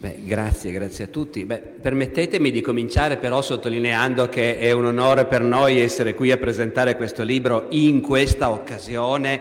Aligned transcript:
Beh, 0.00 0.18
grazie, 0.22 0.70
grazie 0.70 1.04
a 1.04 1.08
tutti. 1.08 1.44
Beh, 1.44 1.58
permettetemi 1.58 2.52
di 2.52 2.60
cominciare 2.60 3.16
però 3.16 3.42
sottolineando 3.42 4.28
che 4.28 4.56
è 4.56 4.70
un 4.70 4.84
onore 4.84 5.24
per 5.24 5.42
noi 5.42 5.80
essere 5.80 6.14
qui 6.14 6.30
a 6.30 6.36
presentare 6.36 6.94
questo 6.94 7.24
libro 7.24 7.66
in 7.70 8.00
questa 8.00 8.50
occasione, 8.50 9.40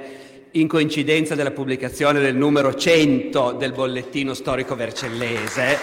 in 0.51 0.67
coincidenza 0.67 1.35
della 1.35 1.51
pubblicazione 1.51 2.19
del 2.19 2.35
numero 2.35 2.73
100 2.73 3.51
del 3.51 3.71
bollettino 3.71 4.33
storico 4.33 4.75
vercellese, 4.75 5.77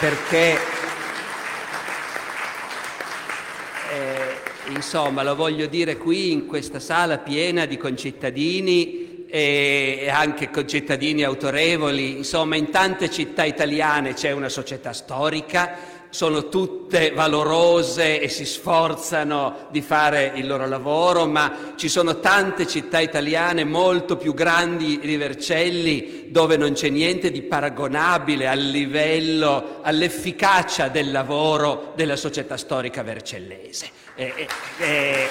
perché 0.00 0.56
eh, 3.92 4.70
insomma 4.74 5.22
lo 5.22 5.34
voglio 5.34 5.66
dire 5.66 5.98
qui 5.98 6.32
in 6.32 6.46
questa 6.46 6.80
sala 6.80 7.18
piena 7.18 7.66
di 7.66 7.76
concittadini 7.76 9.07
e 9.30 10.08
anche 10.10 10.50
con 10.50 10.66
cittadini 10.66 11.22
autorevoli, 11.22 12.16
insomma 12.16 12.56
in 12.56 12.70
tante 12.70 13.10
città 13.10 13.44
italiane 13.44 14.14
c'è 14.14 14.30
una 14.32 14.48
società 14.48 14.92
storica, 14.92 15.96
sono 16.10 16.48
tutte 16.48 17.10
valorose 17.10 18.20
e 18.20 18.28
si 18.28 18.46
sforzano 18.46 19.66
di 19.70 19.82
fare 19.82 20.32
il 20.36 20.46
loro 20.46 20.66
lavoro, 20.66 21.26
ma 21.26 21.74
ci 21.76 21.88
sono 21.88 22.20
tante 22.20 22.66
città 22.66 23.00
italiane 23.00 23.64
molto 23.64 24.16
più 24.16 24.32
grandi 24.32 24.98
di 24.98 25.16
Vercelli 25.16 26.28
dove 26.30 26.56
non 26.56 26.72
c'è 26.72 26.88
niente 26.88 27.30
di 27.30 27.42
paragonabile 27.42 28.48
al 28.48 28.60
livello, 28.60 29.80
all'efficacia 29.82 30.88
del 30.88 31.10
lavoro 31.10 31.92
della 31.94 32.16
società 32.16 32.56
storica 32.56 33.02
vercellese. 33.02 33.90
E, 34.14 34.32
e, 34.34 34.48
e, 34.78 35.28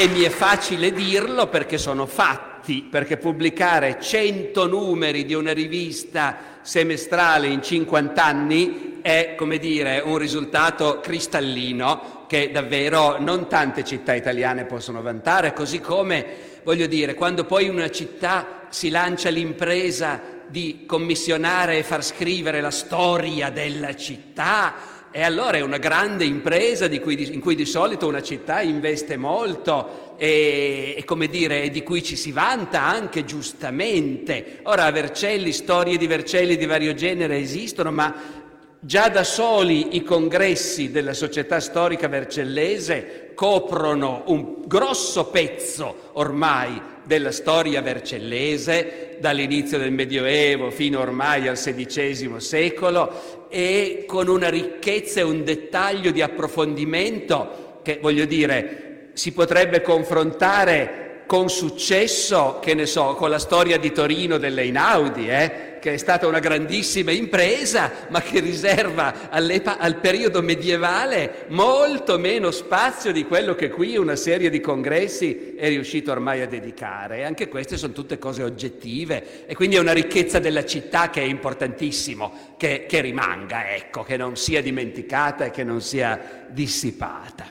e 0.00 0.08
mi 0.08 0.22
è 0.22 0.30
facile 0.30 0.92
dirlo 0.92 1.48
perché 1.48 1.76
sono 1.76 2.06
fatti, 2.06 2.88
perché 2.90 3.18
pubblicare 3.18 3.98
100 4.00 4.66
numeri 4.66 5.26
di 5.26 5.34
una 5.34 5.52
rivista 5.52 6.38
semestrale 6.62 7.48
in 7.48 7.60
50 7.60 8.24
anni 8.24 9.00
è, 9.02 9.34
come 9.36 9.58
dire, 9.58 10.00
un 10.02 10.16
risultato 10.16 11.00
cristallino 11.00 12.24
che 12.26 12.50
davvero 12.50 13.20
non 13.20 13.46
tante 13.46 13.84
città 13.84 14.14
italiane 14.14 14.64
possono 14.64 15.02
vantare, 15.02 15.52
così 15.52 15.80
come, 15.80 16.24
voglio 16.62 16.86
dire, 16.86 17.12
quando 17.12 17.44
poi 17.44 17.68
una 17.68 17.90
città 17.90 18.68
si 18.70 18.88
lancia 18.88 19.28
l'impresa 19.28 20.18
di 20.46 20.84
commissionare 20.86 21.76
e 21.76 21.82
far 21.82 22.02
scrivere 22.02 22.62
la 22.62 22.70
storia 22.70 23.50
della 23.50 23.94
città, 23.94 24.99
e 25.12 25.22
allora 25.22 25.56
è 25.56 25.60
una 25.60 25.78
grande 25.78 26.24
impresa 26.24 26.86
cui, 27.00 27.32
in 27.32 27.40
cui 27.40 27.56
di 27.56 27.64
solito 27.64 28.06
una 28.06 28.22
città 28.22 28.60
investe 28.60 29.16
molto 29.16 30.14
e, 30.16 30.94
e, 30.96 31.04
come 31.04 31.26
dire, 31.26 31.68
di 31.70 31.82
cui 31.82 32.02
ci 32.02 32.14
si 32.14 32.30
vanta 32.30 32.82
anche 32.82 33.24
giustamente. 33.24 34.60
Ora 34.64 34.88
Vercelli, 34.92 35.50
storie 35.50 35.96
di 35.96 36.06
Vercelli 36.06 36.56
di 36.56 36.66
vario 36.66 36.94
genere 36.94 37.38
esistono, 37.38 37.90
ma 37.90 38.39
già 38.80 39.10
da 39.10 39.24
soli 39.24 39.94
i 39.96 40.02
congressi 40.02 40.90
della 40.90 41.12
società 41.12 41.60
storica 41.60 42.08
vercellese 42.08 43.32
coprono 43.34 44.22
un 44.26 44.62
grosso 44.66 45.26
pezzo 45.26 46.10
ormai 46.12 46.80
della 47.04 47.32
storia 47.32 47.82
vercellese, 47.82 49.16
dall'inizio 49.20 49.78
del 49.78 49.92
Medioevo 49.92 50.70
fino 50.70 51.00
ormai 51.00 51.48
al 51.48 51.56
XVI 51.56 52.34
secolo, 52.38 53.48
e 53.48 54.04
con 54.06 54.28
una 54.28 54.48
ricchezza 54.48 55.20
e 55.20 55.24
un 55.24 55.44
dettaglio 55.44 56.10
di 56.10 56.22
approfondimento 56.22 57.78
che, 57.82 57.98
voglio 58.00 58.24
dire, 58.24 59.10
si 59.14 59.32
potrebbe 59.32 59.82
confrontare 59.82 61.24
con 61.26 61.48
successo, 61.48 62.58
che 62.60 62.74
ne 62.74 62.86
so, 62.86 63.14
con 63.14 63.30
la 63.30 63.38
storia 63.38 63.78
di 63.78 63.92
Torino 63.92 64.38
delle 64.38 64.64
Inaudi, 64.64 65.28
eh? 65.28 65.69
Che 65.80 65.94
è 65.94 65.96
stata 65.96 66.28
una 66.28 66.38
grandissima 66.38 67.10
impresa, 67.10 67.90
ma 68.08 68.20
che 68.20 68.38
riserva 68.38 69.30
al 69.30 69.98
periodo 70.00 70.42
medievale 70.42 71.46
molto 71.48 72.18
meno 72.18 72.52
spazio 72.52 73.10
di 73.10 73.24
quello 73.24 73.54
che 73.56 73.70
qui 73.70 73.96
una 73.96 74.14
serie 74.14 74.50
di 74.50 74.60
congressi 74.60 75.54
è 75.56 75.68
riuscito 75.68 76.12
ormai 76.12 76.42
a 76.42 76.46
dedicare. 76.46 77.24
Anche 77.24 77.48
queste 77.48 77.76
sono 77.76 77.92
tutte 77.92 78.18
cose 78.18 78.44
oggettive 78.44 79.46
e 79.46 79.54
quindi 79.54 79.76
è 79.76 79.80
una 79.80 79.92
ricchezza 79.92 80.38
della 80.38 80.64
città 80.64 81.10
che 81.10 81.22
è 81.22 81.24
importantissimo 81.24 82.54
che, 82.56 82.84
che 82.86 83.00
rimanga, 83.00 83.74
ecco, 83.74 84.04
che 84.04 84.16
non 84.16 84.36
sia 84.36 84.62
dimenticata 84.62 85.46
e 85.46 85.50
che 85.50 85.64
non 85.64 85.80
sia 85.80 86.46
dissipata. 86.48 87.46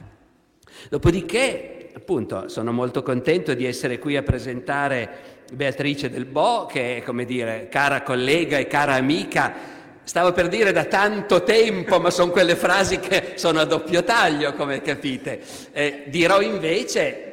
Dopodiché 0.88 1.90
appunto 1.94 2.48
sono 2.48 2.72
molto 2.72 3.04
contento 3.04 3.54
di 3.54 3.66
essere 3.66 4.00
qui 4.00 4.16
a 4.16 4.24
presentare 4.24 5.38
Beatrice 5.52 6.10
Del 6.10 6.26
Bo, 6.26 6.66
che 6.66 6.98
è, 6.98 7.04
come 7.04 7.26
dire, 7.26 7.68
cara 7.70 8.02
collega 8.02 8.58
e 8.58 8.68
cara 8.68 8.94
amica. 8.94 9.78
Stavo 10.04 10.32
per 10.32 10.48
dire 10.48 10.72
da 10.72 10.86
tanto 10.86 11.44
tempo, 11.44 12.00
ma 12.00 12.10
sono 12.10 12.32
quelle 12.32 12.56
frasi 12.56 13.00
che 13.00 13.34
sono 13.36 13.60
a 13.60 13.66
doppio 13.66 14.04
taglio, 14.04 14.54
come 14.54 14.82
capite. 14.82 15.40
Eh, 15.72 16.04
dirò 16.08 16.42
invece 16.42 17.26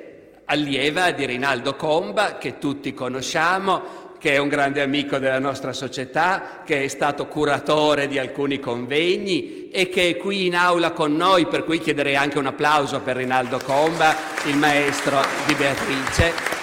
allieva 0.44 1.10
di 1.10 1.24
Rinaldo 1.24 1.74
Comba, 1.74 2.36
che 2.36 2.58
tutti 2.58 2.92
conosciamo, 2.92 4.04
che 4.18 4.32
è 4.32 4.38
un 4.38 4.48
grande 4.48 4.82
amico 4.82 5.18
della 5.18 5.38
nostra 5.38 5.72
società, 5.72 6.62
che 6.64 6.84
è 6.84 6.88
stato 6.88 7.26
curatore 7.26 8.08
di 8.08 8.18
alcuni 8.18 8.58
convegni 8.58 9.68
e 9.70 9.88
che 9.88 10.10
è 10.10 10.16
qui 10.16 10.46
in 10.46 10.56
aula 10.56 10.92
con 10.92 11.14
noi, 11.14 11.46
per 11.46 11.64
cui 11.64 11.78
chiederei 11.78 12.16
anche 12.16 12.38
un 12.38 12.46
applauso 12.46 13.00
per 13.00 13.16
Rinaldo 13.16 13.58
Comba, 13.62 14.14
il 14.46 14.56
maestro 14.56 15.20
di 15.46 15.54
Beatrice. 15.54 16.55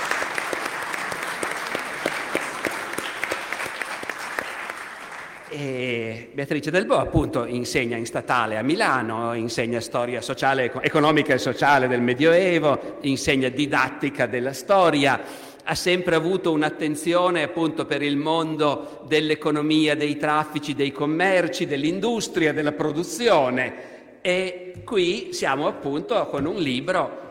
E 5.55 6.29
Beatrice 6.33 6.71
Del 6.71 6.87
Bo 6.87 6.97
appunto 6.97 7.45
insegna 7.45 7.95
in 7.95 8.07
statale 8.07 8.57
a 8.57 8.63
Milano, 8.63 9.35
insegna 9.35 9.79
storia 9.81 10.19
sociale, 10.19 10.73
economica 10.81 11.35
e 11.35 11.37
sociale 11.37 11.87
del 11.87 12.01
Medioevo, 12.01 12.97
insegna 13.01 13.49
didattica 13.49 14.25
della 14.25 14.53
storia 14.53 15.21
ha 15.63 15.75
sempre 15.75 16.15
avuto 16.15 16.51
un'attenzione 16.51 17.43
appunto 17.43 17.85
per 17.85 18.01
il 18.01 18.17
mondo 18.17 19.03
dell'economia, 19.07 19.95
dei 19.95 20.17
traffici, 20.17 20.73
dei 20.73 20.91
commerci, 20.91 21.67
dell'industria, 21.67 22.51
della 22.51 22.71
produzione. 22.71 24.21
E 24.21 24.81
qui 24.83 25.33
siamo 25.33 25.67
appunto 25.67 26.25
con 26.31 26.47
un 26.47 26.55
libro, 26.55 27.21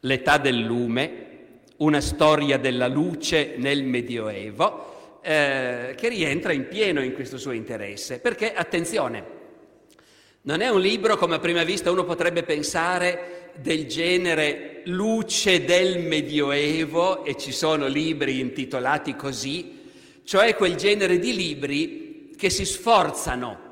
L'età 0.00 0.36
del 0.36 0.58
lume, 0.58 1.26
una 1.78 2.00
storia 2.02 2.58
della 2.58 2.88
luce 2.88 3.54
nel 3.56 3.84
Medioevo, 3.84 4.89
eh, 5.22 5.94
che 5.96 6.08
rientra 6.08 6.52
in 6.52 6.68
pieno 6.68 7.02
in 7.02 7.14
questo 7.14 7.38
suo 7.38 7.52
interesse. 7.52 8.20
Perché, 8.20 8.52
attenzione, 8.52 9.38
non 10.42 10.60
è 10.60 10.68
un 10.68 10.80
libro 10.80 11.16
come 11.16 11.34
a 11.34 11.38
prima 11.38 11.64
vista 11.64 11.90
uno 11.90 12.04
potrebbe 12.04 12.42
pensare 12.42 13.52
del 13.56 13.86
genere 13.86 14.80
luce 14.84 15.64
del 15.64 15.98
Medioevo 15.98 17.24
e 17.24 17.36
ci 17.36 17.52
sono 17.52 17.86
libri 17.86 18.40
intitolati 18.40 19.16
così, 19.16 19.78
cioè 20.24 20.54
quel 20.54 20.76
genere 20.76 21.18
di 21.18 21.34
libri 21.34 22.32
che 22.36 22.48
si 22.48 22.64
sforzano, 22.64 23.68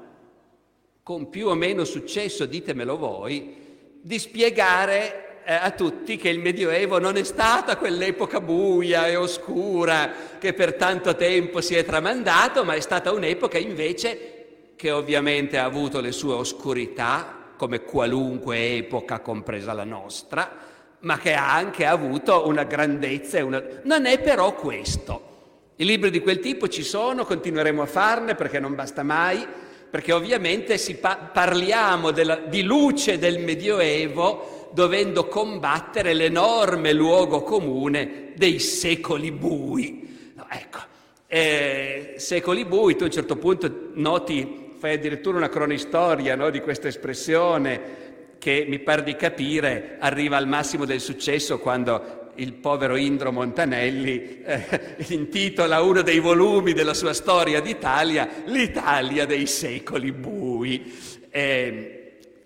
con 1.03 1.31
più 1.31 1.49
o 1.49 1.55
meno 1.55 1.85
successo, 1.85 2.45
ditemelo 2.45 2.99
voi, 2.99 3.57
di 4.03 4.19
spiegare 4.19 5.28
a 5.57 5.71
tutti 5.71 6.19
che 6.19 6.29
il 6.29 6.41
Medioevo 6.41 6.99
non 6.99 7.17
è 7.17 7.25
stata 7.25 7.79
quell'epoca 7.79 8.39
buia 8.39 9.07
e 9.07 9.17
oscura 9.17 10.13
che 10.39 10.53
per 10.53 10.75
tanto 10.75 11.17
tempo 11.17 11.63
si 11.63 11.75
è 11.75 11.87
tramandato, 11.87 12.65
ma 12.65 12.75
è 12.75 12.81
stata 12.81 13.13
un'epoca 13.13 13.57
invece 13.57 14.73
che 14.77 14.91
ovviamente 14.91 15.57
ha 15.57 15.65
avuto 15.65 16.01
le 16.01 16.13
sue 16.13 16.35
oscurità, 16.35 17.53
come 17.57 17.81
qualunque 17.81 18.77
epoca, 18.77 19.21
compresa 19.21 19.73
la 19.73 19.85
nostra, 19.85 20.55
ma 21.01 21.17
che 21.17 21.33
ha 21.33 21.55
anche 21.55 21.87
avuto 21.87 22.47
una 22.47 22.65
grandezza. 22.65 23.43
Una... 23.43 23.63
Non 23.85 24.05
è 24.05 24.21
però 24.21 24.55
questo. 24.55 25.73
I 25.77 25.85
libri 25.87 26.11
di 26.11 26.21
quel 26.21 26.41
tipo 26.41 26.69
ci 26.69 26.83
sono, 26.83 27.25
continueremo 27.25 27.81
a 27.81 27.87
farne 27.87 28.35
perché 28.35 28.61
non 28.61 28.75
basta 28.75 29.03
mai, 29.03 29.47
perché 29.91 30.13
ovviamente 30.13 30.79
pa- 31.01 31.31
parliamo 31.33 32.11
della, 32.11 32.37
di 32.37 32.63
luce 32.63 33.19
del 33.19 33.39
Medioevo 33.39 34.58
dovendo 34.73 35.27
combattere 35.27 36.15
l'enorme 36.15 36.93
luogo 36.93 37.43
comune 37.43 38.33
dei 38.37 38.59
secoli 38.59 39.33
bui. 39.33 40.33
No, 40.35 40.47
ecco, 40.51 40.79
eh, 41.27 42.15
secoli 42.17 42.65
bui, 42.65 42.97
tu 42.97 43.03
a 43.03 43.07
un 43.07 43.13
certo 43.13 43.37
punto 43.37 43.91
noti 43.95 44.67
fai 44.79 44.95
addirittura 44.95 45.37
una 45.37 45.49
cronistoria 45.49 46.37
no, 46.37 46.51
di 46.51 46.61
questa 46.61 46.89
espressione 46.89 47.97
che 48.39 48.65
mi 48.69 48.79
pare 48.79 49.03
di 49.03 49.17
capire 49.17 49.97
arriva 49.99 50.37
al 50.37 50.47
massimo 50.47 50.85
del 50.85 51.01
successo 51.01 51.59
quando 51.59 52.31
il 52.37 52.53
povero 52.53 52.95
Indro 52.95 53.33
Montanelli 53.33 54.43
eh, 54.45 54.97
intitola 55.09 55.83
uno 55.83 56.03
dei 56.03 56.21
volumi 56.21 56.73
della 56.73 56.95
sua 56.95 57.13
storia 57.13 57.61
d'Italia 57.61 58.29
L'Italia 58.45 59.27
dei 59.27 59.47
secoli 59.47 60.13
bui. 60.13 60.95
Eh, 61.31 61.98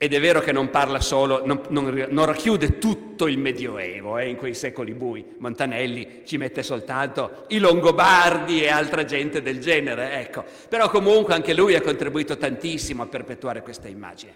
ed 0.03 0.13
è 0.15 0.21
vero 0.21 0.41
che 0.41 0.51
non 0.51 0.69
parla 0.69 0.99
solo, 0.99 1.47
non, 1.47 1.61
non, 1.69 2.07
non 2.11 2.27
racchiude 2.27 2.81
tutto 2.81 3.29
il 3.29 3.39
Medioevo 3.39 4.19
eh, 4.19 4.29
in 4.29 4.35
quei 4.35 4.53
secoli 4.53 4.95
bui. 4.95 5.25
Montanelli 5.39 6.23
ci 6.25 6.39
mette 6.39 6.65
soltanto 6.65 7.45
i 7.51 7.61
Longobardi 7.61 8.65
e 8.65 8.69
altra 8.69 9.05
gente 9.05 9.43
del 9.43 9.61
genere, 9.61 10.19
ecco. 10.19 10.43
Però 10.69 10.91
comunque 10.91 11.35
anche 11.35 11.55
lui 11.55 11.77
ha 11.77 11.81
contribuito 11.81 12.37
tantissimo 12.37 13.05
a 13.05 13.07
perpetuare 13.07 13.63
questa 13.63 13.87
immagine. 13.87 14.33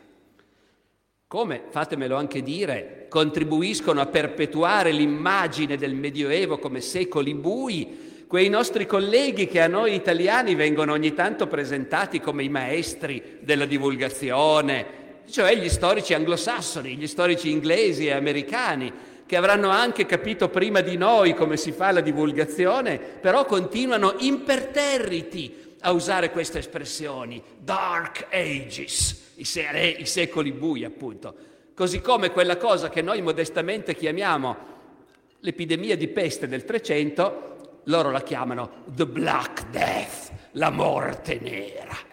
Come, 1.27 1.63
fatemelo 1.69 2.15
anche 2.15 2.43
dire, 2.43 3.07
contribuiscono 3.09 4.01
a 4.01 4.07
perpetuare 4.07 4.93
l'immagine 4.93 5.77
del 5.77 5.97
Medioevo 5.97 6.59
come 6.61 6.81
secoli 6.81 7.35
bui 7.35 8.15
quei 8.29 8.49
nostri 8.49 8.87
colleghi 8.87 9.49
che 9.49 9.61
a 9.61 9.67
noi 9.67 9.95
italiani 9.95 10.55
vengono 10.55 10.93
ogni 10.93 11.13
tanto 11.13 11.49
presentati 11.49 12.21
come 12.21 12.45
i 12.45 12.49
maestri 12.49 13.39
della 13.41 13.67
divulgazione, 13.67 15.06
cioè 15.31 15.57
gli 15.57 15.69
storici 15.69 16.15
anglosassoni, 16.15 16.97
gli 16.97 17.07
storici 17.07 17.51
inglesi 17.51 18.07
e 18.07 18.13
americani, 18.13 18.93
che 19.27 19.37
avranno 19.37 19.71
anche 19.71 20.07
capito 20.07 20.49
prima 20.49 20.81
di 20.81 20.97
noi 20.97 21.35
come 21.35 21.57
si 21.57 21.73
fa 21.73 21.91
la 21.91 22.01
divulgazione, 22.01 22.99
però 22.99 23.45
continuano 23.45 24.15
imperterriti 24.19 25.75
a 25.81 25.91
usare 25.91 26.31
queste 26.31 26.59
espressioni, 26.59 27.43
dark 27.59 28.27
ages, 28.31 29.33
i, 29.37 29.45
se- 29.45 29.97
i 29.99 30.07
secoli 30.07 30.53
bui 30.53 30.85
appunto, 30.85 31.35
così 31.75 32.01
come 32.01 32.31
quella 32.31 32.57
cosa 32.57 32.89
che 32.89 33.03
noi 33.03 33.21
modestamente 33.21 33.95
chiamiamo 33.95 34.75
l'epidemia 35.41 35.97
di 35.97 36.09
peste 36.09 36.49
del 36.49 36.65
Trecento, 36.65 37.81
loro 37.85 38.11
la 38.11 38.23
chiamano 38.23 38.85
the 38.87 39.07
Black 39.07 39.71
Death, 39.71 40.33
la 40.53 40.71
morte 40.71 41.39
nera. 41.41 42.06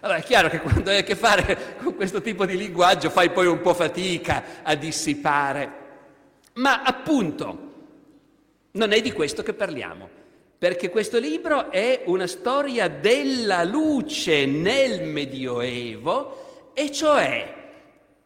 Allora 0.00 0.18
è 0.18 0.22
chiaro 0.22 0.48
che 0.48 0.60
quando 0.60 0.90
hai 0.90 0.98
a 0.98 1.02
che 1.02 1.16
fare 1.16 1.76
con 1.82 1.96
questo 1.96 2.20
tipo 2.22 2.46
di 2.46 2.56
linguaggio 2.56 3.10
fai 3.10 3.30
poi 3.30 3.46
un 3.46 3.60
po' 3.60 3.74
fatica 3.74 4.62
a 4.62 4.74
dissipare. 4.76 5.72
Ma 6.54 6.82
appunto, 6.82 7.72
non 8.72 8.92
è 8.92 9.00
di 9.00 9.10
questo 9.12 9.42
che 9.42 9.54
parliamo, 9.54 10.08
perché 10.56 10.88
questo 10.90 11.18
libro 11.18 11.70
è 11.70 12.02
una 12.06 12.26
storia 12.26 12.88
della 12.88 13.64
luce 13.64 14.46
nel 14.46 15.02
Medioevo, 15.02 16.72
e 16.74 16.92
cioè 16.92 17.54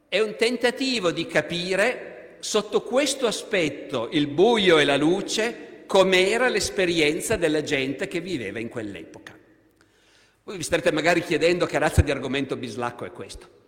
è 0.09 0.21
un 0.21 0.37
tentativo 0.37 1.11
di 1.11 1.27
capire 1.27 2.37
sotto 2.41 2.83
questo 2.83 3.27
aspetto, 3.27 4.09
il 4.13 4.27
buio 4.27 4.79
e 4.79 4.85
la 4.85 4.97
luce, 4.99 5.85
com'era 5.87 6.49
l'esperienza 6.49 7.37
della 7.37 7.63
gente 7.63 8.09
che 8.09 8.21
viveva 8.21 8.59
in 8.59 8.69
quell'epoca. 8.69 9.41
Voi 10.45 10.57
vi 10.57 10.65
starete 10.65 10.91
magari 10.91 11.23
chiedendo 11.23 11.67
che 11.67 11.79
razza 11.79 12.03
di 12.03 12.11
argomento 12.11 12.57
bislacco 12.57 13.05
è 13.05 13.13
questo. 13.13 13.61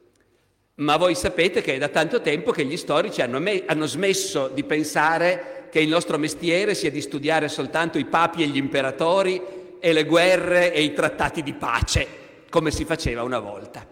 Ma 0.77 0.97
voi 0.97 1.15
sapete 1.15 1.63
che 1.63 1.75
è 1.75 1.79
da 1.79 1.87
tanto 1.87 2.21
tempo 2.21 2.51
che 2.51 2.65
gli 2.65 2.77
storici 2.77 3.23
hanno, 3.23 3.39
me- 3.39 3.63
hanno, 3.65 3.87
smesso 3.87 4.49
di 4.49 4.65
pensare 4.65 5.69
che 5.71 5.79
il 5.79 5.89
nostro 5.89 6.19
mestiere 6.19 6.75
sia 6.75 6.91
di 6.91 7.01
studiare 7.01 7.49
soltanto 7.49 7.97
i 7.97 8.07
papi 8.07 8.43
e 8.43 8.49
gli 8.49 8.57
imperatori 8.57 9.41
e 9.79 9.93
le 9.93 10.05
guerre 10.05 10.73
e 10.73 10.83
i 10.83 10.93
trattati 10.93 11.45
di 11.45 11.53
pace, 11.53 12.07
come 12.51 12.73
si 12.73 12.85
faceva 12.85 13.23
una 13.23 13.39
volta. 13.39 13.87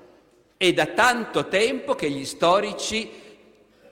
È 0.57 0.73
da 0.73 0.87
tanto 0.87 1.47
tempo 1.47 1.95
che 1.95 2.11
gli 2.11 2.25
storici 2.25 3.09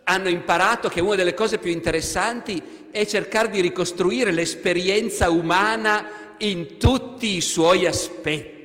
hanno 0.03 0.29
imparato 0.29 0.89
che 0.89 1.01
una 1.01 1.15
delle 1.15 1.35
cose 1.35 1.59
più 1.59 1.71
interessanti 1.71 2.89
è 2.91 3.07
cercare 3.07 3.51
di 3.51 3.61
ricostruire 3.61 4.33
l'esperienza 4.33 5.31
umana 5.31 6.35
in 6.39 6.77
tutti 6.77 7.37
i 7.37 7.41
suoi 7.41 7.87
aspetti 7.87 8.60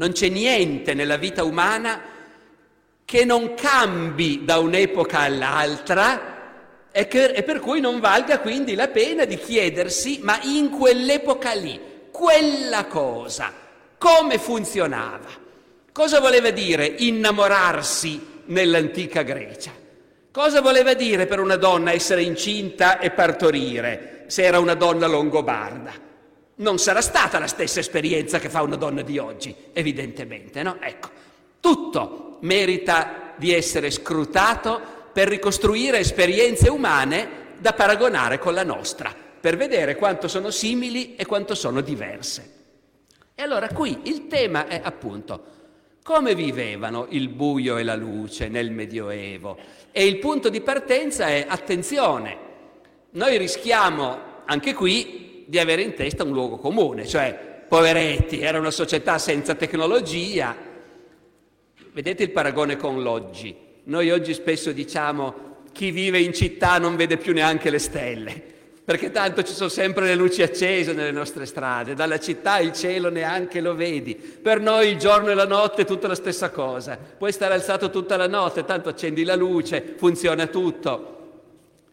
non 0.00 0.12
c'è 0.12 0.30
niente 0.30 0.94
nella 0.94 1.18
vita 1.18 1.44
umana 1.44 2.00
che 3.04 3.24
non 3.26 3.52
cambi 3.52 4.46
da 4.46 4.58
un'epoca 4.58 5.18
all'altra 5.18 6.88
e, 6.90 7.06
che, 7.06 7.26
e 7.26 7.42
per 7.42 7.60
cui 7.60 7.80
non 7.80 8.00
valga 8.00 8.38
quindi 8.38 8.74
la 8.74 8.88
pena 8.88 9.26
di 9.26 9.36
chiedersi, 9.36 10.20
ma 10.22 10.40
in 10.44 10.70
quell'epoca 10.70 11.52
lì, 11.52 11.78
quella 12.10 12.86
cosa, 12.86 13.52
come 13.98 14.38
funzionava? 14.38 15.28
Cosa 15.92 16.18
voleva 16.18 16.48
dire 16.48 16.86
innamorarsi 16.86 18.44
nell'antica 18.46 19.20
Grecia? 19.20 19.72
Cosa 20.32 20.62
voleva 20.62 20.94
dire 20.94 21.26
per 21.26 21.40
una 21.40 21.56
donna 21.56 21.92
essere 21.92 22.22
incinta 22.22 23.00
e 23.00 23.10
partorire 23.10 24.24
se 24.28 24.44
era 24.44 24.60
una 24.60 24.74
donna 24.74 25.06
longobarda? 25.06 26.08
Non 26.60 26.78
sarà 26.78 27.00
stata 27.00 27.38
la 27.38 27.46
stessa 27.46 27.80
esperienza 27.80 28.38
che 28.38 28.48
fa 28.48 28.62
una 28.62 28.76
donna 28.76 29.02
di 29.02 29.18
oggi, 29.18 29.54
evidentemente, 29.72 30.62
no? 30.62 30.76
Ecco, 30.80 31.08
tutto 31.60 32.38
merita 32.40 33.34
di 33.36 33.52
essere 33.52 33.90
scrutato 33.90 34.80
per 35.12 35.28
ricostruire 35.28 35.98
esperienze 35.98 36.68
umane 36.68 37.38
da 37.58 37.72
paragonare 37.72 38.38
con 38.38 38.54
la 38.54 38.64
nostra, 38.64 39.14
per 39.40 39.56
vedere 39.56 39.96
quanto 39.96 40.28
sono 40.28 40.50
simili 40.50 41.16
e 41.16 41.26
quanto 41.26 41.54
sono 41.54 41.80
diverse. 41.80 42.58
E 43.34 43.42
allora 43.42 43.68
qui 43.68 44.00
il 44.04 44.26
tema 44.26 44.66
è 44.66 44.80
appunto 44.82 45.58
come 46.02 46.34
vivevano 46.34 47.06
il 47.10 47.28
buio 47.28 47.76
e 47.76 47.82
la 47.82 47.94
luce 47.94 48.48
nel 48.48 48.70
Medioevo. 48.70 49.56
E 49.92 50.06
il 50.06 50.18
punto 50.18 50.48
di 50.48 50.60
partenza 50.60 51.28
è 51.28 51.46
attenzione, 51.48 52.38
noi 53.10 53.38
rischiamo 53.38 54.18
anche 54.44 54.74
qui 54.74 55.29
di 55.50 55.58
avere 55.58 55.82
in 55.82 55.94
testa 55.94 56.22
un 56.22 56.30
luogo 56.30 56.58
comune, 56.58 57.04
cioè 57.04 57.64
poveretti, 57.66 58.38
era 58.38 58.60
una 58.60 58.70
società 58.70 59.18
senza 59.18 59.56
tecnologia. 59.56 60.56
Vedete 61.92 62.22
il 62.22 62.30
paragone 62.30 62.76
con 62.76 63.02
l'oggi. 63.02 63.52
Noi 63.84 64.12
oggi 64.12 64.32
spesso 64.32 64.70
diciamo 64.70 65.48
chi 65.72 65.90
vive 65.90 66.20
in 66.20 66.32
città 66.32 66.78
non 66.78 66.94
vede 66.94 67.16
più 67.16 67.32
neanche 67.32 67.68
le 67.68 67.80
stelle, 67.80 68.40
perché 68.84 69.10
tanto 69.10 69.42
ci 69.42 69.52
sono 69.52 69.68
sempre 69.68 70.06
le 70.06 70.14
luci 70.14 70.42
accese 70.42 70.92
nelle 70.92 71.10
nostre 71.10 71.46
strade, 71.46 71.94
dalla 71.94 72.20
città 72.20 72.60
il 72.60 72.72
cielo 72.72 73.10
neanche 73.10 73.60
lo 73.60 73.74
vedi. 73.74 74.14
Per 74.14 74.60
noi 74.60 74.90
il 74.90 74.98
giorno 74.98 75.30
e 75.30 75.34
la 75.34 75.46
notte 75.46 75.82
è 75.82 75.84
tutta 75.84 76.06
la 76.06 76.14
stessa 76.14 76.50
cosa, 76.50 76.96
puoi 76.96 77.32
stare 77.32 77.54
alzato 77.54 77.90
tutta 77.90 78.16
la 78.16 78.28
notte, 78.28 78.64
tanto 78.64 78.88
accendi 78.88 79.24
la 79.24 79.34
luce, 79.34 79.94
funziona 79.96 80.46
tutto. 80.46 81.19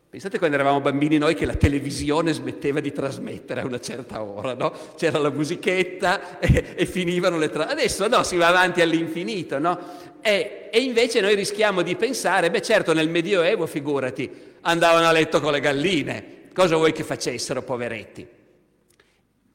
Pensate 0.10 0.38
quando 0.38 0.56
eravamo 0.56 0.80
bambini 0.80 1.18
noi 1.18 1.36
che 1.36 1.46
la 1.46 1.56
televisione 1.56 2.32
smetteva 2.32 2.80
di 2.80 2.94
trasmettere 2.94 3.60
a 3.60 3.66
una 3.66 3.80
certa 3.80 4.24
ora, 4.24 4.54
no? 4.54 4.72
C'era 4.96 5.20
la 5.20 5.30
musichetta 5.30 6.40
e, 6.40 6.76
e 6.78 6.86
finivano 6.86 7.38
le 7.38 7.50
trasmissioni. 7.50 7.82
Adesso 7.82 8.08
no, 8.08 8.24
si 8.24 8.38
va 8.38 8.48
avanti 8.48 8.80
all'infinito, 8.80 9.60
no? 9.60 9.78
E, 10.22 10.70
e, 10.72 10.80
invece 10.80 11.20
noi 11.20 11.36
rischiamo 11.36 11.82
di 11.82 11.98
pensare, 11.98 12.50
beh 12.50 12.62
certo 12.62 12.94
nel 12.94 13.10
Medioevo, 13.10 13.66
figurati, 13.66 14.32
andavano 14.62 15.08
a 15.08 15.12
letto 15.12 15.42
con 15.42 15.52
le 15.52 15.60
galline, 15.60 16.26
cosa 16.54 16.78
vuoi 16.78 16.94
che 16.94 17.04
facessero, 17.04 17.62
poveretti? 17.62 18.26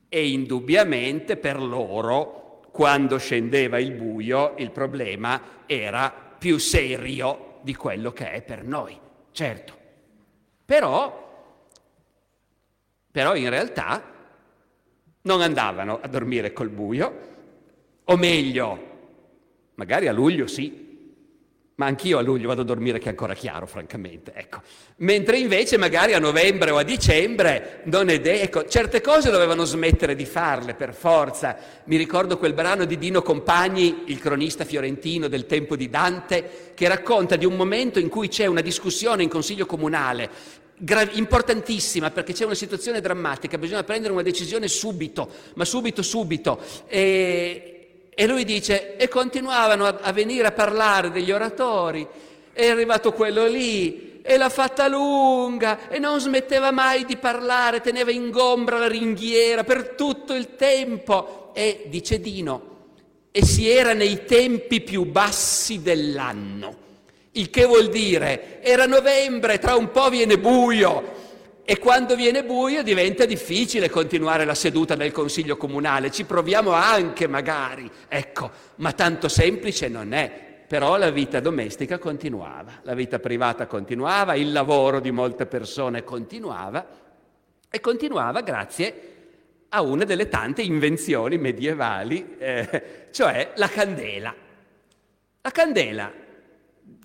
E 0.06 0.28
indubbiamente 0.28 1.38
per 1.38 1.62
loro, 1.62 2.60
quando 2.70 3.16
scendeva 3.16 3.78
il 3.78 3.92
buio, 3.92 4.52
il 4.58 4.70
problema 4.70 5.62
era 5.64 6.12
più 6.38 6.58
serio 6.58 7.58
di 7.62 7.74
quello 7.74 8.12
che 8.12 8.32
è 8.32 8.42
per 8.42 8.64
noi, 8.64 8.98
certo. 9.32 9.80
Però, 10.64 11.20
però 13.10 13.34
in 13.34 13.50
realtà 13.50 14.02
non 15.22 15.40
andavano 15.40 16.00
a 16.00 16.08
dormire 16.08 16.52
col 16.52 16.68
buio, 16.68 17.30
o 18.04 18.16
meglio, 18.16 18.90
magari 19.74 20.08
a 20.08 20.12
luglio 20.12 20.46
sì, 20.46 20.91
ma 21.82 21.88
anch'io 21.88 22.18
a 22.18 22.22
luglio 22.22 22.46
vado 22.46 22.60
a 22.60 22.64
dormire 22.64 23.00
che 23.00 23.06
è 23.06 23.08
ancora 23.08 23.34
chiaro, 23.34 23.66
francamente. 23.66 24.32
Ecco. 24.36 24.60
Mentre 24.98 25.38
invece 25.38 25.76
magari 25.78 26.14
a 26.14 26.20
novembre 26.20 26.70
o 26.70 26.76
a 26.76 26.84
dicembre 26.84 27.80
non 27.84 28.08
è 28.08 28.20
detto. 28.20 28.60
Ecco, 28.60 28.68
certe 28.68 29.00
cose 29.00 29.32
dovevano 29.32 29.64
smettere 29.64 30.14
di 30.14 30.24
farle 30.24 30.74
per 30.74 30.94
forza. 30.94 31.56
Mi 31.84 31.96
ricordo 31.96 32.38
quel 32.38 32.52
brano 32.52 32.84
di 32.84 32.98
Dino 32.98 33.20
Compagni, 33.20 34.04
il 34.06 34.20
cronista 34.20 34.64
fiorentino 34.64 35.26
del 35.26 35.46
tempo 35.46 35.74
di 35.74 35.90
Dante, 35.90 36.72
che 36.74 36.86
racconta 36.86 37.34
di 37.34 37.44
un 37.44 37.56
momento 37.56 37.98
in 37.98 38.08
cui 38.08 38.28
c'è 38.28 38.46
una 38.46 38.60
discussione 38.60 39.24
in 39.24 39.28
consiglio 39.28 39.66
comunale 39.66 40.60
importantissima 41.12 42.10
perché 42.10 42.32
c'è 42.32 42.44
una 42.44 42.54
situazione 42.54 43.00
drammatica, 43.00 43.56
bisogna 43.56 43.84
prendere 43.84 44.12
una 44.12 44.22
decisione 44.22 44.66
subito, 44.66 45.30
ma 45.54 45.64
subito, 45.64 46.02
subito. 46.02 46.58
E, 46.88 47.71
e 48.14 48.26
lui 48.26 48.44
dice, 48.44 48.96
e 48.96 49.08
continuavano 49.08 49.86
a, 49.86 49.98
a 50.02 50.12
venire 50.12 50.46
a 50.46 50.52
parlare 50.52 51.10
degli 51.10 51.32
oratori, 51.32 52.06
è 52.52 52.68
arrivato 52.68 53.12
quello 53.12 53.46
lì, 53.46 54.20
e 54.22 54.36
l'ha 54.36 54.50
fatta 54.50 54.86
lunga, 54.86 55.88
e 55.88 55.98
non 55.98 56.20
smetteva 56.20 56.70
mai 56.70 57.04
di 57.04 57.16
parlare, 57.16 57.80
teneva 57.80 58.10
in 58.10 58.30
gombra 58.30 58.78
la 58.78 58.86
ringhiera 58.86 59.64
per 59.64 59.90
tutto 59.90 60.34
il 60.34 60.54
tempo. 60.56 61.50
E, 61.54 61.84
dice 61.86 62.20
Dino, 62.20 62.70
e 63.32 63.44
si 63.44 63.68
era 63.68 63.94
nei 63.94 64.24
tempi 64.24 64.82
più 64.82 65.04
bassi 65.04 65.82
dell'anno. 65.82 66.76
Il 67.32 67.48
che 67.48 67.64
vuol 67.64 67.88
dire, 67.88 68.60
era 68.62 68.86
novembre, 68.86 69.58
tra 69.58 69.74
un 69.74 69.90
po' 69.90 70.10
viene 70.10 70.38
buio, 70.38 71.21
e 71.64 71.78
quando 71.78 72.16
viene 72.16 72.44
buio 72.44 72.82
diventa 72.82 73.24
difficile 73.24 73.88
continuare 73.88 74.44
la 74.44 74.54
seduta 74.54 74.96
del 74.96 75.12
Consiglio 75.12 75.56
Comunale, 75.56 76.10
ci 76.10 76.24
proviamo 76.24 76.72
anche 76.72 77.28
magari, 77.28 77.88
ecco, 78.08 78.50
ma 78.76 78.92
tanto 78.92 79.28
semplice 79.28 79.88
non 79.88 80.12
è. 80.12 80.50
Però 80.66 80.96
la 80.96 81.10
vita 81.10 81.38
domestica 81.38 81.98
continuava, 81.98 82.80
la 82.82 82.94
vita 82.94 83.18
privata 83.18 83.66
continuava, 83.66 84.34
il 84.34 84.52
lavoro 84.52 85.00
di 85.00 85.10
molte 85.10 85.46
persone 85.46 86.02
continuava 86.02 86.86
e 87.70 87.78
continuava 87.80 88.40
grazie 88.40 89.10
a 89.68 89.82
una 89.82 90.04
delle 90.04 90.28
tante 90.28 90.62
invenzioni 90.62 91.38
medievali, 91.38 92.36
eh, 92.38 93.08
cioè 93.12 93.52
la 93.56 93.68
candela. 93.68 94.34
La 95.42 95.50
candela 95.50 96.12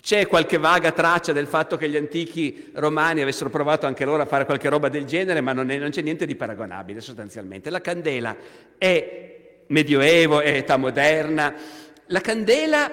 c'è 0.08 0.26
qualche 0.26 0.56
vaga 0.56 0.90
traccia 0.92 1.34
del 1.34 1.46
fatto 1.46 1.76
che 1.76 1.86
gli 1.86 1.96
antichi 1.98 2.70
romani 2.76 3.20
avessero 3.20 3.50
provato 3.50 3.84
anche 3.84 4.06
loro 4.06 4.22
a 4.22 4.24
fare 4.24 4.46
qualche 4.46 4.70
roba 4.70 4.88
del 4.88 5.04
genere, 5.04 5.42
ma 5.42 5.52
non, 5.52 5.70
è, 5.70 5.76
non 5.76 5.90
c'è 5.90 6.00
niente 6.00 6.24
di 6.24 6.34
paragonabile 6.34 7.02
sostanzialmente. 7.02 7.68
La 7.68 7.82
candela 7.82 8.34
è 8.78 9.64
medioevo, 9.66 10.40
è 10.40 10.56
età 10.56 10.78
moderna. 10.78 11.54
La 12.06 12.22
candela, 12.22 12.90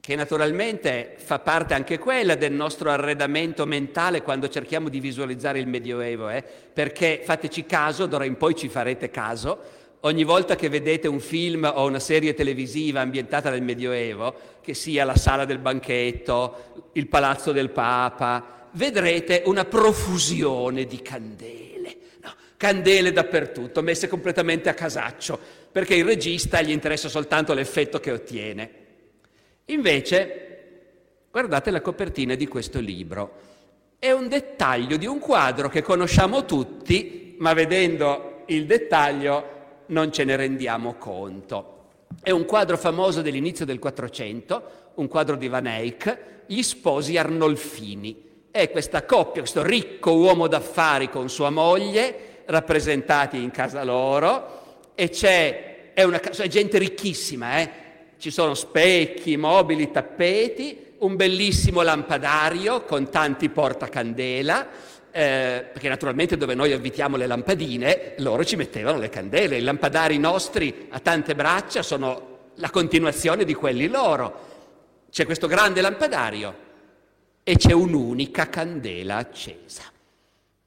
che 0.00 0.16
naturalmente 0.16 1.14
fa 1.18 1.38
parte 1.38 1.74
anche 1.74 2.00
quella 2.00 2.34
del 2.34 2.50
nostro 2.50 2.90
arredamento 2.90 3.66
mentale 3.66 4.22
quando 4.22 4.48
cerchiamo 4.48 4.88
di 4.88 4.98
visualizzare 4.98 5.60
il 5.60 5.68
medioevo, 5.68 6.28
eh? 6.28 6.42
perché 6.42 7.20
fateci 7.22 7.66
caso, 7.66 8.06
d'ora 8.06 8.24
in 8.24 8.36
poi 8.36 8.56
ci 8.56 8.68
farete 8.68 9.10
caso, 9.10 9.79
ogni 10.00 10.24
volta 10.24 10.56
che 10.56 10.68
vedete 10.68 11.08
un 11.08 11.20
film 11.20 11.70
o 11.72 11.86
una 11.86 11.98
serie 11.98 12.34
televisiva 12.34 13.00
ambientata 13.00 13.50
nel 13.50 13.62
Medioevo, 13.62 14.34
che 14.60 14.74
sia 14.74 15.04
la 15.04 15.16
sala 15.16 15.44
del 15.44 15.58
banchetto, 15.58 16.90
il 16.92 17.08
palazzo 17.08 17.52
del 17.52 17.70
Papa, 17.70 18.68
vedrete 18.72 19.42
una 19.46 19.64
profusione 19.64 20.84
di 20.84 21.02
candele. 21.02 21.96
No, 22.22 22.32
candele 22.56 23.12
dappertutto, 23.12 23.82
messe 23.82 24.08
completamente 24.08 24.68
a 24.68 24.74
casaccio, 24.74 25.38
perché 25.70 25.94
il 25.94 26.04
regista 26.04 26.62
gli 26.62 26.70
interessa 26.70 27.08
soltanto 27.08 27.52
l'effetto 27.52 28.00
che 28.00 28.12
ottiene. 28.12 28.70
Invece, 29.66 30.46
guardate 31.30 31.70
la 31.70 31.80
copertina 31.80 32.34
di 32.34 32.46
questo 32.46 32.80
libro. 32.80 33.48
È 33.98 34.10
un 34.10 34.28
dettaglio 34.28 34.96
di 34.96 35.06
un 35.06 35.18
quadro 35.18 35.68
che 35.68 35.82
conosciamo 35.82 36.46
tutti, 36.46 37.36
ma 37.38 37.52
vedendo 37.52 38.42
il 38.46 38.64
dettaglio 38.66 39.58
non 39.90 40.12
ce 40.12 40.24
ne 40.24 40.36
rendiamo 40.36 40.94
conto. 40.94 41.78
È 42.22 42.30
un 42.30 42.44
quadro 42.44 42.76
famoso 42.76 43.22
dell'inizio 43.22 43.64
del 43.64 43.78
Quattrocento, 43.78 44.62
un 44.94 45.08
quadro 45.08 45.36
di 45.36 45.48
Van 45.48 45.66
Eyck, 45.66 46.44
Gli 46.46 46.62
sposi 46.62 47.16
Arnolfini. 47.16 48.28
È 48.50 48.70
questa 48.70 49.04
coppia, 49.04 49.42
questo 49.42 49.62
ricco 49.62 50.12
uomo 50.16 50.48
d'affari 50.48 51.08
con 51.08 51.28
sua 51.28 51.50
moglie, 51.50 52.42
rappresentati 52.46 53.40
in 53.40 53.52
casa 53.52 53.84
loro, 53.84 54.58
e 54.96 55.08
c'è, 55.08 55.92
è, 55.94 56.02
una, 56.02 56.20
è 56.20 56.48
gente 56.48 56.78
ricchissima, 56.78 57.60
eh? 57.60 57.70
ci 58.18 58.30
sono 58.30 58.54
specchi, 58.54 59.36
mobili, 59.36 59.90
tappeti, 59.90 60.88
un 60.98 61.16
bellissimo 61.16 61.82
lampadario 61.82 62.82
con 62.84 63.08
tanti 63.08 63.48
portacandela, 63.48 64.68
eh, 65.12 65.66
perché 65.72 65.88
naturalmente 65.88 66.36
dove 66.36 66.54
noi 66.54 66.72
avvitiamo 66.72 67.16
le 67.16 67.26
lampadine, 67.26 68.14
loro 68.18 68.44
ci 68.44 68.56
mettevano 68.56 68.98
le 68.98 69.08
candele. 69.08 69.58
I 69.58 69.62
lampadari 69.62 70.18
nostri 70.18 70.86
a 70.90 71.00
tante 71.00 71.34
braccia 71.34 71.82
sono 71.82 72.50
la 72.54 72.70
continuazione 72.70 73.44
di 73.44 73.54
quelli 73.54 73.88
loro. 73.88 74.48
C'è 75.10 75.24
questo 75.24 75.46
grande 75.46 75.80
lampadario 75.80 76.68
e 77.42 77.56
c'è 77.56 77.72
un'unica 77.72 78.48
candela 78.48 79.16
accesa. 79.16 79.82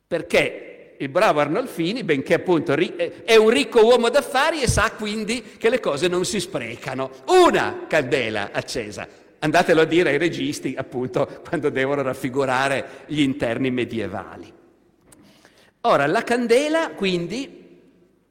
Perché 0.05 0.95
il 0.97 1.09
bravo 1.09 1.39
Arnolfini, 1.39 2.03
benché 2.03 2.35
appunto 2.35 2.73
è 2.73 3.35
un 3.35 3.49
ricco 3.49 3.83
uomo 3.83 4.09
d'affari 4.09 4.61
e 4.61 4.67
sa 4.67 4.91
quindi 4.91 5.55
che 5.57 5.69
le 5.69 5.79
cose 5.79 6.07
non 6.07 6.25
si 6.25 6.39
sprecano. 6.39 7.09
Una 7.27 7.85
candela 7.87 8.49
accesa. 8.51 9.07
Andatelo 9.43 9.81
a 9.81 9.85
dire 9.85 10.11
ai 10.11 10.17
registi, 10.17 10.73
appunto, 10.77 11.41
quando 11.47 11.69
devono 11.69 12.01
raffigurare 12.01 12.85
gli 13.07 13.19
interni 13.19 13.71
medievali. 13.71 14.51
Ora, 15.81 16.07
la 16.07 16.23
candela, 16.23 16.91
quindi, 16.91 17.61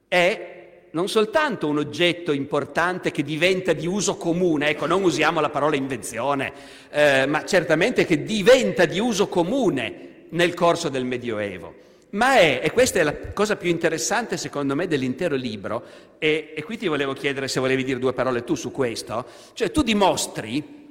è 0.09 0.50
non 0.92 1.09
soltanto 1.09 1.69
un 1.69 1.78
oggetto 1.78 2.33
importante 2.33 3.11
che 3.11 3.23
diventa 3.23 3.75
di 3.75 3.87
uso 3.87 4.16
comune, 4.16 4.71
ecco, 4.71 4.87
non 4.87 5.02
usiamo 5.02 5.40
la 5.40 5.50
parola 5.50 5.76
invenzione, 5.76 6.52
eh, 6.90 7.26
ma 7.26 7.45
certamente 7.45 8.07
che 8.07 8.23
diventa 8.23 8.87
di 8.87 8.99
uso 8.99 9.28
comune 9.28 10.26
nel 10.31 10.54
corso 10.54 10.88
del 10.88 11.04
Medioevo, 11.04 11.75
ma 12.11 12.37
è, 12.37 12.61
e 12.62 12.71
questa 12.73 13.00
è 13.00 13.02
la 13.02 13.16
cosa 13.33 13.57
più 13.57 13.71
interessante 13.71 14.37
secondo 14.37 14.75
me 14.75 14.87
dell'intero 14.87 15.35
libro, 15.35 15.83
e, 16.19 16.52
e 16.54 16.62
qui 16.62 16.76
ti 16.76 16.88
volevo 16.88 17.14
chiedere 17.14 17.49
se 17.49 17.61
volevi 17.61 17.85
dire 17.85 17.99
due 17.99 18.12
parole 18.12 18.45
tu 18.45 18.54
su 18.54 18.71
questo, 18.71 19.26
cioè 19.54 19.71
tu 19.71 19.83
dimostri 19.83 20.82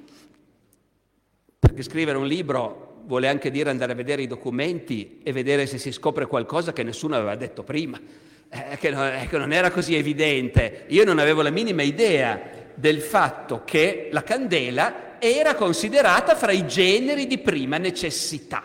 perché 1.62 1.84
scrivere 1.84 2.18
un 2.18 2.26
libro 2.26 3.04
vuole 3.06 3.28
anche 3.28 3.52
dire 3.52 3.70
andare 3.70 3.92
a 3.92 3.96
vedere 3.96 4.24
i 4.24 4.28
documenti 4.28 5.20
e 5.22 5.32
vedere 5.32 5.68
se 5.68 5.78
si 5.78 5.92
scopre 5.92 6.26
qualcosa 6.26 6.74
che 6.74 6.82
nessuno 6.82 7.16
aveva 7.16 7.36
detto 7.36 7.62
prima, 7.62 8.02
eh, 8.50 8.78
che, 8.80 8.90
non, 8.90 9.06
eh, 9.06 9.28
che 9.30 9.38
non 9.38 9.54
era 9.54 9.70
così 9.70 9.96
evidente. 9.96 10.86
Io 10.88 11.06
non 11.06 11.20
avevo 11.20 11.44
la 11.44 11.52
minima 11.52 11.84
idea 11.84 12.42
del 12.74 13.00
fatto 13.00 13.62
che 13.64 14.10
la 14.12 14.24
candela 14.24 15.20
era 15.20 15.54
considerata 15.54 16.34
fra 16.36 16.52
i 16.52 16.66
generi 16.66 17.28
di 17.28 17.38
prima 17.38 17.78
necessità. 17.78 18.64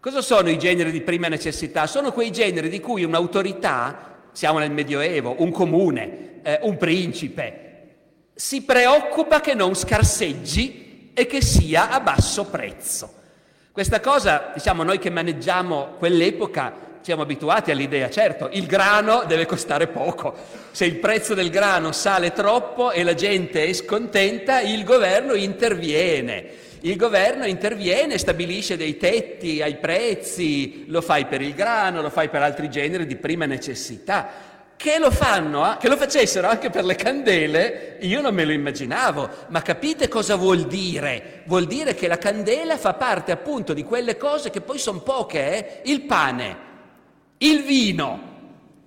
Cosa 0.00 0.20
sono 0.20 0.50
i 0.50 0.58
generi 0.58 0.90
di 0.90 1.02
prima 1.02 1.28
necessità? 1.28 1.86
Sono 1.86 2.10
quei 2.10 2.32
generi 2.32 2.68
di 2.68 2.80
cui 2.80 3.04
un'autorità, 3.04 4.16
siamo 4.32 4.58
nel 4.58 4.72
Medioevo, 4.72 5.36
un 5.38 5.52
comune, 5.52 6.40
eh, 6.42 6.58
un 6.62 6.76
principe, 6.76 7.70
si 8.34 8.62
preoccupa 8.62 9.40
che 9.40 9.54
non 9.54 9.76
scarseggi 9.76 10.81
e 11.14 11.26
che 11.26 11.42
sia 11.42 11.90
a 11.90 12.00
basso 12.00 12.44
prezzo. 12.46 13.20
Questa 13.72 14.00
cosa, 14.00 14.50
diciamo, 14.54 14.82
noi 14.82 14.98
che 14.98 15.10
maneggiamo 15.10 15.94
quell'epoca 15.98 16.90
siamo 17.02 17.22
abituati 17.22 17.70
all'idea, 17.70 18.08
certo, 18.10 18.48
il 18.52 18.66
grano 18.66 19.24
deve 19.26 19.44
costare 19.44 19.88
poco. 19.88 20.34
Se 20.70 20.84
il 20.84 20.96
prezzo 20.96 21.34
del 21.34 21.50
grano 21.50 21.90
sale 21.92 22.32
troppo 22.32 22.92
e 22.92 23.02
la 23.02 23.14
gente 23.14 23.64
è 23.64 23.72
scontenta, 23.72 24.60
il 24.60 24.84
governo 24.84 25.34
interviene. 25.34 26.70
Il 26.84 26.96
governo 26.96 27.44
interviene, 27.44 28.18
stabilisce 28.18 28.76
dei 28.76 28.96
tetti 28.96 29.62
ai 29.62 29.76
prezzi, 29.76 30.84
lo 30.88 31.00
fai 31.00 31.26
per 31.26 31.40
il 31.40 31.54
grano, 31.54 32.02
lo 32.02 32.10
fai 32.10 32.28
per 32.28 32.42
altri 32.42 32.68
generi 32.68 33.06
di 33.06 33.16
prima 33.16 33.46
necessità. 33.46 34.51
Che 34.82 34.98
lo 34.98 35.12
fanno, 35.12 35.74
eh? 35.74 35.76
che 35.76 35.88
lo 35.88 35.96
facessero 35.96 36.48
anche 36.48 36.68
per 36.68 36.84
le 36.84 36.96
candele, 36.96 37.98
io 38.00 38.20
non 38.20 38.34
me 38.34 38.44
lo 38.44 38.50
immaginavo, 38.50 39.30
ma 39.50 39.62
capite 39.62 40.08
cosa 40.08 40.34
vuol 40.34 40.66
dire? 40.66 41.42
Vuol 41.44 41.66
dire 41.66 41.94
che 41.94 42.08
la 42.08 42.18
candela 42.18 42.76
fa 42.76 42.94
parte 42.94 43.30
appunto 43.30 43.74
di 43.74 43.84
quelle 43.84 44.16
cose 44.16 44.50
che 44.50 44.60
poi 44.60 44.78
sono 44.78 44.98
poche, 44.98 45.82
eh? 45.84 45.88
il 45.88 46.00
pane, 46.00 46.56
il 47.38 47.62
vino, 47.62 48.22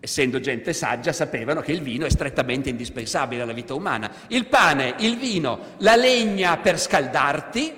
essendo 0.02 0.42
gente 0.42 0.74
saggia, 0.74 1.14
sapevano 1.14 1.62
che 1.62 1.72
il 1.72 1.82
vino 1.82 2.06
è 2.06 2.10
strettamente 2.10 2.68
indispensabile 2.68 3.44
alla 3.44 3.54
vita 3.54 3.74
umana. 3.74 4.12
Il 4.28 4.48
pane, 4.48 4.96
il 4.98 5.16
vino, 5.16 5.76
la 5.78 5.96
legna 5.96 6.58
per 6.58 6.78
scaldarti 6.78 7.74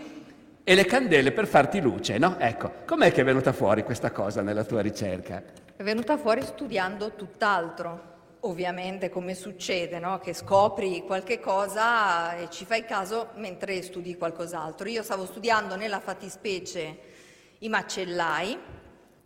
e 0.64 0.74
le 0.74 0.86
candele 0.86 1.32
per 1.34 1.46
farti 1.46 1.80
luce, 1.80 2.18
no? 2.18 2.38
Ecco, 2.40 2.78
com'è 2.88 3.12
che 3.12 3.22
è 3.22 3.24
venuta 3.24 3.54
fuori 3.54 3.84
questa 3.84 4.10
cosa 4.10 4.42
nella 4.42 4.64
tua 4.64 4.82
ricerca? 4.82 5.67
È 5.78 5.84
venuta 5.84 6.18
fuori 6.18 6.42
studiando 6.42 7.14
tutt'altro. 7.14 8.16
ovviamente 8.42 9.10
come 9.10 9.36
succede, 9.36 10.00
no? 10.00 10.18
che 10.18 10.34
scopri 10.34 11.04
qualche 11.06 11.40
cosa 11.40 12.36
e 12.36 12.50
ci 12.50 12.66
fai 12.66 12.84
caso 12.84 13.30
mentre 13.36 13.80
studi 13.84 14.18
qualcos'altro. 14.18 14.90
Io 14.90 15.04
stavo 15.04 15.26
studiando 15.26 15.76
nella 15.76 16.00
fattispecie 16.00 17.00
i 17.60 17.70
macellai, 17.70 18.58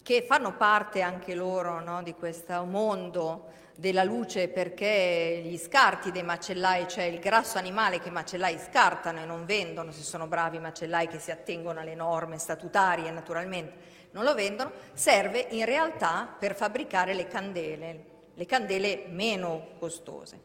che 0.02 0.26
fanno 0.28 0.58
parte 0.58 1.00
anche 1.00 1.36
loro 1.36 1.80
no? 1.80 2.04
di 2.04 2.14
questo 2.14 2.66
mondo 2.66 3.52
della 3.78 4.04
luce 4.04 4.50
perché 4.50 5.42
gli 5.46 5.58
scarti 5.58 6.12
dei 6.12 6.24
macellai, 6.24 6.88
cioè 6.88 7.06
il 7.06 7.20
grasso 7.20 7.60
animale 7.60 8.00
che 8.00 8.10
i 8.10 8.12
macellai 8.12 8.60
scartano 8.60 9.22
e 9.22 9.26
non 9.26 9.46
vendono, 9.46 9.92
se 9.92 10.04
sono 10.04 10.28
bravi 10.28 10.58
i 10.58 10.60
macellai 10.62 11.08
che 11.08 11.18
si 11.18 11.32
attengono 11.32 11.80
alle 11.80 11.96
norme 11.96 12.38
statutarie 12.38 13.10
naturalmente, 13.10 14.00
non 14.12 14.24
lo 14.24 14.34
vendono, 14.34 14.72
serve 14.94 15.48
in 15.52 15.66
realtà 15.66 16.34
per 16.38 16.56
fabbricare 16.56 17.14
le 17.14 17.28
candele, 17.28 18.06
le 18.34 18.46
candele 18.46 19.06
meno 19.08 19.70
costose, 19.80 20.40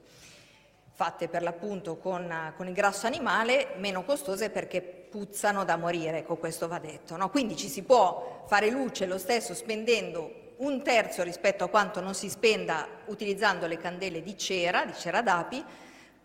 fatte 0.92 1.28
per 1.28 1.42
l'appunto 1.42 1.96
con, 1.96 2.52
con 2.56 2.66
il 2.68 2.74
grasso 2.74 3.06
animale, 3.06 3.74
meno 3.76 4.04
costose 4.04 4.50
perché 4.50 4.80
puzzano 4.82 5.64
da 5.64 5.76
morire, 5.76 6.18
ecco 6.18 6.36
questo 6.36 6.68
va 6.68 6.78
detto. 6.78 7.16
No? 7.16 7.30
Quindi 7.30 7.56
ci 7.56 7.68
si 7.68 7.82
può 7.82 8.44
fare 8.46 8.70
luce 8.70 9.06
lo 9.06 9.18
stesso 9.18 9.54
spendendo 9.54 10.44
un 10.58 10.82
terzo 10.82 11.22
rispetto 11.22 11.64
a 11.64 11.68
quanto 11.68 12.00
non 12.00 12.14
si 12.14 12.30
spenda 12.30 12.88
utilizzando 13.06 13.66
le 13.66 13.76
candele 13.76 14.22
di 14.22 14.38
cera, 14.38 14.84
di 14.84 14.94
cera 14.94 15.20
d'api, 15.20 15.62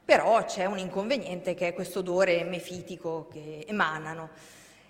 però 0.03 0.43
c'è 0.45 0.65
un 0.65 0.77
inconveniente 0.77 1.53
che 1.53 1.69
è 1.69 1.73
questo 1.73 1.99
odore 1.99 2.43
mefitico 2.43 3.27
che 3.31 3.65
emanano. 3.67 4.29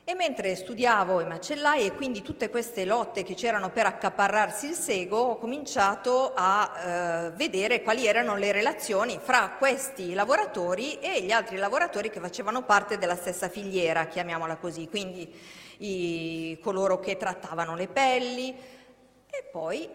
E 0.03 0.15
mentre 0.15 0.55
studiavo 0.55 1.21
i 1.21 1.27
macellai 1.27 1.85
e 1.85 1.93
quindi 1.93 2.23
tutte 2.23 2.49
queste 2.49 2.85
lotte 2.85 3.21
che 3.21 3.35
c'erano 3.35 3.69
per 3.69 3.85
accaparrarsi 3.85 4.69
il 4.69 4.73
sego, 4.73 5.17
ho 5.17 5.37
cominciato 5.37 6.33
a 6.35 6.71
eh, 6.73 7.31
vedere 7.31 7.83
quali 7.83 8.07
erano 8.07 8.35
le 8.35 8.51
relazioni 8.51 9.19
fra 9.21 9.55
questi 9.59 10.13
lavoratori 10.13 10.99
e 10.99 11.21
gli 11.21 11.31
altri 11.31 11.57
lavoratori 11.57 12.09
che 12.09 12.19
facevano 12.19 12.63
parte 12.63 12.97
della 12.97 13.15
stessa 13.15 13.47
filiera, 13.47 14.07
chiamiamola 14.07 14.57
così, 14.57 14.89
quindi 14.89 15.31
i, 15.77 16.57
coloro 16.61 16.99
che 16.99 17.15
trattavano 17.15 17.75
le 17.75 17.87
pelli 17.87 18.49
e 18.49 19.43
poi 19.51 19.87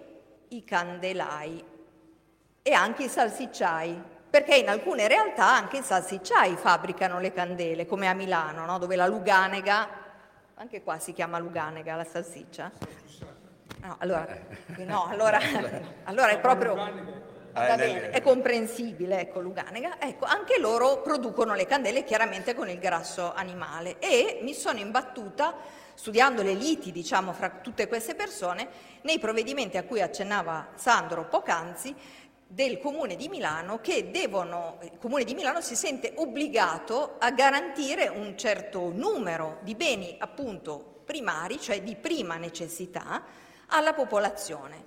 i 0.49 0.65
candelai 0.65 1.65
e 2.63 2.73
anche 2.73 3.05
i 3.05 3.09
salsicciai, 3.09 4.03
perché 4.37 4.57
in 4.57 4.69
alcune 4.69 5.09
realtà 5.09 5.47
anche 5.47 5.79
i 5.79 5.83
salsicciai 5.83 6.57
fabbricano 6.57 7.19
le 7.19 7.33
candele, 7.33 7.87
come 7.87 8.07
a 8.07 8.13
Milano, 8.13 8.67
no? 8.67 8.77
dove 8.77 8.95
la 8.95 9.07
Luganega 9.07 9.89
anche 10.57 10.83
qua 10.83 10.99
si 10.99 11.15
chiama 11.15 11.39
Luganega 11.39 11.97
la 11.97 12.05
salsiccia? 12.05 12.71
No, 13.81 13.97
allora, 13.99 14.27
no, 14.85 15.07
allora, 15.07 15.39
allora 16.05 16.29
è 16.29 16.39
proprio... 16.39 16.75
Bene, 17.55 18.11
è 18.11 18.21
comprensibile, 18.21 19.21
ecco, 19.21 19.41
Luganega. 19.41 19.99
Ecco, 19.99 20.27
anche 20.27 20.59
loro 20.59 21.01
producono 21.01 21.55
le 21.55 21.65
candele 21.65 22.05
chiaramente 22.05 22.55
con 22.55 22.69
il 22.69 22.79
grasso 22.79 23.33
animale 23.33 23.99
e 23.99 24.41
mi 24.43 24.53
sono 24.53 24.79
imbattuta 24.79 25.55
studiando 25.95 26.43
le 26.43 26.53
liti, 26.53 26.93
diciamo, 26.93 27.33
fra 27.33 27.49
tutte 27.49 27.89
queste 27.89 28.15
persone, 28.15 28.69
nei 29.01 29.19
provvedimenti 29.19 29.79
a 29.79 29.85
cui 29.85 30.03
accennava 30.03 30.69
Sandro 30.75 31.25
poc'anzi, 31.25 31.95
del 32.47 32.79
Comune 32.79 33.17
di 33.17 33.29
Milano 33.29 33.81
che 33.81 34.11
devono, 34.11 34.79
il 34.83 34.99
Comune 34.99 35.25
di 35.25 35.35
Milano 35.35 35.61
si 35.61 35.75
sente 35.75 36.13
obbligato 36.17 37.17
a 37.19 37.31
garantire 37.33 38.09
un 38.09 38.37
certo 38.39 38.93
numero 38.95 39.59
di 39.63 39.75
beni 39.75 40.15
appunto 40.19 41.03
primari, 41.05 41.61
cioè 41.61 41.83
di 41.83 41.97
prima 41.97 42.37
necessità, 42.37 43.23
alla 43.69 43.95
popolazione, 43.95 44.85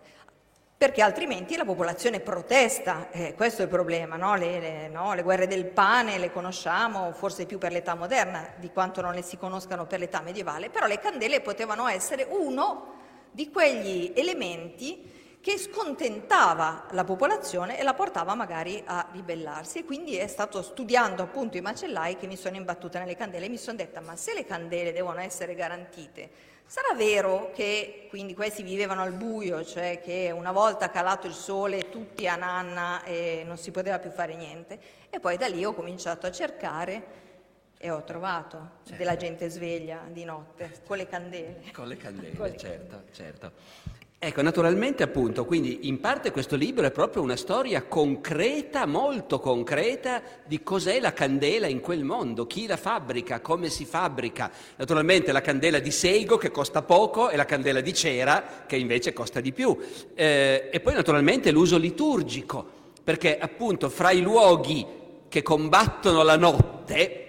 perché 0.77 1.01
altrimenti 1.01 1.57
la 1.57 1.65
popolazione 1.65 2.21
protesta, 2.21 3.09
eh, 3.11 3.33
questo 3.35 3.61
è 3.61 3.65
il 3.65 3.71
problema, 3.71 4.15
no? 4.15 4.35
Le, 4.35 4.59
le, 4.59 4.87
no? 4.87 5.13
le, 5.13 5.23
guerre 5.23 5.45
del 5.45 5.65
pane 5.65 6.17
le 6.17 6.31
conosciamo 6.31 7.11
forse 7.11 7.45
più 7.45 7.57
per 7.57 7.73
l'età 7.73 7.95
moderna 7.95 8.53
di 8.55 8.69
quanto 8.71 9.01
non 9.01 9.13
le 9.13 9.21
si 9.21 9.37
conoscano 9.37 9.85
per 9.85 9.99
l'età 9.99 10.21
medievale, 10.21 10.69
però 10.69 10.87
le 10.87 10.99
candele 10.99 11.41
potevano 11.41 11.87
essere 11.87 12.25
uno 12.29 12.95
di 13.31 13.51
quegli 13.51 14.13
elementi 14.15 15.18
che 15.41 15.57
scontentava 15.57 16.87
la 16.91 17.05
popolazione 17.05 17.79
e 17.79 17.83
la 17.83 17.93
portava 17.93 18.35
magari 18.35 18.83
a 18.85 19.07
ribellarsi 19.11 19.79
e 19.79 19.85
quindi 19.85 20.17
è 20.17 20.27
stato 20.27 20.61
studiando 20.61 21.23
appunto 21.23 21.55
i 21.55 21.61
macellai 21.61 22.17
che 22.17 22.27
mi 22.27 22.35
sono 22.35 22.57
imbattuta 22.57 22.99
nelle 22.99 23.15
candele 23.15 23.45
e 23.45 23.49
mi 23.49 23.57
sono 23.57 23.77
detta 23.77 24.01
ma 24.01 24.17
se 24.17 24.33
le 24.33 24.43
candele 24.43 24.91
devono 24.91 25.21
essere 25.21 25.55
garantite 25.55 26.29
sarà 26.65 26.93
vero 26.93 27.51
che 27.53 28.07
quindi 28.09 28.35
questi 28.35 28.63
vivevano 28.63 29.01
al 29.01 29.13
buio 29.13 29.63
cioè 29.63 30.01
che 30.03 30.29
una 30.35 30.51
volta 30.51 30.89
calato 30.89 31.25
il 31.25 31.33
sole 31.33 31.89
tutti 31.89 32.27
a 32.27 32.35
nanna 32.35 33.01
e 33.03 33.43
non 33.45 33.57
si 33.57 33.71
poteva 33.71 33.97
più 33.97 34.11
fare 34.11 34.35
niente 34.35 34.77
e 35.09 35.21
poi 35.21 35.37
da 35.37 35.47
lì 35.47 35.63
ho 35.63 35.73
cominciato 35.73 36.27
a 36.27 36.31
cercare 36.31 37.27
e 37.77 37.89
ho 37.91 38.03
trovato 38.03 38.71
certo. 38.83 38.97
della 38.97 39.15
gente 39.15 39.47
sveglia 39.47 40.01
di 40.09 40.25
notte 40.25 40.81
con 40.85 40.97
le 40.97 41.07
candele 41.07 41.71
con 41.71 41.87
le 41.87 41.95
candele 41.95 42.35
con 42.35 42.49
le 42.49 42.57
certo 42.57 42.89
candele. 42.89 43.13
certo 43.13 43.51
Ecco, 44.21 44.41
naturalmente 44.41 45.01
appunto, 45.01 45.45
quindi 45.45 45.87
in 45.87 46.01
parte 46.01 46.31
questo 46.31 46.57
libro 46.57 46.85
è 46.85 46.91
proprio 46.91 47.21
una 47.21 47.37
storia 47.37 47.83
concreta, 47.83 48.85
molto 48.85 49.39
concreta, 49.39 50.21
di 50.45 50.61
cos'è 50.61 50.99
la 50.99 51.13
candela 51.13 51.67
in 51.67 51.79
quel 51.79 52.03
mondo, 52.03 52.45
chi 52.45 52.67
la 52.67 52.75
fabbrica, 52.75 53.39
come 53.39 53.69
si 53.69 53.85
fabbrica. 53.85 54.51
Naturalmente 54.75 55.31
la 55.31 55.39
candela 55.39 55.79
di 55.79 55.89
seigo 55.89 56.35
che 56.35 56.51
costa 56.51 56.81
poco 56.81 57.29
e 57.29 57.37
la 57.37 57.45
candela 57.45 57.79
di 57.79 57.93
cera 57.93 58.65
che 58.67 58.75
invece 58.75 59.13
costa 59.13 59.39
di 59.39 59.53
più. 59.53 59.77
Eh, 60.13 60.67
e 60.69 60.79
poi 60.81 60.95
naturalmente 60.95 61.51
l'uso 61.51 61.77
liturgico, 61.77 62.67
perché 63.01 63.37
appunto 63.39 63.87
fra 63.87 64.11
i 64.11 64.19
luoghi 64.19 64.85
che 65.29 65.41
combattono 65.41 66.23
la 66.23 66.35
notte, 66.35 67.28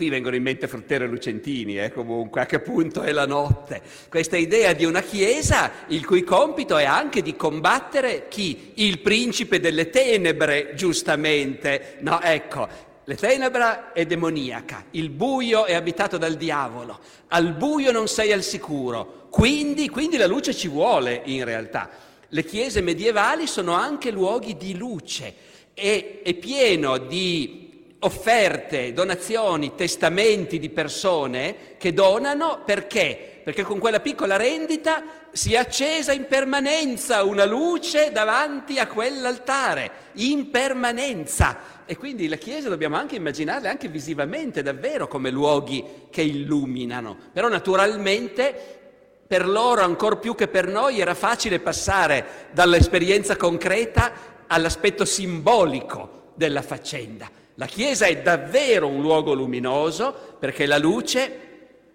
Qui 0.00 0.08
vengono 0.08 0.34
in 0.34 0.42
mente 0.42 0.66
Fruttero 0.66 1.04
e 1.04 1.08
Lucentini, 1.08 1.78
eh, 1.78 1.92
comunque, 1.92 2.40
a 2.40 2.46
che 2.46 2.60
punto 2.60 3.02
è 3.02 3.12
la 3.12 3.26
notte. 3.26 3.82
Questa 4.08 4.38
idea 4.38 4.72
di 4.72 4.86
una 4.86 5.02
Chiesa 5.02 5.70
il 5.88 6.06
cui 6.06 6.24
compito 6.24 6.78
è 6.78 6.84
anche 6.84 7.20
di 7.20 7.36
combattere 7.36 8.26
chi? 8.28 8.72
Il 8.76 9.00
principe 9.00 9.60
delle 9.60 9.90
tenebre, 9.90 10.72
giustamente. 10.74 11.98
No, 12.00 12.18
ecco, 12.22 12.66
le 13.04 13.14
tenebra 13.14 13.92
è 13.92 14.06
demoniaca, 14.06 14.86
il 14.92 15.10
buio 15.10 15.66
è 15.66 15.74
abitato 15.74 16.16
dal 16.16 16.36
diavolo, 16.36 16.98
al 17.28 17.52
buio 17.52 17.92
non 17.92 18.08
sei 18.08 18.32
al 18.32 18.42
sicuro, 18.42 19.26
quindi, 19.28 19.90
quindi 19.90 20.16
la 20.16 20.26
luce 20.26 20.54
ci 20.54 20.68
vuole 20.68 21.20
in 21.26 21.44
realtà. 21.44 21.90
Le 22.26 22.44
chiese 22.46 22.80
medievali 22.80 23.46
sono 23.46 23.74
anche 23.74 24.10
luoghi 24.10 24.56
di 24.56 24.78
luce, 24.78 25.34
e 25.74 26.22
è 26.24 26.32
pieno 26.32 26.96
di 26.96 27.69
offerte, 28.00 28.92
donazioni, 28.92 29.74
testamenti 29.74 30.58
di 30.58 30.70
persone 30.70 31.76
che 31.76 31.92
donano 31.92 32.62
perché? 32.64 33.40
Perché 33.42 33.62
con 33.62 33.78
quella 33.78 34.00
piccola 34.00 34.36
rendita 34.36 35.02
si 35.32 35.54
è 35.54 35.56
accesa 35.58 36.12
in 36.12 36.26
permanenza 36.26 37.24
una 37.24 37.44
luce 37.44 38.10
davanti 38.12 38.78
a 38.78 38.86
quell'altare, 38.86 39.90
in 40.14 40.50
permanenza. 40.50 41.78
E 41.84 41.96
quindi 41.96 42.28
le 42.28 42.38
chiese 42.38 42.68
dobbiamo 42.68 42.96
anche 42.96 43.16
immaginarle 43.16 43.68
anche 43.68 43.88
visivamente 43.88 44.62
davvero 44.62 45.08
come 45.08 45.30
luoghi 45.30 45.84
che 46.10 46.22
illuminano. 46.22 47.16
Però 47.32 47.48
naturalmente 47.48 48.78
per 49.26 49.46
loro 49.46 49.82
ancor 49.82 50.18
più 50.18 50.34
che 50.34 50.48
per 50.48 50.66
noi 50.66 51.00
era 51.00 51.14
facile 51.14 51.60
passare 51.60 52.48
dall'esperienza 52.52 53.36
concreta 53.36 54.12
all'aspetto 54.46 55.04
simbolico 55.04 56.32
della 56.34 56.62
faccenda. 56.62 57.39
La 57.60 57.66
Chiesa 57.66 58.06
è 58.06 58.22
davvero 58.22 58.86
un 58.86 59.02
luogo 59.02 59.34
luminoso 59.34 60.14
perché 60.38 60.64
la 60.64 60.78
luce 60.78 61.48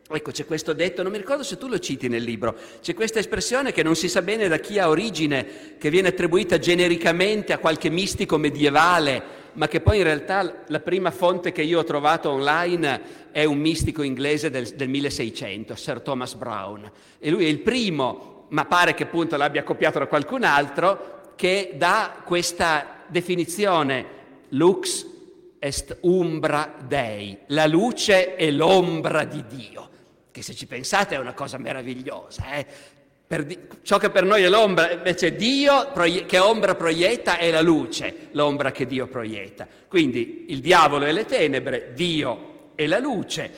Ecco, 0.07 0.29
c'è 0.29 0.45
questo 0.45 0.73
detto, 0.73 1.01
non 1.01 1.11
mi 1.11 1.17
ricordo 1.17 1.41
se 1.41 1.57
tu 1.57 1.67
lo 1.67 1.79
citi 1.79 2.07
nel 2.07 2.21
libro, 2.21 2.55
c'è 2.79 2.93
questa 2.93 3.17
espressione 3.17 3.71
che 3.71 3.81
non 3.81 3.95
si 3.95 4.07
sa 4.07 4.21
bene 4.21 4.47
da 4.47 4.59
chi 4.59 4.77
ha 4.77 4.87
origine, 4.87 5.73
che 5.79 5.89
viene 5.89 6.09
attribuita 6.09 6.59
genericamente 6.59 7.53
a 7.53 7.57
qualche 7.57 7.89
mistico 7.89 8.37
medievale, 8.37 9.23
ma 9.53 9.67
che 9.67 9.81
poi 9.81 9.97
in 9.97 10.03
realtà 10.03 10.63
la 10.67 10.79
prima 10.79 11.09
fonte 11.09 11.51
che 11.51 11.63
io 11.63 11.79
ho 11.79 11.83
trovato 11.83 12.29
online 12.29 13.01
è 13.31 13.45
un 13.45 13.57
mistico 13.57 14.03
inglese 14.03 14.51
del, 14.51 14.67
del 14.75 14.89
1600, 14.89 15.73
Sir 15.73 16.01
Thomas 16.01 16.35
Brown. 16.35 16.91
E 17.17 17.31
lui 17.31 17.45
è 17.45 17.49
il 17.49 17.61
primo, 17.61 18.45
ma 18.49 18.65
pare 18.65 18.93
che 18.93 19.05
appunto 19.05 19.35
l'abbia 19.37 19.63
copiato 19.63 19.97
da 19.97 20.05
qualcun 20.05 20.43
altro, 20.43 21.33
che 21.35 21.71
dà 21.73 22.21
questa 22.23 23.05
definizione 23.07 24.05
lux 24.49 25.13
est 25.65 25.97
umbra 26.01 26.75
Dei, 26.87 27.35
la 27.47 27.65
luce 27.65 28.35
è 28.35 28.51
l'ombra 28.51 29.23
di 29.23 29.43
Dio, 29.47 29.89
che 30.29 30.43
se 30.43 30.53
ci 30.53 30.67
pensate 30.67 31.15
è 31.15 31.17
una 31.17 31.33
cosa 31.33 31.57
meravigliosa. 31.57 32.53
Eh? 32.53 32.65
Di- 33.43 33.57
ciò 33.81 33.97
che 33.97 34.11
per 34.11 34.23
noi 34.23 34.43
è 34.43 34.49
l'ombra, 34.49 34.91
invece 34.91 35.35
Dio 35.35 35.89
proie- 35.91 36.25
che 36.25 36.37
ombra 36.37 36.75
proietta 36.75 37.39
è 37.39 37.49
la 37.49 37.61
luce, 37.61 38.27
l'ombra 38.33 38.71
che 38.71 38.85
Dio 38.85 39.07
proietta. 39.07 39.67
Quindi 39.87 40.45
il 40.49 40.59
diavolo 40.59 41.05
e 41.05 41.11
le 41.11 41.25
tenebre, 41.25 41.93
Dio 41.95 42.69
e 42.75 42.85
la 42.85 42.99
luce. 42.99 43.51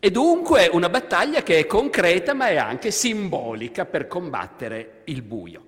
E 0.00 0.10
dunque 0.10 0.68
una 0.72 0.88
battaglia 0.88 1.44
che 1.44 1.60
è 1.60 1.66
concreta 1.66 2.34
ma 2.34 2.48
è 2.48 2.56
anche 2.56 2.90
simbolica 2.90 3.84
per 3.84 4.08
combattere 4.08 5.02
il 5.04 5.22
buio. 5.22 5.66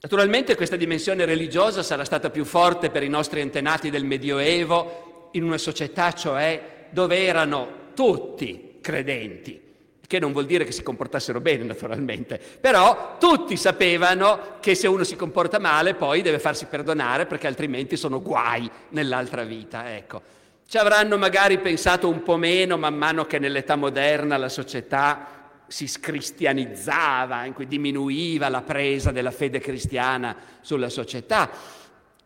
Naturalmente 0.00 0.54
questa 0.56 0.76
dimensione 0.76 1.24
religiosa 1.24 1.82
sarà 1.82 2.04
stata 2.04 2.30
più 2.30 2.44
forte 2.44 2.90
per 2.90 3.02
i 3.02 3.08
nostri 3.08 3.40
antenati 3.40 3.90
del 3.90 4.04
Medioevo, 4.04 5.30
in 5.32 5.42
una 5.42 5.58
società 5.58 6.12
cioè 6.12 6.86
dove 6.90 7.24
erano 7.24 7.84
tutti 7.94 8.78
credenti, 8.80 9.60
che 10.06 10.18
non 10.18 10.32
vuol 10.32 10.46
dire 10.46 10.64
che 10.64 10.72
si 10.72 10.82
comportassero 10.82 11.40
bene 11.40 11.64
naturalmente, 11.64 12.40
però 12.60 13.16
tutti 13.18 13.56
sapevano 13.56 14.58
che 14.60 14.74
se 14.74 14.86
uno 14.86 15.02
si 15.02 15.16
comporta 15.16 15.58
male 15.58 15.94
poi 15.94 16.22
deve 16.22 16.38
farsi 16.38 16.66
perdonare 16.66 17.26
perché 17.26 17.46
altrimenti 17.46 17.96
sono 17.96 18.22
guai 18.22 18.70
nell'altra 18.90 19.44
vita, 19.44 19.94
ecco. 19.96 20.22
Ci 20.68 20.78
avranno 20.78 21.16
magari 21.16 21.58
pensato 21.58 22.08
un 22.08 22.22
po' 22.22 22.36
meno 22.36 22.76
man 22.76 22.94
mano 22.94 23.24
che 23.24 23.38
nell'età 23.38 23.76
moderna 23.76 24.36
la 24.36 24.48
società 24.48 25.35
si 25.66 25.86
scristianizzava, 25.86 27.44
in 27.44 27.52
cui 27.52 27.66
diminuiva 27.66 28.48
la 28.48 28.62
presa 28.62 29.10
della 29.10 29.30
fede 29.30 29.58
cristiana 29.58 30.36
sulla 30.60 30.88
società. 30.88 31.50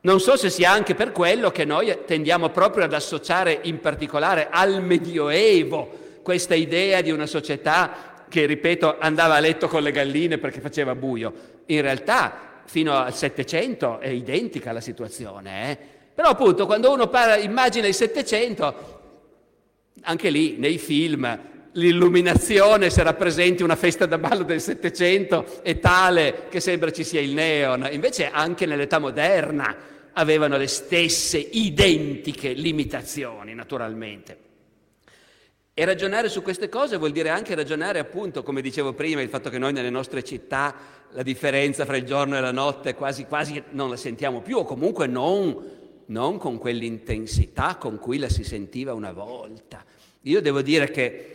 Non 0.02 0.20
so 0.20 0.36
se 0.36 0.48
sia 0.50 0.70
anche 0.70 0.94
per 0.94 1.12
quello 1.12 1.50
che 1.50 1.64
noi 1.64 1.94
tendiamo 2.06 2.48
proprio 2.50 2.84
ad 2.84 2.92
associare 2.92 3.60
in 3.62 3.80
particolare 3.80 4.48
al 4.50 4.82
Medioevo 4.82 6.18
questa 6.22 6.54
idea 6.54 7.00
di 7.00 7.10
una 7.10 7.26
società 7.26 8.24
che, 8.28 8.46
ripeto, 8.46 8.98
andava 8.98 9.34
a 9.34 9.40
letto 9.40 9.68
con 9.68 9.82
le 9.82 9.90
galline 9.90 10.38
perché 10.38 10.60
faceva 10.60 10.94
buio. 10.94 11.32
In 11.66 11.82
realtà 11.82 12.62
fino 12.64 12.94
al 12.96 13.14
Settecento 13.14 13.98
è 13.98 14.08
identica 14.08 14.72
la 14.72 14.80
situazione. 14.80 15.70
Eh? 15.70 15.78
Però 16.14 16.28
appunto 16.28 16.66
quando 16.66 16.92
uno 16.92 17.08
parla, 17.08 17.36
immagina 17.36 17.86
il 17.86 17.94
Settecento, 17.94 18.98
anche 20.02 20.30
lì 20.30 20.56
nei 20.56 20.78
film 20.78 21.38
l'illuminazione, 21.72 22.90
se 22.90 23.02
rappresenti 23.02 23.62
una 23.62 23.76
festa 23.76 24.06
da 24.06 24.18
ballo 24.18 24.42
del 24.42 24.60
Settecento, 24.60 25.62
è 25.62 25.78
tale 25.78 26.46
che 26.48 26.60
sembra 26.60 26.90
ci 26.90 27.04
sia 27.04 27.20
il 27.20 27.32
neon. 27.32 27.88
Invece 27.92 28.30
anche 28.30 28.66
nell'età 28.66 28.98
moderna 28.98 29.76
avevano 30.12 30.56
le 30.56 30.66
stesse 30.66 31.38
identiche 31.38 32.52
limitazioni, 32.52 33.54
naturalmente. 33.54 34.48
E 35.72 35.84
ragionare 35.84 36.28
su 36.28 36.42
queste 36.42 36.68
cose 36.68 36.96
vuol 36.96 37.12
dire 37.12 37.30
anche 37.30 37.54
ragionare, 37.54 38.00
appunto, 38.00 38.42
come 38.42 38.60
dicevo 38.60 38.92
prima, 38.92 39.22
il 39.22 39.28
fatto 39.28 39.48
che 39.50 39.58
noi 39.58 39.72
nelle 39.72 39.90
nostre 39.90 40.24
città 40.24 40.74
la 41.12 41.22
differenza 41.22 41.84
fra 41.84 41.96
il 41.96 42.04
giorno 42.04 42.36
e 42.36 42.40
la 42.40 42.52
notte 42.52 42.94
quasi, 42.94 43.24
quasi 43.24 43.62
non 43.70 43.88
la 43.88 43.96
sentiamo 43.96 44.42
più, 44.42 44.58
o 44.58 44.64
comunque 44.64 45.06
non, 45.06 45.58
non 46.06 46.38
con 46.38 46.58
quell'intensità 46.58 47.76
con 47.76 47.98
cui 47.98 48.18
la 48.18 48.28
si 48.28 48.44
sentiva 48.44 48.92
una 48.92 49.12
volta. 49.12 49.84
Io 50.24 50.42
devo 50.42 50.60
dire 50.60 50.90
che 50.90 51.29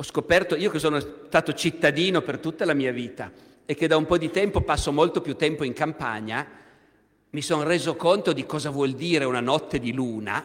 ho 0.00 0.02
scoperto, 0.02 0.56
io 0.56 0.70
che 0.70 0.78
sono 0.78 0.98
stato 0.98 1.52
cittadino 1.52 2.22
per 2.22 2.38
tutta 2.38 2.64
la 2.64 2.72
mia 2.72 2.90
vita 2.90 3.30
e 3.66 3.74
che 3.74 3.86
da 3.86 3.98
un 3.98 4.06
po' 4.06 4.16
di 4.16 4.30
tempo 4.30 4.62
passo 4.62 4.92
molto 4.92 5.20
più 5.20 5.36
tempo 5.36 5.62
in 5.62 5.74
campagna, 5.74 6.48
mi 7.28 7.42
sono 7.42 7.64
reso 7.64 7.96
conto 7.96 8.32
di 8.32 8.46
cosa 8.46 8.70
vuol 8.70 8.92
dire 8.92 9.26
una 9.26 9.40
notte 9.40 9.78
di 9.78 9.92
luna, 9.92 10.42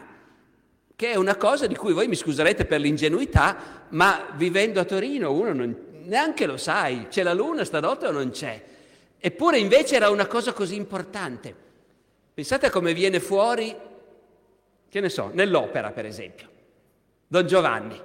che 0.94 1.10
è 1.10 1.16
una 1.16 1.36
cosa 1.36 1.66
di 1.66 1.74
cui 1.74 1.94
voi 1.94 2.06
mi 2.06 2.16
scuserete 2.16 2.66
per 2.66 2.80
l'ingenuità, 2.80 3.86
ma 3.88 4.26
vivendo 4.34 4.78
a 4.78 4.84
Torino 4.84 5.32
uno 5.32 5.54
non, 5.54 5.74
neanche 6.02 6.44
lo 6.44 6.58
sai, 6.58 7.06
c'è 7.08 7.22
la 7.22 7.32
luna 7.32 7.64
stanotte 7.64 8.08
o 8.08 8.10
non 8.10 8.28
c'è. 8.28 8.62
Eppure 9.18 9.58
invece 9.58 9.96
era 9.96 10.10
una 10.10 10.26
cosa 10.26 10.52
così 10.52 10.76
importante. 10.76 11.54
Pensate 12.34 12.66
a 12.66 12.70
come 12.70 12.92
viene 12.92 13.20
fuori, 13.20 13.74
che 14.86 15.00
ne 15.00 15.08
so, 15.08 15.30
nell'opera 15.32 15.92
per 15.92 16.04
esempio. 16.04 16.46
Don 17.26 17.46
Giovanni, 17.46 17.98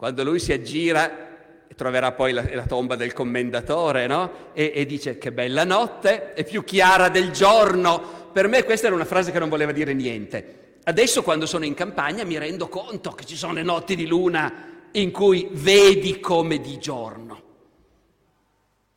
quando 0.00 0.24
lui 0.24 0.38
si 0.38 0.50
aggira 0.50 1.28
troverà 1.76 2.12
poi 2.12 2.32
la, 2.32 2.42
la 2.54 2.64
tomba 2.64 2.96
del 2.96 3.12
commendatore, 3.12 4.06
no? 4.06 4.30
E, 4.54 4.72
e, 4.74 4.86
dice 4.86 5.18
che 5.18 5.30
bella 5.30 5.64
notte, 5.64 6.32
è 6.32 6.42
più 6.42 6.64
chiara 6.64 7.10
del 7.10 7.32
giorno. 7.32 8.30
Per 8.32 8.48
me 8.48 8.64
questa 8.64 8.86
era 8.86 8.96
una 8.96 9.04
frase 9.04 9.30
che 9.30 9.38
non 9.38 9.50
voleva 9.50 9.72
dire 9.72 9.92
niente. 9.92 10.78
Adesso 10.84 11.22
quando 11.22 11.44
sono 11.44 11.66
in 11.66 11.74
campagna 11.74 12.24
mi 12.24 12.38
rendo 12.38 12.68
conto 12.68 13.10
che 13.10 13.26
ci 13.26 13.36
sono 13.36 13.52
le 13.52 13.62
notti 13.62 13.94
di 13.94 14.06
luna 14.06 14.88
in 14.92 15.10
cui 15.10 15.50
vedi 15.52 16.18
come 16.18 16.62
di 16.62 16.78
giorno. 16.78 17.42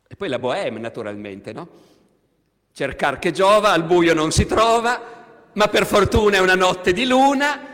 E 0.08 0.16
poi 0.16 0.30
la 0.30 0.38
bohème 0.38 0.78
naturalmente, 0.78 1.52
no? 1.52 1.68
Cercar 2.72 3.18
che 3.18 3.30
giova, 3.30 3.72
al 3.72 3.84
buio 3.84 4.14
non 4.14 4.30
si 4.30 4.46
trova, 4.46 5.50
ma 5.52 5.68
per 5.68 5.84
fortuna 5.84 6.38
è 6.38 6.40
una 6.40 6.54
notte 6.54 6.94
di 6.94 7.04
luna 7.04 7.73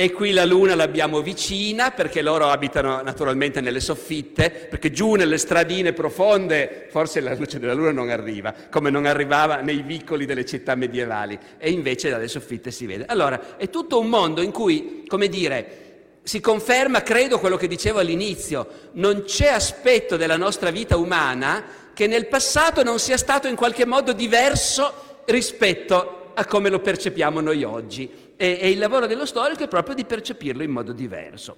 e 0.00 0.12
qui 0.12 0.30
la 0.30 0.44
luna 0.44 0.76
l'abbiamo 0.76 1.22
vicina 1.22 1.90
perché 1.90 2.22
loro 2.22 2.46
abitano 2.46 3.02
naturalmente 3.02 3.60
nelle 3.60 3.80
soffitte, 3.80 4.48
perché 4.48 4.92
giù 4.92 5.14
nelle 5.14 5.38
stradine 5.38 5.92
profonde 5.92 6.86
forse 6.88 7.18
la 7.18 7.34
luce 7.34 7.58
della 7.58 7.74
luna 7.74 7.90
non 7.90 8.08
arriva, 8.08 8.54
come 8.70 8.90
non 8.90 9.06
arrivava 9.06 9.56
nei 9.56 9.82
vicoli 9.82 10.24
delle 10.24 10.44
città 10.44 10.76
medievali, 10.76 11.36
e 11.58 11.72
invece 11.72 12.10
dalle 12.10 12.28
soffitte 12.28 12.70
si 12.70 12.86
vede. 12.86 13.06
Allora, 13.08 13.56
è 13.56 13.70
tutto 13.70 13.98
un 13.98 14.06
mondo 14.06 14.40
in 14.40 14.52
cui, 14.52 15.02
come 15.08 15.26
dire, 15.26 16.20
si 16.22 16.38
conferma, 16.38 17.02
credo, 17.02 17.40
quello 17.40 17.56
che 17.56 17.66
dicevo 17.66 17.98
all'inizio, 17.98 18.68
non 18.92 19.24
c'è 19.24 19.48
aspetto 19.48 20.16
della 20.16 20.36
nostra 20.36 20.70
vita 20.70 20.96
umana 20.96 21.64
che 21.92 22.06
nel 22.06 22.28
passato 22.28 22.84
non 22.84 23.00
sia 23.00 23.16
stato 23.16 23.48
in 23.48 23.56
qualche 23.56 23.84
modo 23.84 24.12
diverso 24.12 25.22
rispetto 25.24 26.17
a 26.38 26.44
come 26.46 26.68
lo 26.68 26.78
percepiamo 26.78 27.40
noi 27.40 27.64
oggi 27.64 28.08
e, 28.36 28.58
e 28.60 28.70
il 28.70 28.78
lavoro 28.78 29.08
dello 29.08 29.26
storico 29.26 29.64
è 29.64 29.68
proprio 29.68 29.96
di 29.96 30.04
percepirlo 30.04 30.62
in 30.62 30.70
modo 30.70 30.92
diverso. 30.92 31.56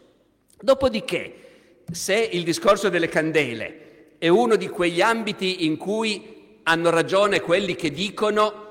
Dopodiché, 0.58 1.34
se 1.92 2.16
il 2.16 2.44
discorso 2.44 2.88
delle 2.88 3.08
candele 3.08 4.14
è 4.16 4.28
uno 4.28 4.56
di 4.56 4.68
quegli 4.68 5.02
ambiti 5.02 5.66
in 5.66 5.76
cui 5.76 6.58
hanno 6.62 6.88
ragione 6.88 7.40
quelli 7.40 7.74
che 7.74 7.90
dicono 7.90 8.68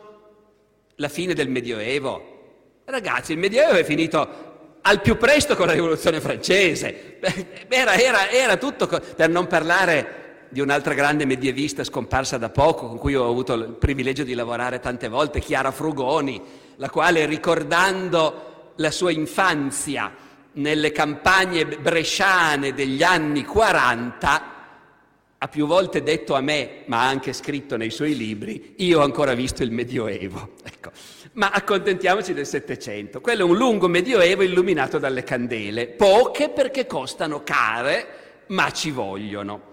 la 0.96 1.10
fine 1.10 1.36
del 1.36 1.48
Medioevo, 1.48 2.38
ragazzi, 2.86 3.34
il 3.34 3.38
Medioevo 3.38 3.78
è 3.78 3.84
finito 3.84 4.48
al 4.82 5.02
più 5.02 5.16
presto 5.16 5.56
con 5.56 5.68
la 5.68 5.74
rivoluzione 5.74 6.20
francese. 6.20 7.20
Era, 7.70 7.94
era, 7.94 8.30
era 8.32 8.58
tutto, 8.58 8.88
per 8.88 9.30
non 9.30 9.46
parlare 9.46 10.19
di 10.50 10.60
un'altra 10.60 10.94
grande 10.94 11.26
medievista 11.26 11.84
scomparsa 11.84 12.38
da 12.38 12.50
poco, 12.50 12.88
con 12.88 12.98
cui 12.98 13.16
ho 13.16 13.30
avuto 13.30 13.54
il 13.54 13.70
privilegio 13.80 14.24
di 14.24 14.34
lavorare 14.34 14.80
tante 14.80 15.08
volte, 15.08 15.40
Chiara 15.40 15.72
Frugoni, 15.72 16.42
la 16.78 16.90
quale 16.90 17.26
ricordando 17.26 18.72
la 18.76 18.92
sua 18.92 19.12
infanzia 19.12 20.12
nelle 20.54 20.92
campagne 20.92 21.66
bresciane 21.66 22.74
degli 22.74 23.04
anni 23.04 23.46
40, 23.46 24.58
ha 25.42 25.48
più 25.48 25.68
volte 25.68 26.04
detto 26.04 26.36
a 26.36 26.42
me, 26.42 26.84
ma 26.88 27.02
ha 27.02 27.08
anche 27.08 27.32
scritto 27.32 27.78
nei 27.78 27.92
suoi 27.92 28.18
libri, 28.18 28.74
io 28.78 29.00
ho 29.00 29.04
ancora 29.04 29.34
visto 29.34 29.64
il 29.64 29.72
Medioevo. 29.72 30.56
Ecco. 30.80 30.92
Ma 31.34 31.50
accontentiamoci 31.52 32.34
del 32.34 32.46
Settecento. 32.46 33.20
Quello 33.20 33.42
è 33.42 33.50
un 33.50 33.58
lungo 33.58 33.88
Medioevo 33.88 34.44
illuminato 34.44 34.98
dalle 34.98 35.24
candele, 35.24 35.88
poche 35.88 36.50
perché 36.50 36.88
costano 36.88 37.44
care, 37.44 38.46
ma 38.48 38.72
ci 38.72 38.92
vogliono. 38.92 39.69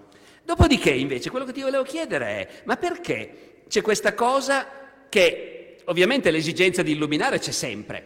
Dopodiché, 0.47 0.91
invece, 0.91 1.29
quello 1.29 1.43
che 1.43 1.51
ti 1.51 1.61
volevo 1.61 1.83
chiedere 1.83 2.25
è, 2.25 2.47
ma 2.63 2.77
perché 2.77 3.63
c'è 3.67 3.81
questa 3.81 4.13
cosa 4.13 4.65
che 5.09 5.79
ovviamente 5.83 6.31
l'esigenza 6.31 6.83
di 6.83 6.93
illuminare 6.93 7.37
c'è 7.37 7.51
sempre, 7.51 8.01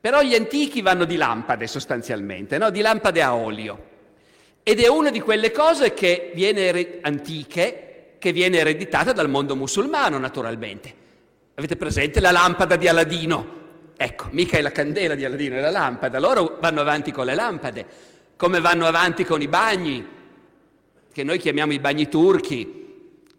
però 0.00 0.20
gli 0.22 0.34
antichi 0.34 0.82
vanno 0.82 1.04
di 1.04 1.14
lampade 1.14 1.68
sostanzialmente, 1.68 2.58
no? 2.58 2.70
di 2.70 2.80
lampade 2.80 3.22
a 3.22 3.36
olio. 3.36 3.84
Ed 4.64 4.80
è 4.80 4.88
una 4.88 5.10
di 5.10 5.20
quelle 5.20 5.52
cose 5.52 5.94
che 5.94 6.32
viene 6.34 6.98
antiche, 7.02 8.14
che 8.18 8.32
viene 8.32 8.58
ereditata 8.58 9.12
dal 9.12 9.28
mondo 9.28 9.54
musulmano 9.54 10.18
naturalmente. 10.18 10.92
Avete 11.54 11.76
presente 11.76 12.18
la 12.18 12.32
lampada 12.32 12.74
di 12.74 12.88
Aladino? 12.88 13.54
Ecco, 13.96 14.26
mica 14.32 14.58
è 14.58 14.62
la 14.62 14.72
candela 14.72 15.14
di 15.14 15.24
Aladino, 15.24 15.54
è 15.54 15.60
la 15.60 15.70
lampada. 15.70 16.18
Loro 16.18 16.58
vanno 16.60 16.80
avanti 16.80 17.12
con 17.12 17.26
le 17.26 17.36
lampade, 17.36 17.86
come 18.34 18.58
vanno 18.58 18.84
avanti 18.84 19.24
con 19.24 19.40
i 19.40 19.46
bagni, 19.46 20.16
che 21.18 21.24
noi 21.24 21.38
chiamiamo 21.38 21.72
i 21.72 21.80
bagni 21.80 22.08
turchi, 22.08 22.86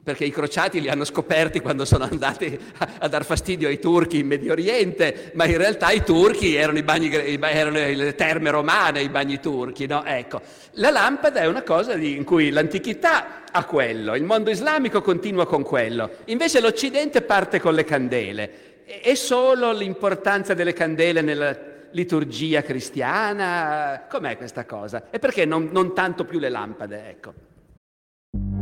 perché 0.04 0.26
i 0.26 0.32
crociati 0.32 0.82
li 0.82 0.90
hanno 0.90 1.06
scoperti 1.06 1.62
quando 1.62 1.86
sono 1.86 2.04
andati 2.04 2.60
a, 2.80 2.90
a 3.00 3.08
dar 3.08 3.24
fastidio 3.24 3.70
ai 3.70 3.80
turchi 3.80 4.20
in 4.20 4.28
Medio 4.28 4.52
Oriente, 4.52 5.32
ma 5.36 5.46
in 5.46 5.56
realtà 5.56 5.90
i 5.92 6.04
turchi 6.04 6.56
erano, 6.56 6.78
i 6.78 6.84
bagni, 6.84 7.10
erano 7.10 7.78
le 7.78 8.16
terme 8.16 8.50
romane, 8.50 9.02
i 9.02 9.08
bagni 9.08 9.40
turchi. 9.40 9.88
No? 9.88 10.04
Ecco, 10.04 10.42
la 10.72 10.90
lampada 10.90 11.40
è 11.40 11.48
una 11.48 11.62
cosa 11.62 11.94
di, 11.94 12.18
in 12.18 12.26
cui 12.26 12.50
l'antichità 12.50 13.44
ha 13.50 13.64
quello, 13.64 14.14
il 14.14 14.26
mondo 14.26 14.50
islamico 14.50 15.02
continua 15.02 15.46
con 15.46 15.64
quello, 15.64 16.10
invece 16.26 16.60
l'Occidente 16.60 17.22
parte 17.22 17.62
con 17.62 17.76
le 17.76 17.86
candele. 17.86 18.84
È 18.84 19.14
solo 19.14 19.72
l'importanza 19.72 20.54
delle 20.54 20.74
candele 20.74 21.22
nella 21.22 21.58
liturgia 21.92 22.62
cristiana? 22.62 24.06
Com'è 24.10 24.36
questa 24.36 24.66
cosa? 24.66 25.04
E 25.10 25.20
perché 25.20 25.46
non, 25.46 25.70
non 25.72 25.94
tanto 25.94 26.26
più 26.26 26.40
le 26.40 26.50
lampade? 26.50 27.08
Ecco. 27.08 27.48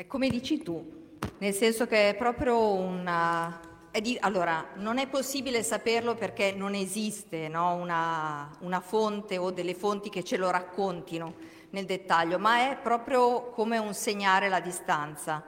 È 0.00 0.06
come 0.06 0.30
dici 0.30 0.62
tu, 0.62 1.18
nel 1.40 1.52
senso 1.52 1.86
che 1.86 2.08
è 2.08 2.14
proprio 2.14 2.72
una. 2.72 3.60
È 3.90 4.00
di... 4.00 4.16
allora, 4.18 4.68
non 4.76 4.96
è 4.96 5.06
possibile 5.06 5.62
saperlo 5.62 6.14
perché 6.14 6.52
non 6.52 6.72
esiste 6.74 7.48
no? 7.48 7.74
una, 7.74 8.50
una 8.60 8.80
fonte 8.80 9.36
o 9.36 9.50
delle 9.50 9.74
fonti 9.74 10.08
che 10.08 10.24
ce 10.24 10.38
lo 10.38 10.48
raccontino 10.48 11.34
nel 11.72 11.84
dettaglio, 11.84 12.38
ma 12.38 12.70
è 12.70 12.78
proprio 12.82 13.50
come 13.50 13.76
un 13.76 13.92
segnare 13.92 14.48
la 14.48 14.60
distanza 14.60 15.44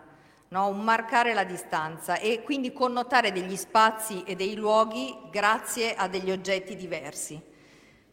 no? 0.49 0.67
un 0.67 0.83
marcare 0.83 1.33
la 1.33 1.45
distanza 1.45 2.19
e 2.19 2.43
quindi 2.43 2.75
connotare 2.75 3.33
degli 3.33 3.57
spazi 3.57 4.23
e 4.27 4.35
dei 4.35 4.55
luoghi 4.55 5.17
grazie 5.31 5.95
a 5.95 6.09
degli 6.09 6.31
oggetti 6.31 6.77
diversi, 6.77 7.41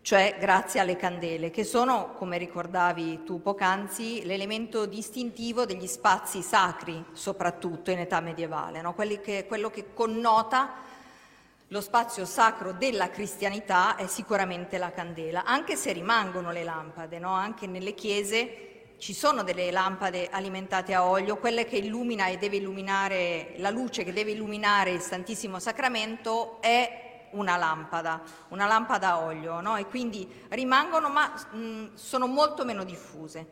cioè 0.10 0.38
grazie 0.40 0.80
alle 0.80 0.96
candele, 0.96 1.52
che 1.52 1.64
sono, 1.64 2.16
come 2.16 2.40
ricordavi 2.40 3.26
tu 3.26 3.44
poc'anzi, 3.44 4.26
l'elemento 4.26 4.88
distintivo 4.88 5.68
degli 5.68 5.86
spazi 5.86 6.42
sacri, 6.42 7.06
soprattutto 7.12 7.92
in 7.92 8.00
età 8.00 8.20
medievale, 8.20 8.82
no? 8.82 8.96
che, 8.96 9.46
quello 9.48 9.70
che 9.70 9.94
connota 9.94 10.78
lo 11.68 11.80
spazio 11.80 12.26
sacro 12.26 12.72
della 12.72 13.12
cristianità 13.12 13.98
è 13.98 14.08
sicuramente 14.08 14.80
la 14.80 14.92
candela, 14.92 15.44
anche 15.44 15.76
se 15.76 15.92
rimangono 15.92 16.52
le 16.52 16.64
lampade, 16.64 17.20
no? 17.20 17.34
anche 17.34 17.68
nelle 17.68 17.94
chiese 17.94 18.96
ci 18.98 19.14
sono 19.14 19.44
delle 19.44 19.70
lampade 19.70 20.28
alimentate 20.32 20.96
a 20.96 21.08
olio, 21.08 21.38
quelle 21.38 21.66
che 21.66 21.78
illumina 21.78 22.26
e 22.26 22.38
deve 22.38 22.58
illuminare, 22.58 23.54
la 23.58 23.70
luce 23.70 24.04
che 24.04 24.12
deve 24.12 24.32
illuminare 24.32 24.90
il 24.90 25.02
Santissimo 25.02 25.60
Sacramento 25.60 26.60
è 26.62 27.09
una 27.32 27.58
lampada, 27.58 28.22
una 28.50 28.66
lampada 28.66 29.10
a 29.10 29.20
olio, 29.22 29.62
no? 29.62 29.76
e 29.76 29.86
quindi 29.86 30.28
rimangono, 30.50 31.10
ma 31.10 31.34
mh, 31.52 31.96
sono 31.96 32.28
molto 32.28 32.66
meno 32.66 32.84
diffuse. 32.84 33.52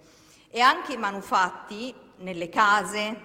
E 0.49 0.59
anche 0.59 0.93
i 0.93 0.97
manufatti 0.97 1.93
nelle 2.17 2.49
case, 2.49 3.21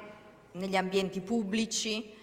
negli 0.53 0.77
ambienti 0.77 1.21
pubblici, 1.21 2.15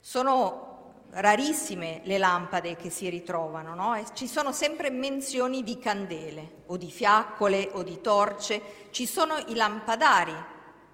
sono 0.00 0.66
rarissime 1.10 2.00
le 2.04 2.18
lampade 2.18 2.76
che 2.76 2.90
si 2.90 3.08
ritrovano, 3.08 3.74
no? 3.74 4.02
ci 4.12 4.26
sono 4.26 4.52
sempre 4.52 4.90
menzioni 4.90 5.62
di 5.62 5.78
candele 5.78 6.62
o 6.66 6.76
di 6.76 6.90
fiaccole 6.90 7.70
o 7.72 7.82
di 7.82 8.00
torce, 8.00 8.88
ci 8.90 9.06
sono 9.06 9.36
i 9.46 9.54
lampadari, 9.54 10.34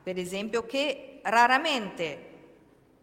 per 0.02 0.18
esempio, 0.18 0.64
che 0.64 1.20
raramente, 1.22 2.31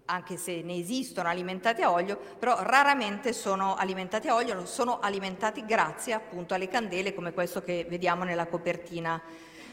anche 0.09 0.37
se 0.37 0.61
ne 0.63 0.75
esistono 0.75 1.29
alimentati 1.29 1.81
a 1.81 1.91
olio, 1.91 2.19
però 2.39 2.61
raramente 2.63 3.31
sono 3.31 3.75
alimentati 3.75 4.27
a 4.27 4.35
olio, 4.35 4.65
sono 4.65 4.99
alimentati 4.99 5.63
grazie 5.65 6.13
appunto 6.13 6.55
alle 6.55 6.67
candele 6.67 7.13
come 7.13 7.31
questo 7.31 7.61
che 7.61 7.85
vediamo 7.87 8.23
nella 8.23 8.47
copertina 8.47 9.21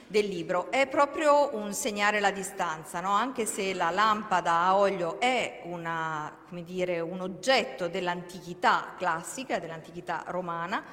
del 0.07 0.27
libro. 0.27 0.71
È 0.71 0.87
proprio 0.87 1.57
un 1.57 1.73
segnare 1.73 2.21
la 2.21 2.31
distanza, 2.31 3.01
no? 3.01 3.11
anche 3.11 3.47
se 3.47 3.75
la 3.75 3.91
lampada 3.91 4.53
a 4.53 4.77
olio 4.77 5.19
è 5.19 5.63
una, 5.65 6.33
dire, 6.51 7.01
un 7.01 7.21
oggetto 7.21 7.89
dell'antichità 7.89 8.95
classica, 8.99 9.59
dell'antichità 9.59 10.25
romana, 10.29 10.85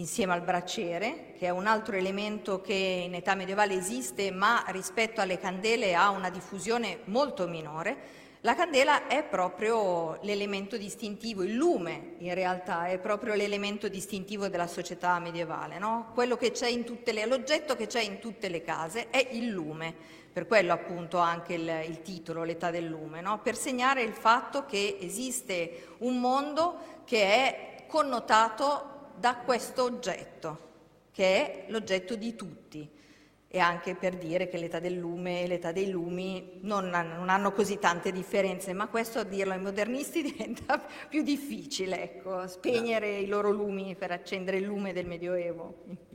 insieme 0.00 0.32
al 0.32 0.40
braciere, 0.40 1.34
che 1.38 1.46
è 1.46 1.50
un 1.50 1.66
altro 1.66 1.94
elemento 1.94 2.60
che 2.62 2.74
in 2.74 3.14
età 3.14 3.34
medievale 3.34 3.74
esiste, 3.74 4.30
ma 4.30 4.64
rispetto 4.68 5.20
alle 5.20 5.38
candele 5.38 5.94
ha 5.94 6.08
una 6.08 6.30
diffusione 6.30 7.00
molto 7.04 7.46
minore, 7.46 8.18
la 8.42 8.54
candela 8.54 9.06
è 9.06 9.22
proprio 9.22 10.18
l'elemento 10.22 10.78
distintivo, 10.78 11.42
il 11.42 11.54
lume 11.54 12.14
in 12.20 12.32
realtà 12.32 12.86
è 12.86 12.98
proprio 12.98 13.34
l'elemento 13.34 13.86
distintivo 13.88 14.48
della 14.48 14.66
società 14.66 15.18
medievale, 15.18 15.78
no? 15.78 16.12
Quello 16.14 16.38
che 16.38 16.50
c'è 16.50 16.68
in 16.68 16.84
tutte 16.84 17.12
le, 17.12 17.26
l'oggetto 17.26 17.76
che 17.76 17.86
c'è 17.86 18.00
in 18.00 18.18
tutte 18.18 18.48
le 18.48 18.62
case 18.62 19.10
è 19.10 19.28
il 19.32 19.48
lume, 19.48 19.94
per 20.32 20.46
quello 20.46 20.72
appunto 20.72 21.18
anche 21.18 21.52
il, 21.52 21.70
il 21.86 22.00
titolo, 22.00 22.42
l'età 22.42 22.70
del 22.70 22.86
lume, 22.86 23.20
no? 23.20 23.40
per 23.42 23.56
segnare 23.56 24.00
il 24.02 24.14
fatto 24.14 24.64
che 24.64 24.96
esiste 24.98 25.96
un 25.98 26.18
mondo 26.18 27.02
che 27.04 27.22
è 27.22 27.84
connotato 27.86 28.99
da 29.20 29.36
questo 29.36 29.84
oggetto, 29.84 30.68
che 31.12 31.24
è 31.24 31.64
l'oggetto 31.68 32.16
di 32.16 32.34
tutti 32.34 32.90
e 33.52 33.58
anche 33.58 33.94
per 33.94 34.16
dire 34.16 34.48
che 34.48 34.56
l'età 34.56 34.78
del 34.78 34.94
lume 34.94 35.42
e 35.42 35.46
l'età 35.46 35.72
dei 35.72 35.90
lumi 35.90 36.60
non, 36.62 36.88
non, 36.88 37.28
hanno 37.28 37.52
così 37.52 37.78
tante 37.78 38.12
differenze, 38.12 38.72
ma 38.72 38.88
questo 38.88 39.18
a 39.18 39.24
dirlo 39.24 39.52
ai 39.52 39.60
modernisti 39.60 40.22
diventa 40.32 40.82
più 41.08 41.22
difficile, 41.22 42.02
ecco, 42.02 42.46
spegnere 42.46 43.18
i 43.18 43.26
loro 43.26 43.50
lumi 43.50 43.94
per 43.94 44.10
accendere 44.10 44.56
il 44.56 44.64
lume 44.64 44.94
del 44.94 45.06
Medioevo. 45.06 46.08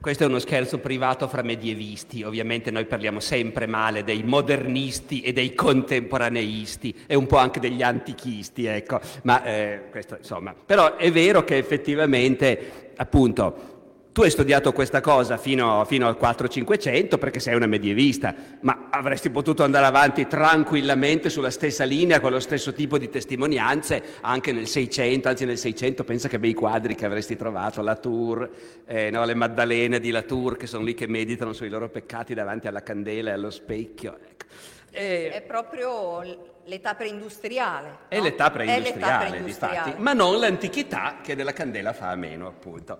Questo 0.00 0.24
è 0.24 0.26
uno 0.26 0.38
scherzo 0.38 0.78
privato 0.78 1.28
fra 1.28 1.42
medievisti, 1.42 2.22
ovviamente 2.22 2.70
noi 2.70 2.86
parliamo 2.86 3.20
sempre 3.20 3.66
male 3.66 4.02
dei 4.02 4.22
modernisti 4.22 5.20
e 5.20 5.32
dei 5.32 5.54
contemporaneisti 5.54 7.04
e 7.06 7.14
un 7.14 7.26
po' 7.26 7.36
anche 7.36 7.60
degli 7.60 7.82
antichisti, 7.82 8.64
ecco, 8.64 9.00
ma 9.22 9.44
eh, 9.44 9.82
questo 9.90 10.16
insomma, 10.16 10.54
però 10.54 10.96
è 10.96 11.12
vero 11.12 11.44
che 11.44 11.56
effettivamente 11.56 12.90
appunto 12.96 13.71
tu 14.12 14.22
hai 14.22 14.30
studiato 14.30 14.72
questa 14.72 15.00
cosa 15.00 15.38
fino, 15.38 15.84
fino 15.86 16.06
al 16.06 16.18
4-500 16.20 17.18
perché 17.18 17.40
sei 17.40 17.54
una 17.54 17.66
medievista, 17.66 18.34
ma 18.60 18.88
avresti 18.90 19.30
potuto 19.30 19.64
andare 19.64 19.86
avanti 19.86 20.26
tranquillamente 20.26 21.30
sulla 21.30 21.50
stessa 21.50 21.84
linea, 21.84 22.20
con 22.20 22.30
lo 22.30 22.40
stesso 22.40 22.74
tipo 22.74 22.98
di 22.98 23.08
testimonianze, 23.08 24.02
anche 24.20 24.52
nel 24.52 24.66
600, 24.66 25.28
anzi 25.28 25.46
nel 25.46 25.56
600 25.56 26.04
pensa 26.04 26.28
che 26.28 26.38
bei 26.38 26.52
quadri 26.52 26.94
che 26.94 27.06
avresti 27.06 27.36
trovato, 27.36 27.80
la 27.80 27.96
Tour, 27.96 28.50
eh, 28.84 29.10
no, 29.10 29.24
le 29.24 29.34
Maddalene 29.34 29.98
di 29.98 30.10
La 30.10 30.22
Tour 30.22 30.58
che 30.58 30.66
sono 30.66 30.84
lì 30.84 30.92
che 30.92 31.06
meditano 31.06 31.54
sui 31.54 31.70
loro 31.70 31.88
peccati 31.88 32.34
davanti 32.34 32.66
alla 32.66 32.82
candela 32.82 33.30
e 33.30 33.32
allo 33.32 33.50
specchio. 33.50 34.18
Ecco. 34.28 34.44
E... 34.90 35.30
È 35.30 35.40
proprio 35.40 36.20
l'età 36.64 36.94
preindustriale. 36.94 37.88
No? 37.88 37.98
È 38.08 38.20
l'età 38.20 38.50
preindustriale, 38.50 38.90
è 38.90 38.94
l'età 38.94 39.26
preindustriale. 39.26 39.74
Difatti, 39.84 40.02
ma 40.02 40.12
non 40.12 40.38
l'antichità 40.38 41.16
che 41.22 41.34
della 41.34 41.54
candela 41.54 41.94
fa 41.94 42.10
a 42.10 42.16
meno, 42.16 42.46
appunto. 42.46 42.98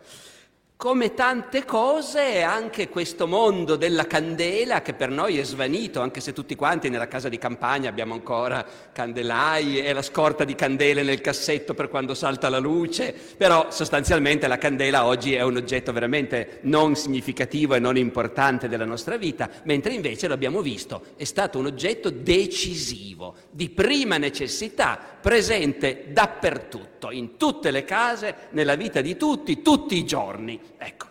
Come 0.82 1.14
tante 1.14 1.64
cose, 1.64 2.42
anche 2.42 2.88
questo 2.88 3.28
mondo 3.28 3.76
della 3.76 4.04
candela 4.04 4.82
che 4.82 4.94
per 4.94 5.10
noi 5.10 5.38
è 5.38 5.44
svanito, 5.44 6.00
anche 6.00 6.18
se 6.20 6.32
tutti 6.32 6.56
quanti 6.56 6.88
nella 6.88 7.06
casa 7.06 7.28
di 7.28 7.38
campagna 7.38 7.88
abbiamo 7.88 8.14
ancora 8.14 8.66
candelai 8.90 9.78
e 9.78 9.92
la 9.92 10.02
scorta 10.02 10.42
di 10.42 10.56
candele 10.56 11.04
nel 11.04 11.20
cassetto 11.20 11.72
per 11.74 11.88
quando 11.88 12.14
salta 12.14 12.48
la 12.48 12.58
luce, 12.58 13.14
però 13.36 13.70
sostanzialmente 13.70 14.48
la 14.48 14.58
candela 14.58 15.06
oggi 15.06 15.34
è 15.34 15.42
un 15.42 15.54
oggetto 15.54 15.92
veramente 15.92 16.58
non 16.62 16.96
significativo 16.96 17.76
e 17.76 17.78
non 17.78 17.96
importante 17.96 18.66
della 18.66 18.84
nostra 18.84 19.16
vita, 19.16 19.48
mentre 19.62 19.92
invece 19.92 20.26
l'abbiamo 20.26 20.62
visto, 20.62 21.04
è 21.14 21.22
stato 21.22 21.60
un 21.60 21.66
oggetto 21.66 22.10
decisivo, 22.10 23.36
di 23.52 23.70
prima 23.70 24.16
necessità, 24.16 25.11
presente 25.22 26.06
dappertutto, 26.08 27.10
in 27.10 27.36
tutte 27.36 27.70
le 27.70 27.84
case, 27.84 28.48
nella 28.50 28.74
vita 28.74 29.00
di 29.00 29.16
tutti, 29.16 29.62
tutti 29.62 29.96
i 29.96 30.04
giorni. 30.04 30.60
Ecco. 30.76 31.06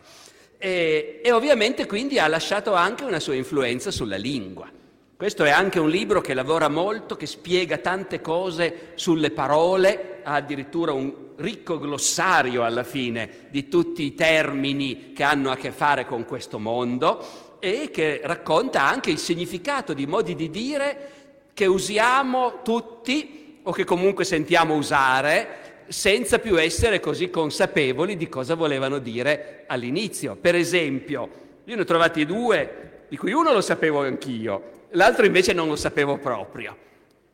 E, 0.58 1.22
e 1.24 1.32
ovviamente 1.32 1.88
quindi 1.88 2.20
ha 2.20 2.28
lasciato 2.28 2.76
anche 2.76 3.04
una 3.04 3.20
sua 3.20 3.34
influenza 3.34 3.90
sulla 3.90 4.18
lingua. 4.18 4.70
Questo 5.16 5.44
è 5.44 5.50
anche 5.50 5.80
un 5.80 5.90
libro 5.90 6.20
che 6.20 6.34
lavora 6.34 6.68
molto, 6.68 7.16
che 7.16 7.26
spiega 7.26 7.78
tante 7.78 8.22
cose 8.22 8.92
sulle 8.96 9.32
parole, 9.32 10.20
ha 10.24 10.34
addirittura 10.34 10.94
un 10.94 11.14
ricco 11.38 11.80
glossario 11.80 12.64
alla 12.64 12.84
fine 12.84 13.48
di 13.50 13.68
tutti 13.68 14.04
i 14.04 14.14
termini 14.14 15.14
che 15.14 15.24
hanno 15.24 15.52
a 15.52 15.56
che 15.56 15.72
fare 15.72 16.06
con 16.06 16.26
questo 16.26 16.60
mondo 16.60 17.58
e 17.60 17.90
che 17.92 18.22
racconta 18.24 18.84
anche 18.84 19.12
il 19.12 19.20
significato 19.20 19.94
di 19.94 20.08
modi 20.08 20.36
di 20.36 20.50
dire 20.50 21.10
che 21.54 21.66
usiamo 21.68 22.62
tutti 22.64 23.41
o 23.64 23.72
che 23.72 23.84
comunque 23.84 24.26
sentiamo 24.26 24.76
usare 24.76 25.60
senza 25.88 26.40
più 26.40 26.60
essere 26.60 27.00
così 27.00 27.30
consapevoli 27.30 28.16
di 28.16 28.30
cosa 28.30 28.56
volevano 28.56 28.98
dire 28.98 29.66
all'inizio. 29.68 30.36
Per 30.36 30.56
esempio, 30.56 31.30
io 31.66 31.76
ne 31.76 31.82
ho 31.82 31.86
trovati 31.86 32.26
due, 32.26 33.06
di 33.10 33.18
cui 33.18 33.34
uno 33.34 33.52
lo 33.52 33.62
sapevo 33.62 34.02
anch'io, 34.02 34.88
l'altro 34.92 35.26
invece 35.26 35.54
non 35.54 35.68
lo 35.68 35.76
sapevo 35.76 36.18
proprio. 36.18 36.76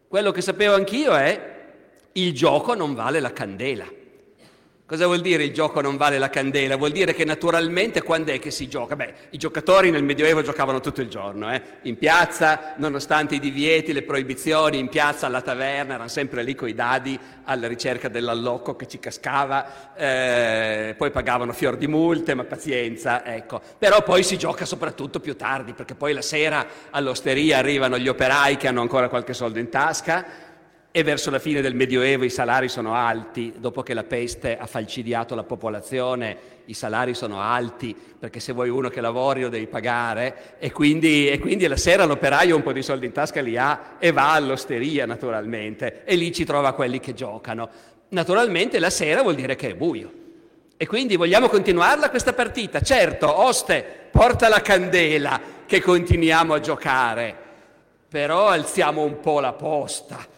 Quello 0.08 0.32
che 0.32 0.42
sapevo 0.42 0.74
anch'io 0.74 1.16
è 1.16 1.56
il 2.14 2.34
gioco 2.34 2.74
non 2.74 2.96
vale 2.96 3.20
la 3.20 3.32
candela. 3.32 3.86
Cosa 4.88 5.06
vuol 5.06 5.20
dire 5.20 5.44
il 5.44 5.52
gioco 5.52 5.82
non 5.82 5.98
vale 5.98 6.18
la 6.18 6.30
candela? 6.30 6.78
Vuol 6.78 6.92
dire 6.92 7.14
che 7.14 7.26
naturalmente 7.26 8.02
quando 8.02 8.32
è 8.32 8.40
che 8.40 8.52
si 8.52 8.70
gioca? 8.70 8.96
Beh, 8.96 9.14
i 9.32 9.38
giocatori 9.38 9.92
nel 9.92 10.02
Medioevo 10.02 10.42
giocavano 10.42 10.80
tutto 10.80 11.02
il 11.02 11.10
giorno, 11.10 11.54
eh? 11.54 11.62
in 11.82 11.98
piazza, 11.98 12.76
nonostante 12.78 13.36
i 13.36 13.40
divieti, 13.42 13.92
le 13.92 14.04
proibizioni, 14.04 14.80
in 14.80 14.88
piazza, 14.88 15.26
alla 15.26 15.42
taverna, 15.42 15.96
erano 15.96 16.08
sempre 16.08 16.42
lì 16.42 16.56
coi 16.56 16.74
dadi 16.74 17.20
alla 17.44 17.68
ricerca 17.68 18.08
dell'allocco 18.08 18.78
che 18.78 18.88
ci 18.88 18.98
cascava, 18.98 19.94
eh, 19.94 20.96
poi 20.98 21.12
pagavano 21.12 21.52
fior 21.52 21.76
di 21.76 21.88
multe, 21.88 22.34
ma 22.34 22.46
pazienza, 22.46 23.26
ecco. 23.26 23.60
Però 23.78 24.02
poi 24.04 24.24
si 24.24 24.38
gioca 24.38 24.64
soprattutto 24.64 25.20
più 25.20 25.36
tardi, 25.36 25.74
perché 25.74 25.96
poi 25.96 26.14
la 26.14 26.22
sera 26.22 26.66
all'osteria 26.92 27.58
arrivano 27.58 27.98
gli 27.98 28.08
operai 28.08 28.56
che 28.56 28.70
hanno 28.70 28.80
ancora 28.80 29.10
qualche 29.10 29.34
soldo 29.34 29.60
in 29.60 29.68
tasca, 29.68 30.47
e 30.98 31.04
verso 31.04 31.30
la 31.30 31.38
fine 31.38 31.62
del 31.62 31.76
Medioevo 31.76 32.24
i 32.24 32.30
salari 32.32 32.68
sono 32.70 32.96
alti, 32.96 33.54
dopo 33.60 33.84
che 33.84 33.94
la 33.94 34.04
peste 34.04 34.58
ha 34.58 34.66
falcidiato 34.66 35.36
la 35.36 35.44
popolazione, 35.44 36.36
i 36.66 36.74
salari 36.74 37.14
sono 37.14 37.40
alti, 37.40 37.96
perché 38.18 38.40
se 38.40 38.52
vuoi 38.52 38.70
uno 38.70 38.90
che 38.90 39.00
lavori 39.00 39.42
lo 39.42 39.50
devi 39.50 39.68
pagare, 39.68 40.56
e 40.58 40.72
quindi, 40.72 41.30
e 41.30 41.38
quindi 41.38 41.68
la 41.68 41.78
sera 41.78 42.06
l'operaio 42.06 42.56
un 42.56 42.64
po' 42.64 42.74
di 42.74 42.82
soldi 42.82 43.06
in 43.06 43.12
tasca 43.12 43.42
li 43.42 43.56
ha 43.58 43.98
e 44.00 44.12
va 44.12 44.34
all'osteria 44.34 45.06
naturalmente, 45.06 46.02
e 46.04 46.16
lì 46.16 46.34
ci 46.34 46.46
trova 46.46 46.74
quelli 46.74 47.00
che 47.00 47.14
giocano. 47.14 47.70
Naturalmente 48.10 48.80
la 48.80 48.90
sera 48.90 49.22
vuol 49.22 49.36
dire 49.36 49.56
che 49.56 49.70
è 49.70 49.76
buio. 49.76 50.12
E 50.78 50.88
quindi 50.88 51.16
vogliamo 51.16 51.48
continuarla 51.48 52.10
questa 52.10 52.34
partita? 52.34 52.82
Certo, 52.82 53.40
oste, 53.40 53.86
porta 54.10 54.48
la 54.50 54.64
candela 54.64 55.40
che 55.64 55.80
continuiamo 55.80 56.56
a 56.56 56.60
giocare, 56.60 57.36
però 58.10 58.48
alziamo 58.48 59.04
un 59.04 59.20
po' 59.20 59.40
la 59.40 59.54
posta 59.54 60.34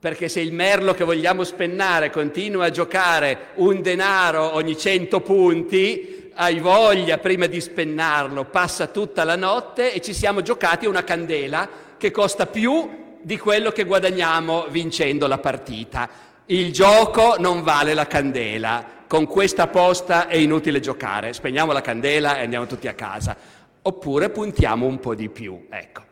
perché 0.00 0.28
se 0.28 0.40
il 0.40 0.52
merlo 0.52 0.94
che 0.94 1.02
vogliamo 1.02 1.42
spennare 1.42 2.10
continua 2.10 2.66
a 2.66 2.70
giocare 2.70 3.48
un 3.56 3.82
denaro 3.82 4.54
ogni 4.54 4.76
cento 4.76 5.20
punti, 5.20 6.30
hai 6.34 6.60
voglia 6.60 7.18
prima 7.18 7.46
di 7.46 7.60
spennarlo, 7.60 8.44
passa 8.44 8.86
tutta 8.86 9.24
la 9.24 9.34
notte 9.34 9.92
e 9.92 10.00
ci 10.00 10.14
siamo 10.14 10.40
giocati 10.40 10.86
una 10.86 11.02
candela 11.02 11.68
che 11.98 12.12
costa 12.12 12.46
più 12.46 13.16
di 13.20 13.36
quello 13.38 13.72
che 13.72 13.82
guadagniamo 13.82 14.68
vincendo 14.68 15.26
la 15.26 15.38
partita. 15.38 16.08
Il 16.46 16.72
gioco 16.72 17.34
non 17.40 17.62
vale 17.64 17.92
la 17.92 18.06
candela, 18.06 18.84
con 19.08 19.26
questa 19.26 19.66
posta 19.66 20.28
è 20.28 20.36
inutile 20.36 20.78
giocare, 20.78 21.32
spegniamo 21.32 21.72
la 21.72 21.80
candela 21.80 22.38
e 22.38 22.42
andiamo 22.44 22.66
tutti 22.66 22.86
a 22.86 22.94
casa, 22.94 23.36
oppure 23.82 24.30
puntiamo 24.30 24.86
un 24.86 25.00
po' 25.00 25.16
di 25.16 25.28
più, 25.28 25.66
ecco. 25.68 26.02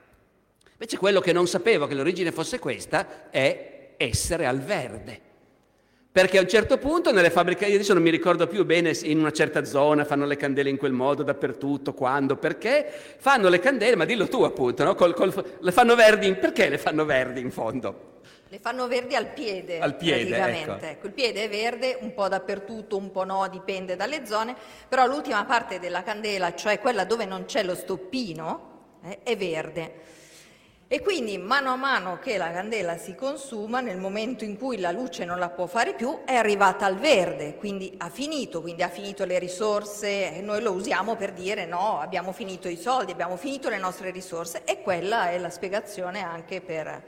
Invece 0.72 0.98
quello 0.98 1.20
che 1.20 1.32
non 1.32 1.46
sapevo 1.46 1.86
che 1.86 1.94
l'origine 1.94 2.32
fosse 2.32 2.58
questa 2.58 3.30
è 3.30 3.75
essere 3.96 4.46
al 4.46 4.60
verde. 4.60 5.20
Perché 6.16 6.38
a 6.38 6.40
un 6.40 6.48
certo 6.48 6.78
punto 6.78 7.12
nelle 7.12 7.28
fabbriche, 7.28 7.66
io 7.66 7.74
adesso 7.74 7.92
non 7.92 8.02
mi 8.02 8.08
ricordo 8.08 8.46
più 8.46 8.64
bene 8.64 8.96
in 9.02 9.18
una 9.18 9.32
certa 9.32 9.64
zona 9.64 10.06
fanno 10.06 10.24
le 10.24 10.36
candele 10.36 10.70
in 10.70 10.78
quel 10.78 10.92
modo, 10.92 11.22
dappertutto, 11.22 11.92
quando, 11.92 12.36
perché, 12.36 12.90
fanno 13.18 13.50
le 13.50 13.58
candele, 13.58 13.96
ma 13.96 14.06
dillo 14.06 14.26
tu 14.26 14.42
appunto, 14.42 14.82
no? 14.82 14.94
col, 14.94 15.12
col, 15.12 15.58
le 15.60 15.72
fanno 15.72 15.94
verdi, 15.94 16.34
perché 16.34 16.70
le 16.70 16.78
fanno 16.78 17.04
verdi 17.04 17.42
in 17.42 17.50
fondo? 17.50 18.14
Le 18.48 18.58
fanno 18.60 18.86
verdi 18.88 19.14
al 19.14 19.26
piede, 19.32 19.78
al 19.78 19.96
piede 19.96 20.34
praticamente. 20.34 20.90
Ecco. 20.90 21.06
Il 21.08 21.12
piede 21.12 21.44
è 21.44 21.48
verde, 21.50 21.98
un 22.00 22.14
po' 22.14 22.28
dappertutto, 22.28 22.96
un 22.96 23.10
po' 23.10 23.24
no, 23.24 23.46
dipende 23.48 23.94
dalle 23.94 24.24
zone, 24.24 24.54
però 24.88 25.06
l'ultima 25.06 25.44
parte 25.44 25.78
della 25.78 26.02
candela, 26.02 26.54
cioè 26.54 26.78
quella 26.78 27.04
dove 27.04 27.26
non 27.26 27.44
c'è 27.44 27.62
lo 27.62 27.74
stoppino, 27.74 28.98
eh, 29.04 29.18
è 29.22 29.36
verde. 29.36 29.92
E 30.88 31.00
quindi 31.00 31.36
mano 31.36 31.72
a 31.72 31.76
mano 31.76 32.20
che 32.20 32.36
la 32.36 32.52
candela 32.52 32.96
si 32.96 33.16
consuma, 33.16 33.80
nel 33.80 33.96
momento 33.96 34.44
in 34.44 34.56
cui 34.56 34.78
la 34.78 34.92
luce 34.92 35.24
non 35.24 35.40
la 35.40 35.48
può 35.48 35.66
fare 35.66 35.94
più, 35.94 36.20
è 36.24 36.34
arrivata 36.34 36.86
al 36.86 36.94
verde, 36.94 37.56
quindi 37.56 37.92
ha 37.98 38.08
finito, 38.08 38.60
quindi 38.60 38.84
ha 38.84 38.88
finito 38.88 39.24
le 39.24 39.40
risorse. 39.40 40.36
E 40.36 40.40
noi 40.42 40.62
lo 40.62 40.70
usiamo 40.70 41.16
per 41.16 41.32
dire 41.32 41.66
no, 41.66 41.98
abbiamo 41.98 42.30
finito 42.30 42.68
i 42.68 42.76
soldi, 42.76 43.10
abbiamo 43.10 43.36
finito 43.36 43.68
le 43.68 43.78
nostre 43.78 44.12
risorse. 44.12 44.62
E 44.64 44.80
quella 44.80 45.30
è 45.30 45.38
la 45.38 45.50
spiegazione 45.50 46.22
anche 46.22 46.60
per 46.60 47.02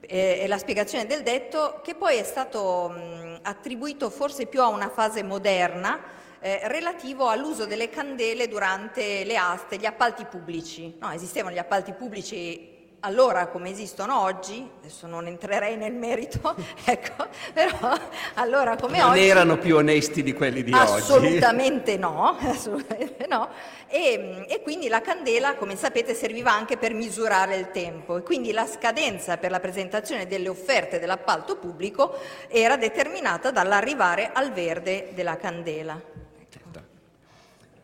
eh, 0.00 0.46
la 0.48 0.56
spiegazione 0.56 1.04
del 1.04 1.22
detto 1.22 1.80
che 1.84 1.94
poi 1.94 2.16
è 2.16 2.24
stato 2.24 2.88
mh, 2.88 3.40
attribuito 3.42 4.08
forse 4.08 4.46
più 4.46 4.62
a 4.62 4.68
una 4.68 4.88
fase 4.88 5.22
moderna 5.22 6.00
eh, 6.40 6.60
relativo 6.64 7.28
all'uso 7.28 7.66
delle 7.66 7.90
candele 7.90 8.48
durante 8.48 9.22
le 9.24 9.36
aste, 9.36 9.76
gli 9.76 9.84
appalti 9.84 10.24
pubblici. 10.24 10.96
No, 10.98 11.10
esistevano 11.10 11.54
gli 11.54 11.58
appalti 11.58 11.92
pubblici 11.92 12.71
allora 13.04 13.46
come 13.48 13.70
esistono 13.70 14.20
oggi, 14.20 14.68
adesso 14.80 15.06
non 15.06 15.26
entrerei 15.26 15.76
nel 15.76 15.92
merito, 15.92 16.54
ecco, 16.84 17.26
però 17.52 17.98
allora 18.34 18.76
come 18.76 18.98
non 18.98 19.10
oggi... 19.10 19.20
Non 19.20 19.28
erano 19.28 19.58
più 19.58 19.76
onesti 19.76 20.22
di 20.22 20.32
quelli 20.32 20.62
di 20.62 20.72
assolutamente 20.72 21.92
oggi? 21.92 22.00
No, 22.00 22.36
assolutamente 22.42 23.26
no, 23.28 23.48
e, 23.88 24.46
e, 24.48 24.62
quindi 24.62 24.88
la 24.88 25.00
candela, 25.00 25.54
come 25.54 25.76
sapete, 25.76 26.14
serviva 26.14 26.52
anche 26.52 26.76
per 26.76 26.94
misurare 26.94 27.56
il 27.56 27.70
tempo 27.72 28.16
e 28.16 28.22
quindi 28.22 28.52
la 28.52 28.66
scadenza 28.66 29.36
per 29.36 29.50
la 29.50 29.60
presentazione 29.60 30.26
delle 30.26 30.48
offerte 30.48 31.00
dell'appalto 31.00 31.56
pubblico 31.56 32.16
era 32.48 32.76
determinata 32.76 33.50
dall'arrivare 33.50 34.30
al 34.32 34.52
verde 34.52 35.10
della 35.14 35.36
candela. 35.36 36.21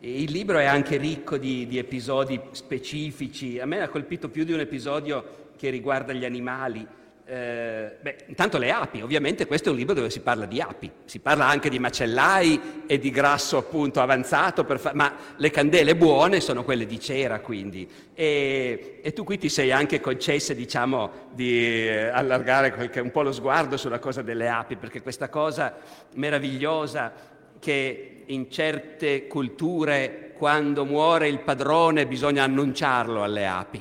Il 0.01 0.31
libro 0.31 0.59
è 0.59 0.65
anche 0.65 0.97
ricco 0.97 1.39
di, 1.39 1.67
di, 1.67 1.77
episodi 1.77 2.41
specifici. 2.53 3.59
A 3.59 3.67
me 3.67 3.83
ha 3.83 3.89
colpito 3.89 4.29
più 4.29 4.45
di 4.45 4.53
un 4.53 4.61
episodio 4.61 5.51
che 5.57 5.71
riguarda 5.71 6.13
gli 6.13 6.25
animali. 6.25 6.87
Eh, 7.27 7.97
beh, 8.01 8.17
intanto 8.27 8.59
le 8.59 8.71
api, 8.71 9.03
ovviamente 9.03 9.45
questo 9.47 9.69
è 9.69 9.73
un 9.73 9.77
libro 9.77 9.95
dove 9.95 10.09
si 10.09 10.21
parla 10.21 10.47
di 10.47 10.61
api, 10.61 10.91
si 11.05 11.19
parla 11.19 11.47
anche 11.47 11.69
di 11.69 11.81
macellai 11.81 12.85
e 12.87 12.99
di 12.99 13.11
grasso 13.11 13.59
appunto 13.59 14.01
avanzato, 14.01 14.65
fa- 14.79 14.93
ma 14.95 15.15
le 15.37 15.51
candele 15.51 15.97
buone 15.97 16.41
sono 16.41 16.63
quelle 16.63 16.87
di 16.87 17.01
cera 17.01 17.41
quindi. 17.41 17.87
E, 18.15 19.01
e 19.03 19.13
tu 19.13 19.25
qui 19.25 19.37
ti 19.37 19.49
sei 19.49 19.73
anche 19.73 20.01
concessa 20.01 20.55
diciamo 20.55 21.11
di 21.33 21.89
eh, 21.89 22.07
allargare 22.07 22.73
qualche, 22.73 23.01
un 23.01 23.11
po' 23.11 23.23
lo 23.23 23.33
sguardo 23.33 23.77
sulla 23.77 23.99
cosa 23.99 24.23
delle 24.23 24.49
api, 24.49 24.77
perché 24.77 25.03
questa 25.03 25.29
cosa 25.29 25.77
meravigliosa 26.15 27.13
che 27.59 28.18
in 28.29 28.51
certe 28.51 29.27
culture 29.27 30.33
quando 30.37 30.85
muore 30.85 31.29
il 31.29 31.41
padrone 31.41 32.07
bisogna 32.07 32.45
annunciarlo 32.45 33.23
alle 33.23 33.47
api, 33.47 33.81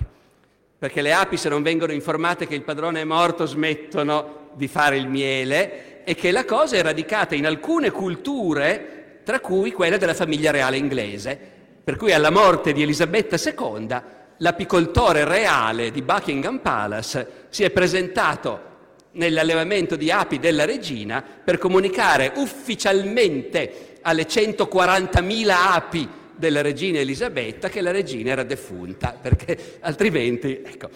perché 0.78 1.02
le 1.02 1.14
api 1.14 1.38
se 1.38 1.50
non 1.50 1.64
vengono 1.64 1.92
informate 1.92 2.48
che 2.48 2.56
il 2.56 2.64
padrone 2.64 3.02
è 3.02 3.06
morto 3.06 3.46
smettono 3.46 4.50
di 4.54 4.68
fare 4.68 4.98
il 4.98 5.08
miele 5.08 6.04
e 6.04 6.16
che 6.16 6.32
la 6.32 6.46
cosa 6.46 6.78
è 6.78 6.82
radicata 6.82 7.36
in 7.36 7.46
alcune 7.46 7.92
culture, 7.92 9.22
tra 9.24 9.40
cui 9.40 9.72
quella 9.72 9.98
della 9.98 10.14
famiglia 10.14 10.52
reale 10.52 10.78
inglese, 10.78 11.38
per 11.84 11.96
cui 11.96 12.14
alla 12.14 12.32
morte 12.32 12.74
di 12.74 12.82
Elisabetta 12.82 13.38
II 13.38 14.02
l'apicoltore 14.38 15.26
reale 15.26 15.92
di 15.92 16.02
Buckingham 16.02 16.60
Palace 16.60 17.46
si 17.50 17.64
è 17.64 17.70
presentato 17.72 18.76
nell'allevamento 19.12 19.96
di 19.96 20.12
api 20.12 20.40
della 20.40 20.66
regina 20.66 21.22
per 21.22 21.58
comunicare 21.58 22.34
ufficialmente 22.36 23.98
alle 24.02 24.28
140.000 24.28 25.50
api 25.50 26.10
della 26.36 26.62
regina 26.62 27.00
Elisabetta 27.00 27.68
che 27.68 27.82
la 27.82 27.92
regina 27.92 28.32
era 28.32 28.44
defunta, 28.44 29.18
perché 29.20 29.78
altrimenti, 29.82 30.62
ecco, 30.64 30.90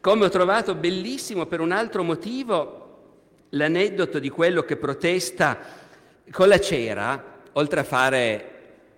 come 0.00 0.26
ho 0.26 0.28
trovato 0.28 0.74
bellissimo 0.74 1.46
per 1.46 1.60
un 1.60 1.72
altro 1.72 2.02
motivo 2.02 2.82
l'aneddoto 3.50 4.18
di 4.18 4.28
quello 4.28 4.62
che 4.62 4.76
protesta 4.76 5.58
con 6.30 6.48
la 6.48 6.60
cera, 6.60 7.40
oltre 7.52 7.80
a 7.80 7.84
fare 7.84 8.50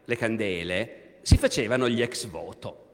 le 0.05 0.16
candele, 0.16 1.18
si 1.22 1.37
facevano 1.37 1.88
gli 1.88 2.02
ex 2.02 2.26
voto. 2.26 2.85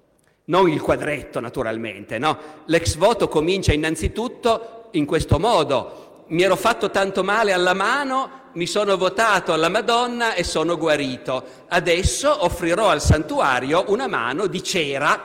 Non 0.44 0.68
il 0.68 0.80
quadretto, 0.80 1.38
naturalmente, 1.38 2.18
no? 2.18 2.38
L'ex 2.66 2.96
voto 2.96 3.28
comincia 3.28 3.72
innanzitutto 3.72 4.81
in 4.92 5.04
questo 5.06 5.38
modo. 5.38 6.24
Mi 6.28 6.42
ero 6.42 6.56
fatto 6.56 6.90
tanto 6.90 7.22
male 7.22 7.52
alla 7.52 7.74
mano, 7.74 8.40
mi 8.52 8.66
sono 8.66 8.96
votato 8.96 9.52
alla 9.52 9.68
Madonna 9.68 10.34
e 10.34 10.44
sono 10.44 10.76
guarito. 10.76 11.44
Adesso 11.68 12.44
offrirò 12.44 12.88
al 12.88 13.02
santuario 13.02 13.84
una 13.88 14.06
mano 14.06 14.46
di 14.46 14.62
cera, 14.62 15.20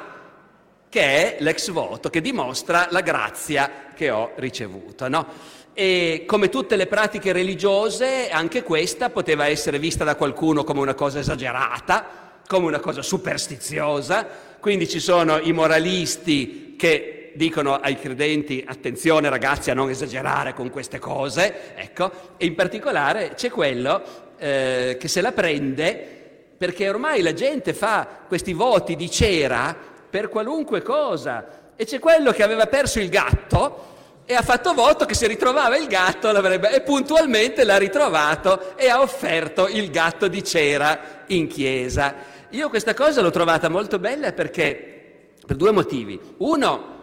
che 0.89 1.01
è 1.01 1.37
l'ex 1.39 1.69
voto, 1.69 2.09
che 2.09 2.21
dimostra 2.21 2.87
la 2.89 3.01
grazia 3.01 3.91
che 3.93 4.09
ho 4.09 4.31
ricevuto. 4.35 5.07
No? 5.07 5.27
E 5.73 6.23
come 6.25 6.49
tutte 6.49 6.75
le 6.75 6.87
pratiche 6.87 7.31
religiose, 7.31 8.29
anche 8.29 8.63
questa 8.63 9.09
poteva 9.09 9.47
essere 9.47 9.79
vista 9.79 10.03
da 10.03 10.15
qualcuno 10.15 10.63
come 10.63 10.79
una 10.79 10.95
cosa 10.95 11.19
esagerata, 11.19 12.41
come 12.47 12.65
una 12.65 12.79
cosa 12.79 13.01
superstiziosa. 13.01 14.27
Quindi 14.59 14.87
ci 14.87 14.99
sono 14.99 15.37
i 15.37 15.51
moralisti 15.51 16.75
che 16.77 17.16
dicono 17.37 17.75
ai 17.75 17.97
credenti 17.97 18.61
attenzione 18.67 19.29
ragazzi 19.29 19.71
a 19.71 19.73
non 19.73 19.89
esagerare 19.89 20.53
con 20.53 20.69
queste 20.69 20.99
cose, 20.99 21.75
ecco, 21.75 22.11
e 22.35 22.45
in 22.45 22.55
particolare 22.55 23.33
c'è 23.35 23.49
quello 23.49 24.03
eh, 24.37 24.97
che 24.99 25.07
se 25.07 25.21
la 25.21 25.31
prende 25.31 26.15
perché 26.57 26.89
ormai 26.89 27.21
la 27.21 27.33
gente 27.33 27.73
fa 27.73 28.07
questi 28.27 28.51
voti 28.51 28.95
di 28.95 29.09
cera 29.09 29.75
per 30.09 30.27
qualunque 30.27 30.81
cosa 30.81 31.71
e 31.75 31.85
c'è 31.85 31.99
quello 31.99 32.31
che 32.31 32.43
aveva 32.43 32.65
perso 32.65 32.99
il 32.99 33.09
gatto 33.09 33.95
e 34.25 34.33
ha 34.33 34.41
fatto 34.41 34.73
voto 34.73 35.05
che 35.05 35.13
se 35.13 35.27
ritrovava 35.27 35.77
il 35.77 35.87
gatto 35.87 36.31
l'avrebbe 36.31 36.73
e 36.73 36.81
puntualmente 36.81 37.63
l'ha 37.63 37.77
ritrovato 37.77 38.75
e 38.75 38.89
ha 38.89 38.99
offerto 38.99 39.67
il 39.67 39.89
gatto 39.89 40.27
di 40.27 40.43
cera 40.43 41.23
in 41.27 41.47
chiesa. 41.47 42.13
Io 42.49 42.67
questa 42.69 42.93
cosa 42.93 43.21
l'ho 43.21 43.29
trovata 43.29 43.69
molto 43.69 43.99
bella 43.99 44.33
perché 44.33 44.95
per 45.45 45.55
due 45.55 45.71
motivi. 45.71 46.19
Uno 46.37 46.96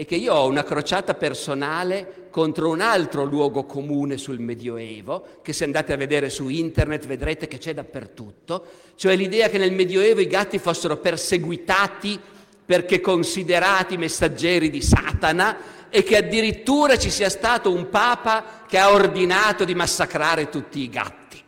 è 0.00 0.06
che 0.06 0.16
io 0.16 0.32
ho 0.32 0.48
una 0.48 0.64
crociata 0.64 1.12
personale 1.12 2.28
contro 2.30 2.70
un 2.70 2.80
altro 2.80 3.22
luogo 3.24 3.64
comune 3.64 4.16
sul 4.16 4.38
Medioevo, 4.38 5.40
che 5.42 5.52
se 5.52 5.64
andate 5.64 5.92
a 5.92 5.98
vedere 5.98 6.30
su 6.30 6.48
internet 6.48 7.04
vedrete 7.04 7.46
che 7.46 7.58
c'è 7.58 7.74
dappertutto, 7.74 8.64
cioè 8.94 9.14
l'idea 9.14 9.50
che 9.50 9.58
nel 9.58 9.74
Medioevo 9.74 10.22
i 10.22 10.26
gatti 10.26 10.58
fossero 10.58 10.96
perseguitati 10.96 12.18
perché 12.64 13.02
considerati 13.02 13.98
messaggeri 13.98 14.70
di 14.70 14.80
Satana 14.80 15.58
e 15.90 16.02
che 16.02 16.16
addirittura 16.16 16.96
ci 16.96 17.10
sia 17.10 17.28
stato 17.28 17.70
un 17.70 17.90
papa 17.90 18.64
che 18.66 18.78
ha 18.78 18.92
ordinato 18.92 19.66
di 19.66 19.74
massacrare 19.74 20.48
tutti 20.48 20.80
i 20.80 20.88
gatti. 20.88 21.42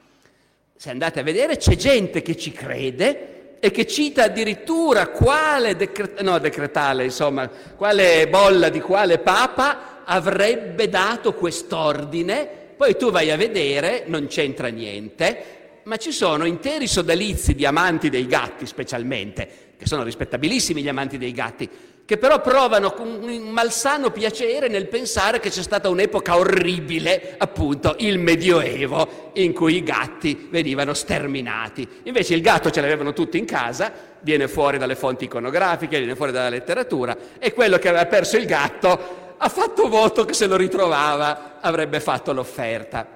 Se 0.77 0.91
andate 0.91 1.21
a 1.21 1.23
vedere 1.23 1.57
c'è 1.57 1.75
gente 1.75 2.21
che 2.21 2.37
ci 2.37 2.53
crede 2.53 3.42
e 3.65 3.71
che 3.71 3.87
cita 3.87 4.25
addirittura 4.25 5.07
quale, 5.07 5.77
decre- 5.77 6.21
no, 6.23 6.41
decretale, 6.41 7.05
insomma, 7.05 7.49
quale 7.77 8.27
bolla 8.29 8.69
di 8.71 8.81
quale 8.81 9.21
papa 9.21 10.03
avrebbe 10.05 10.89
dato 10.89 11.33
quest'ordine, 11.35 12.49
poi 12.77 12.97
tu 12.97 13.13
vai 13.13 13.31
a 13.31 13.37
vedere, 13.37 14.03
non 14.09 14.27
c'entra 14.27 14.67
niente, 14.67 15.81
ma 15.85 15.97
ci 15.97 16.11
sono 16.11 16.45
interi 16.45 16.89
sodalizi 16.89 17.55
di 17.55 17.65
amanti 17.65 18.11
dei 18.11 18.27
gatti 18.27 18.67
specialmente, 18.67 19.49
che 19.79 19.87
sono 19.87 20.03
rispettabilissimi 20.03 20.83
gli 20.83 20.89
amanti 20.89 21.17
dei 21.17 21.31
gatti, 21.31 21.71
che 22.13 22.19
però 22.19 22.43
provano 22.43 22.95
un 22.99 23.49
malsano 23.49 24.11
piacere 24.11 24.69
nel 24.69 24.87
pensare 24.87 25.41
che 25.41 25.49
c'è 25.49 25.63
stata 25.63 25.89
un'epoca 25.89 26.37
orribile, 26.37 27.37
appunto 27.39 27.95
il 28.01 28.19
Medioevo, 28.19 29.31
in 29.37 29.55
cui 29.55 29.77
i 29.77 29.83
gatti 29.83 30.47
venivano 30.51 30.93
sterminati. 30.93 31.89
Invece 32.03 32.35
il 32.35 32.43
gatto 32.43 32.71
ce 32.71 32.83
l'avevano 32.83 33.15
tutti 33.15 33.39
in 33.39 33.47
casa, 33.47 33.91
viene 34.21 34.47
fuori 34.47 34.77
dalle 34.77 34.95
fonti 34.95 35.25
iconografiche, 35.25 35.97
viene 35.97 36.15
fuori 36.15 36.33
dalla 36.33 36.51
letteratura, 36.51 37.17
e 37.39 37.55
quello 37.55 37.79
che 37.79 37.89
aveva 37.89 38.05
perso 38.05 38.37
il 38.37 38.45
gatto 38.45 39.35
ha 39.39 39.49
fatto 39.49 39.89
voto 39.89 40.27
che 40.27 40.35
se 40.35 40.47
lo 40.47 40.57
ritrovava 40.57 41.61
avrebbe 41.63 41.99
fatto 41.99 42.35
l'offerta. 42.35 43.09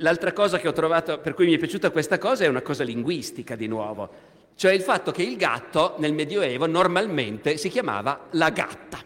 L'altra 0.00 0.34
cosa 0.34 0.58
che 0.58 0.68
ho 0.68 0.72
trovato, 0.72 1.20
per 1.20 1.32
cui 1.32 1.46
mi 1.46 1.54
è 1.54 1.58
piaciuta 1.58 1.88
questa 1.88 2.18
cosa, 2.18 2.44
è 2.44 2.48
una 2.48 2.60
cosa 2.60 2.84
linguistica 2.84 3.56
di 3.56 3.66
nuovo 3.66 4.34
cioè 4.56 4.72
il 4.72 4.80
fatto 4.80 5.12
che 5.12 5.22
il 5.22 5.36
gatto 5.36 5.94
nel 5.98 6.14
Medioevo 6.14 6.66
normalmente 6.66 7.56
si 7.56 7.68
chiamava 7.68 8.28
la 8.32 8.50
gatta. 8.50 8.98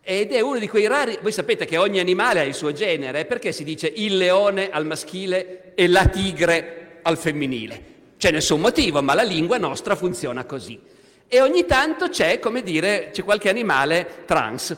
Ed 0.00 0.32
è 0.32 0.40
uno 0.40 0.58
di 0.58 0.68
quei 0.68 0.86
rari, 0.86 1.18
voi 1.22 1.32
sapete 1.32 1.64
che 1.64 1.76
ogni 1.76 1.98
animale 1.98 2.40
ha 2.40 2.44
il 2.44 2.54
suo 2.54 2.72
genere, 2.72 3.24
perché 3.24 3.52
si 3.52 3.64
dice 3.64 3.90
il 3.94 4.16
leone 4.16 4.70
al 4.70 4.86
maschile 4.86 5.72
e 5.74 5.88
la 5.88 6.06
tigre 6.06 6.98
al 7.02 7.18
femminile? 7.18 7.92
C'è 8.16 8.30
nessun 8.30 8.60
motivo, 8.60 9.02
ma 9.02 9.14
la 9.14 9.22
lingua 9.22 9.58
nostra 9.58 9.96
funziona 9.96 10.44
così. 10.44 10.78
E 11.26 11.40
ogni 11.40 11.64
tanto 11.66 12.10
c'è, 12.10 12.38
come 12.38 12.62
dire, 12.62 13.10
c'è 13.12 13.24
qualche 13.24 13.48
animale 13.48 14.24
trans 14.26 14.76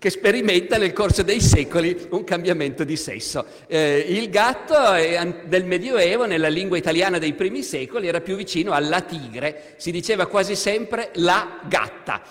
che 0.00 0.08
sperimenta 0.08 0.78
nel 0.78 0.94
corso 0.94 1.22
dei 1.22 1.42
secoli 1.42 2.06
un 2.12 2.24
cambiamento 2.24 2.84
di 2.84 2.96
sesso. 2.96 3.44
Eh, 3.66 4.06
il 4.08 4.30
gatto 4.30 4.94
eh, 4.94 5.42
del 5.44 5.66
Medioevo, 5.66 6.24
nella 6.24 6.48
lingua 6.48 6.78
italiana 6.78 7.18
dei 7.18 7.34
primi 7.34 7.62
secoli, 7.62 8.08
era 8.08 8.22
più 8.22 8.34
vicino 8.34 8.72
alla 8.72 9.02
tigre, 9.02 9.74
si 9.76 9.90
diceva 9.90 10.24
quasi 10.24 10.56
sempre 10.56 11.10
la 11.16 11.60
gatta, 11.68 12.22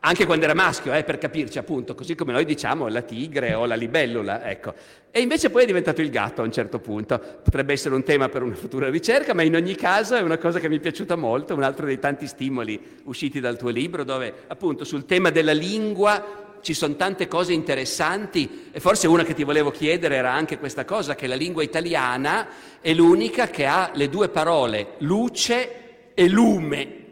anche 0.00 0.26
quando 0.26 0.44
era 0.44 0.54
maschio, 0.54 0.92
eh, 0.92 1.04
per 1.04 1.18
capirci 1.18 1.56
appunto, 1.56 1.94
così 1.94 2.16
come 2.16 2.32
noi 2.32 2.44
diciamo 2.44 2.88
la 2.88 3.02
tigre 3.02 3.54
o 3.54 3.64
la 3.64 3.76
libellula, 3.76 4.50
ecco. 4.50 4.74
E 5.12 5.20
invece 5.20 5.50
poi 5.50 5.62
è 5.62 5.66
diventato 5.66 6.00
il 6.00 6.10
gatto 6.10 6.42
a 6.42 6.44
un 6.44 6.50
certo 6.50 6.80
punto. 6.80 7.16
Potrebbe 7.44 7.72
essere 7.72 7.94
un 7.94 8.02
tema 8.02 8.28
per 8.28 8.42
una 8.42 8.56
futura 8.56 8.90
ricerca, 8.90 9.32
ma 9.34 9.42
in 9.42 9.54
ogni 9.54 9.76
caso 9.76 10.16
è 10.16 10.20
una 10.20 10.38
cosa 10.38 10.58
che 10.58 10.68
mi 10.68 10.78
è 10.78 10.80
piaciuta 10.80 11.14
molto, 11.14 11.54
un 11.54 11.62
altro 11.62 11.86
dei 11.86 12.00
tanti 12.00 12.26
stimoli 12.26 12.98
usciti 13.04 13.38
dal 13.38 13.56
tuo 13.56 13.68
libro, 13.68 14.02
dove 14.02 14.34
appunto 14.48 14.82
sul 14.82 15.06
tema 15.06 15.30
della 15.30 15.52
lingua 15.52 16.43
ci 16.64 16.72
sono 16.72 16.96
tante 16.96 17.28
cose 17.28 17.52
interessanti 17.52 18.70
e 18.72 18.80
forse 18.80 19.06
una 19.06 19.22
che 19.22 19.34
ti 19.34 19.44
volevo 19.44 19.70
chiedere 19.70 20.16
era 20.16 20.32
anche 20.32 20.58
questa 20.58 20.86
cosa, 20.86 21.14
che 21.14 21.26
la 21.26 21.34
lingua 21.34 21.62
italiana 21.62 22.48
è 22.80 22.94
l'unica 22.94 23.48
che 23.48 23.66
ha 23.66 23.90
le 23.92 24.08
due 24.08 24.30
parole 24.30 24.94
luce 24.98 26.12
e 26.14 26.26
lume, 26.26 27.02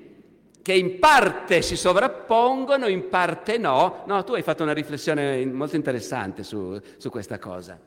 che 0.62 0.72
in 0.72 0.98
parte 0.98 1.60
si 1.60 1.76
sovrappongono, 1.76 2.88
in 2.88 3.10
parte 3.10 3.58
no. 3.58 4.04
No, 4.06 4.24
tu 4.24 4.32
hai 4.32 4.42
fatto 4.42 4.62
una 4.62 4.72
riflessione 4.72 5.44
molto 5.44 5.76
interessante 5.76 6.44
su, 6.44 6.80
su 6.96 7.10
questa 7.10 7.38
cosa. 7.38 7.78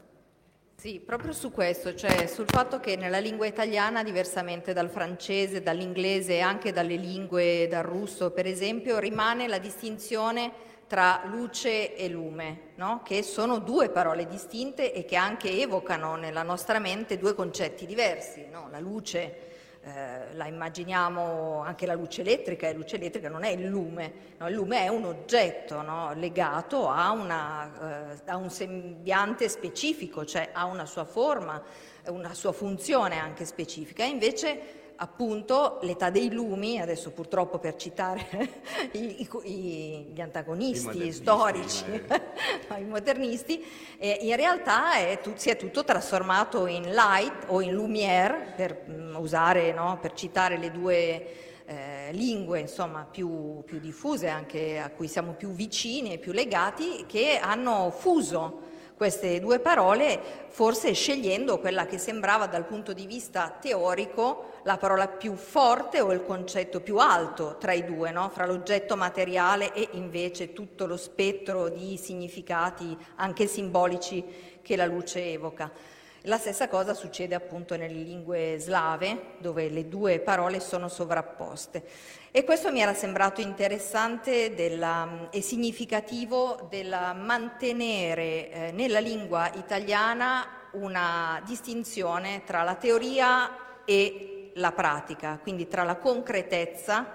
Sì, 0.75 1.01
proprio 1.03 1.33
su 1.33 1.49
questo, 1.49 1.95
cioè 1.95 2.27
sul 2.27 2.45
fatto 2.47 2.79
che 2.79 2.95
nella 2.95 3.17
lingua 3.17 3.47
italiana, 3.47 4.03
diversamente 4.03 4.71
dal 4.71 4.91
francese, 4.91 5.63
dall'inglese 5.63 6.33
e 6.33 6.41
anche 6.41 6.71
dalle 6.71 6.95
lingue, 6.95 7.67
dal 7.67 7.81
russo 7.81 8.29
per 8.29 8.45
esempio, 8.45 8.99
rimane 8.99 9.47
la 9.47 9.57
distinzione 9.57 10.51
tra 10.87 11.23
luce 11.25 11.95
e 11.95 12.07
lume, 12.09 12.71
no? 12.75 13.01
che 13.03 13.23
sono 13.23 13.59
due 13.59 13.89
parole 13.89 14.27
distinte 14.27 14.93
e 14.93 15.05
che 15.05 15.15
anche 15.15 15.49
evocano 15.61 16.15
nella 16.15 16.43
nostra 16.43 16.79
mente 16.79 17.17
due 17.17 17.33
concetti 17.33 17.85
diversi. 17.85 18.47
No? 18.51 18.67
La 18.69 18.79
luce 18.79 19.53
eh, 19.87 20.33
la 20.33 20.47
immaginiamo 20.47 21.61
anche 21.61 21.85
la 21.85 21.93
luce 21.93 22.21
elettrica, 22.21 22.67
e 22.67 22.73
luce 22.73 22.95
elettrica 22.95 23.29
non 23.29 23.43
è 23.43 23.49
il 23.49 23.65
lume, 23.65 24.13
no? 24.37 24.47
il 24.47 24.55
lume 24.55 24.79
è 24.83 24.87
un 24.87 25.05
oggetto 25.05 25.83
legato 26.15 26.89
a, 26.89 27.11
una, 27.11 28.13
eh, 28.13 28.21
a 28.25 28.35
un 28.35 28.49
sembiante 28.49 29.47
specifico, 29.47 30.25
cioè 30.25 30.49
ha 30.53 30.65
una 30.65 30.87
sua 30.87 31.05
forma, 31.05 31.61
una 32.07 32.33
sua 32.33 32.51
funzione 32.51 33.19
anche 33.19 33.45
specifica. 33.45 34.03
Invece 34.03 34.84
appunto 34.97 35.79
l'età 35.81 36.09
dei 36.09 36.31
lumi, 36.31 36.79
adesso 36.79 37.11
purtroppo 37.11 37.59
per 37.59 37.75
citare 37.75 38.25
i, 38.93 39.27
i, 39.43 40.11
gli 40.13 40.21
antagonisti 40.21 41.11
storici, 41.11 41.85
i 42.77 42.83
modernisti, 42.83 43.63
eh, 43.97 44.19
in 44.23 44.35
realtà 44.35 44.93
è, 44.93 45.19
si 45.35 45.49
è 45.49 45.57
tutto 45.57 45.83
trasformato 45.83 46.65
in 46.67 46.91
light 46.93 47.45
o 47.47 47.61
in 47.61 47.73
lumière, 47.73 48.53
per 48.55 48.83
um, 48.87 49.15
usare, 49.19 49.73
no, 49.73 49.97
per 50.01 50.13
citare 50.13 50.57
le 50.57 50.71
due 50.71 51.25
eh, 51.65 52.09
lingue 52.11 52.59
insomma, 52.59 53.07
più, 53.09 53.63
più 53.65 53.79
diffuse, 53.79 54.27
anche 54.29 54.79
a 54.79 54.89
cui 54.89 55.07
siamo 55.07 55.33
più 55.33 55.49
vicini 55.51 56.13
e 56.13 56.17
più 56.17 56.31
legati, 56.31 57.05
che 57.07 57.39
hanno 57.41 57.91
fuso 57.91 58.64
queste 58.95 59.39
due 59.39 59.59
parole, 59.59 60.19
forse 60.47 60.93
scegliendo 60.93 61.59
quella 61.59 61.85
che 61.85 61.97
sembrava 61.97 62.47
dal 62.47 62.65
punto 62.65 62.93
di 62.93 63.05
vista 63.05 63.57
teorico 63.59 64.53
la 64.63 64.77
parola 64.77 65.07
più 65.07 65.35
forte 65.35 65.99
o 66.01 66.11
il 66.13 66.23
concetto 66.23 66.79
più 66.79 66.97
alto 66.97 67.57
tra 67.59 67.73
i 67.73 67.83
due, 67.83 68.11
no? 68.11 68.29
fra 68.29 68.45
l'oggetto 68.45 68.95
materiale 68.95 69.73
e 69.73 69.89
invece 69.91 70.53
tutto 70.53 70.85
lo 70.85 70.97
spettro 70.97 71.67
di 71.69 71.97
significati 71.97 72.97
anche 73.15 73.47
simbolici 73.47 74.23
che 74.61 74.75
la 74.75 74.85
luce 74.85 75.31
evoca. 75.31 75.71
La 76.27 76.39
stessa 76.39 76.67
cosa 76.67 76.95
succede 76.95 77.35
appunto 77.35 77.75
nelle 77.77 78.01
lingue 78.01 78.55
slave, 78.57 79.35
dove 79.37 79.69
le 79.69 79.87
due 79.87 80.19
parole 80.19 80.59
sono 80.59 80.87
sovrapposte. 80.87 81.83
E 82.37 82.43
questo 82.43 82.69
mi 82.69 82.81
era 82.81 82.93
sembrato 82.93 83.39
interessante 83.39 84.53
della, 84.53 85.29
e 85.31 85.39
significativo 85.39 86.67
del 86.69 86.89
mantenere 87.15 88.51
eh, 88.51 88.71
nella 88.73 88.99
lingua 88.99 89.49
italiana 89.53 90.45
una 90.71 91.41
distinzione 91.45 92.41
tra 92.45 92.63
la 92.63 92.75
teoria 92.75 93.83
e 93.85 94.51
la 94.55 94.73
pratica, 94.73 95.39
quindi 95.41 95.69
tra 95.69 95.83
la 95.83 95.95
concretezza 95.95 97.13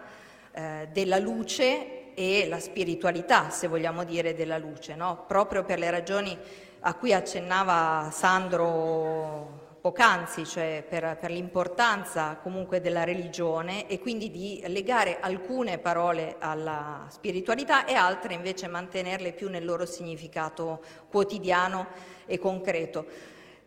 eh, 0.53 0.89
della 0.91 1.19
luce 1.19 2.15
e 2.15 2.49
la 2.49 2.59
spiritualità, 2.59 3.51
se 3.51 3.69
vogliamo 3.69 4.05
dire, 4.05 4.35
della 4.35 4.57
luce, 4.57 4.95
no? 4.95 5.27
proprio 5.29 5.65
per 5.65 5.79
le 5.79 5.91
ragioni 5.91 6.35
a 6.81 6.95
cui 6.95 7.13
accennava 7.13 8.09
Sandro 8.11 9.60
poc'anzi, 9.81 10.45
cioè 10.45 10.85
per, 10.87 11.17
per, 11.19 11.31
l'importanza 11.31 12.39
comunque 12.43 12.81
della 12.81 13.05
religione 13.05 13.89
e 13.89 13.99
quindi 13.99 14.31
di 14.31 14.63
legare 14.67 15.19
alcune 15.21 15.79
parole 15.79 16.37
alla 16.39 17.07
spiritualità 17.09 17.87
e 17.87 17.95
altre 17.95 18.35
invece 18.35 18.69
mantenerle 18.69 19.33
più 19.33 19.49
nel 19.49 19.65
loro 19.65 19.87
significato 19.87 20.81
quotidiano 21.09 21.87
e 22.27 22.39
concreto. 22.39 23.07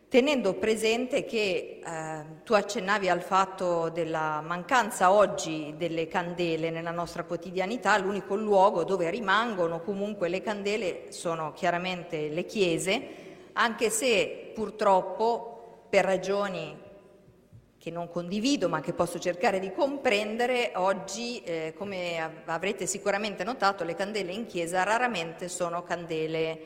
Tenendo 0.08 0.54
presente 0.54 1.24
che 1.24 1.80
eh, 1.84 2.24
tu 2.44 2.52
accennavi 2.52 3.08
al 3.08 3.20
fatto 3.20 3.88
della 3.88 4.40
mancanza 4.46 5.10
oggi 5.10 5.74
delle 5.76 6.06
candele 6.06 6.70
nella 6.70 6.92
nostra 6.92 7.24
quotidianità, 7.24 7.98
l'unico 7.98 8.36
luogo 8.36 8.84
dove 8.84 9.10
rimangono 9.10 9.80
comunque 9.80 10.28
le 10.28 10.40
candele 10.40 11.06
sono 11.08 11.50
chiaramente 11.52 12.28
le 12.28 12.44
chiese, 12.46 13.02
anche 13.54 13.90
se 13.90 14.52
purtroppo 14.54 15.53
per 15.94 16.04
ragioni 16.04 16.76
che 17.78 17.88
non 17.92 18.10
condivido 18.10 18.68
ma 18.68 18.80
che 18.80 18.92
posso 18.92 19.20
cercare 19.20 19.60
di 19.60 19.72
comprendere, 19.72 20.72
oggi, 20.74 21.40
eh, 21.44 21.72
come 21.78 22.42
avrete 22.46 22.84
sicuramente 22.84 23.44
notato, 23.44 23.84
le 23.84 23.94
candele 23.94 24.32
in 24.32 24.46
chiesa 24.46 24.82
raramente 24.82 25.46
sono 25.46 25.84
candele, 25.84 26.58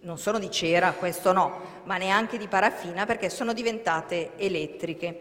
non 0.00 0.16
sono 0.16 0.38
di 0.38 0.50
cera, 0.50 0.92
questo 0.92 1.32
no, 1.34 1.82
ma 1.84 1.98
neanche 1.98 2.38
di 2.38 2.48
paraffina 2.48 3.04
perché 3.04 3.28
sono 3.28 3.52
diventate 3.52 4.30
elettriche. 4.36 5.20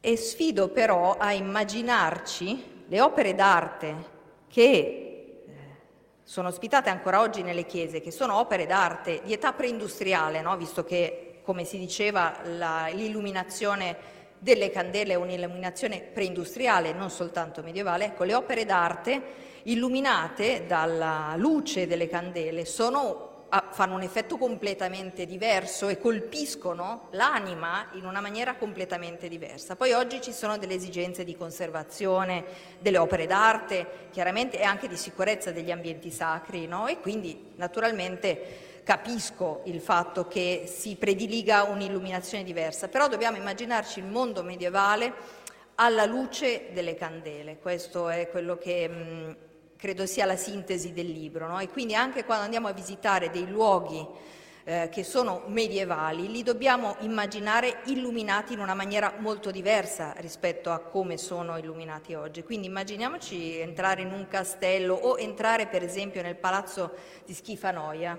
E 0.00 0.16
sfido 0.16 0.68
però 0.68 1.18
a 1.18 1.34
immaginarci 1.34 2.84
le 2.86 3.00
opere 3.02 3.34
d'arte 3.34 3.94
che 4.48 4.62
eh, 4.66 5.44
sono 6.22 6.48
ospitate 6.48 6.88
ancora 6.88 7.20
oggi 7.20 7.42
nelle 7.42 7.66
chiese, 7.66 8.00
che 8.00 8.10
sono 8.10 8.38
opere 8.38 8.64
d'arte 8.64 9.20
di 9.24 9.34
età 9.34 9.52
preindustriale, 9.52 10.40
no? 10.40 10.56
visto 10.56 10.84
che 10.84 11.26
come 11.50 11.64
si 11.64 11.78
diceva, 11.78 12.36
la, 12.44 12.88
l'illuminazione 12.92 13.96
delle 14.38 14.70
candele 14.70 15.14
è 15.14 15.16
un'illuminazione 15.16 15.98
preindustriale, 15.98 16.92
non 16.92 17.10
soltanto 17.10 17.60
medievale. 17.60 18.04
Ecco, 18.04 18.22
le 18.22 18.34
opere 18.34 18.64
d'arte 18.64 19.20
illuminate 19.64 20.66
dalla 20.68 21.34
luce 21.36 21.88
delle 21.88 22.06
candele 22.06 22.64
sono 22.64 23.26
fanno 23.72 23.96
un 23.96 24.02
effetto 24.02 24.36
completamente 24.36 25.26
diverso 25.26 25.88
e 25.88 25.98
colpiscono 25.98 27.08
l'anima 27.10 27.88
in 27.94 28.04
una 28.04 28.20
maniera 28.20 28.54
completamente 28.54 29.26
diversa. 29.26 29.74
Poi 29.74 29.90
oggi 29.90 30.20
ci 30.20 30.32
sono 30.32 30.56
delle 30.56 30.74
esigenze 30.74 31.24
di 31.24 31.36
conservazione 31.36 32.44
delle 32.78 32.98
opere 32.98 33.26
d'arte, 33.26 34.08
chiaramente, 34.12 34.60
e 34.60 34.62
anche 34.62 34.86
di 34.86 34.96
sicurezza 34.96 35.50
degli 35.50 35.72
ambienti 35.72 36.12
sacri, 36.12 36.68
no? 36.68 36.86
e 36.86 37.00
quindi 37.00 37.50
naturalmente 37.56 38.69
capisco 38.82 39.62
il 39.64 39.80
fatto 39.80 40.26
che 40.26 40.64
si 40.66 40.96
prediliga 40.96 41.64
un'illuminazione 41.64 42.44
diversa, 42.44 42.88
però 42.88 43.08
dobbiamo 43.08 43.36
immaginarci 43.36 43.98
il 43.98 44.06
mondo 44.06 44.42
medievale 44.42 45.12
alla 45.76 46.04
luce 46.04 46.68
delle 46.72 46.94
candele, 46.94 47.58
questo 47.58 48.08
è 48.08 48.28
quello 48.30 48.58
che 48.58 48.88
mh, 48.88 49.36
credo 49.76 50.04
sia 50.04 50.26
la 50.26 50.36
sintesi 50.36 50.92
del 50.92 51.10
libro, 51.10 51.48
no? 51.48 51.58
e 51.58 51.68
quindi 51.68 51.94
anche 51.94 52.24
quando 52.24 52.44
andiamo 52.44 52.68
a 52.68 52.72
visitare 52.72 53.30
dei 53.30 53.48
luoghi 53.48 54.06
eh, 54.64 54.88
che 54.90 55.04
sono 55.04 55.44
medievali, 55.46 56.30
li 56.30 56.42
dobbiamo 56.42 56.96
immaginare 57.00 57.80
illuminati 57.86 58.52
in 58.52 58.60
una 58.60 58.74
maniera 58.74 59.14
molto 59.18 59.50
diversa 59.50 60.12
rispetto 60.18 60.70
a 60.70 60.80
come 60.80 61.16
sono 61.16 61.56
illuminati 61.56 62.14
oggi. 62.14 62.42
Quindi 62.42 62.66
immaginiamoci 62.66 63.58
entrare 63.58 64.02
in 64.02 64.12
un 64.12 64.28
castello 64.28 64.94
o 64.94 65.18
entrare 65.18 65.66
per 65.66 65.82
esempio 65.82 66.20
nel 66.20 66.36
palazzo 66.36 66.92
di 67.24 67.32
Schifanoia, 67.32 68.18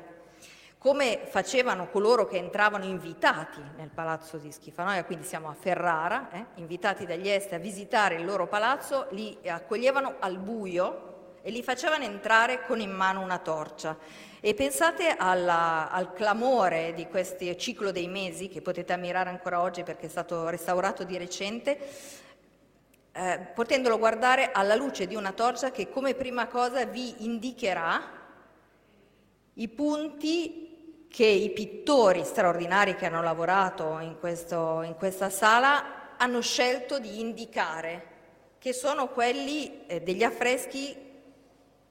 come 0.82 1.28
facevano 1.28 1.90
coloro 1.90 2.26
che 2.26 2.38
entravano 2.38 2.86
invitati 2.86 3.62
nel 3.78 3.92
palazzo 3.94 4.38
di 4.38 4.52
Schifanoia, 4.52 5.06
quindi 5.06 5.28
siamo 5.28 5.48
a 5.48 5.54
Ferrara, 5.54 6.32
eh, 6.32 6.46
invitati 6.56 7.06
dagli 7.06 7.30
esteri 7.30 7.58
a 7.58 7.60
visitare 7.60 8.16
il 8.16 8.26
loro 8.26 8.48
palazzo, 8.48 9.06
li 9.12 9.38
accoglievano 9.46 10.16
al 10.18 10.40
buio 10.40 11.36
e 11.44 11.52
li 11.52 11.62
facevano 11.62 12.04
entrare 12.04 12.66
con 12.66 12.80
in 12.80 12.90
mano 12.90 13.22
una 13.22 13.38
torcia. 13.38 13.96
E 14.40 14.56
pensate 14.56 15.16
alla, 15.16 15.92
al 15.92 16.14
clamore 16.14 16.96
di 16.96 17.06
questo 17.06 17.56
ciclo 17.58 17.92
dei 17.92 18.08
mesi, 18.08 18.50
che 18.50 18.64
potete 18.64 18.92
ammirare 18.92 19.30
ancora 19.30 19.62
oggi 19.62 19.84
perché 19.84 20.08
è 20.08 20.10
stato 20.10 20.50
restaurato 20.50 21.04
di 21.04 21.16
recente, 21.16 21.78
eh, 23.12 23.40
potendolo 23.54 24.00
guardare 24.00 24.52
alla 24.52 24.74
luce 24.74 25.06
di 25.06 25.14
una 25.14 25.32
torcia 25.32 25.70
che 25.70 25.92
come 25.92 26.16
prima 26.16 26.48
cosa 26.48 26.84
vi 26.86 27.24
indicherà 27.24 28.18
i 29.54 29.68
punti 29.68 30.70
che 31.12 31.26
i 31.26 31.50
pittori 31.50 32.24
straordinari 32.24 32.96
che 32.96 33.06
hanno 33.06 33.22
lavorato 33.22 34.00
in, 34.00 34.16
questo, 34.18 34.82
in 34.82 34.96
questa 34.96 35.30
sala 35.30 36.16
hanno 36.16 36.42
scelto 36.42 37.00
di 37.00 37.20
indicare, 37.20 38.06
che 38.58 38.72
sono 38.72 39.10
quelli 39.10 39.86
eh, 39.88 40.02
degli 40.02 40.24
affreschi 40.24 40.96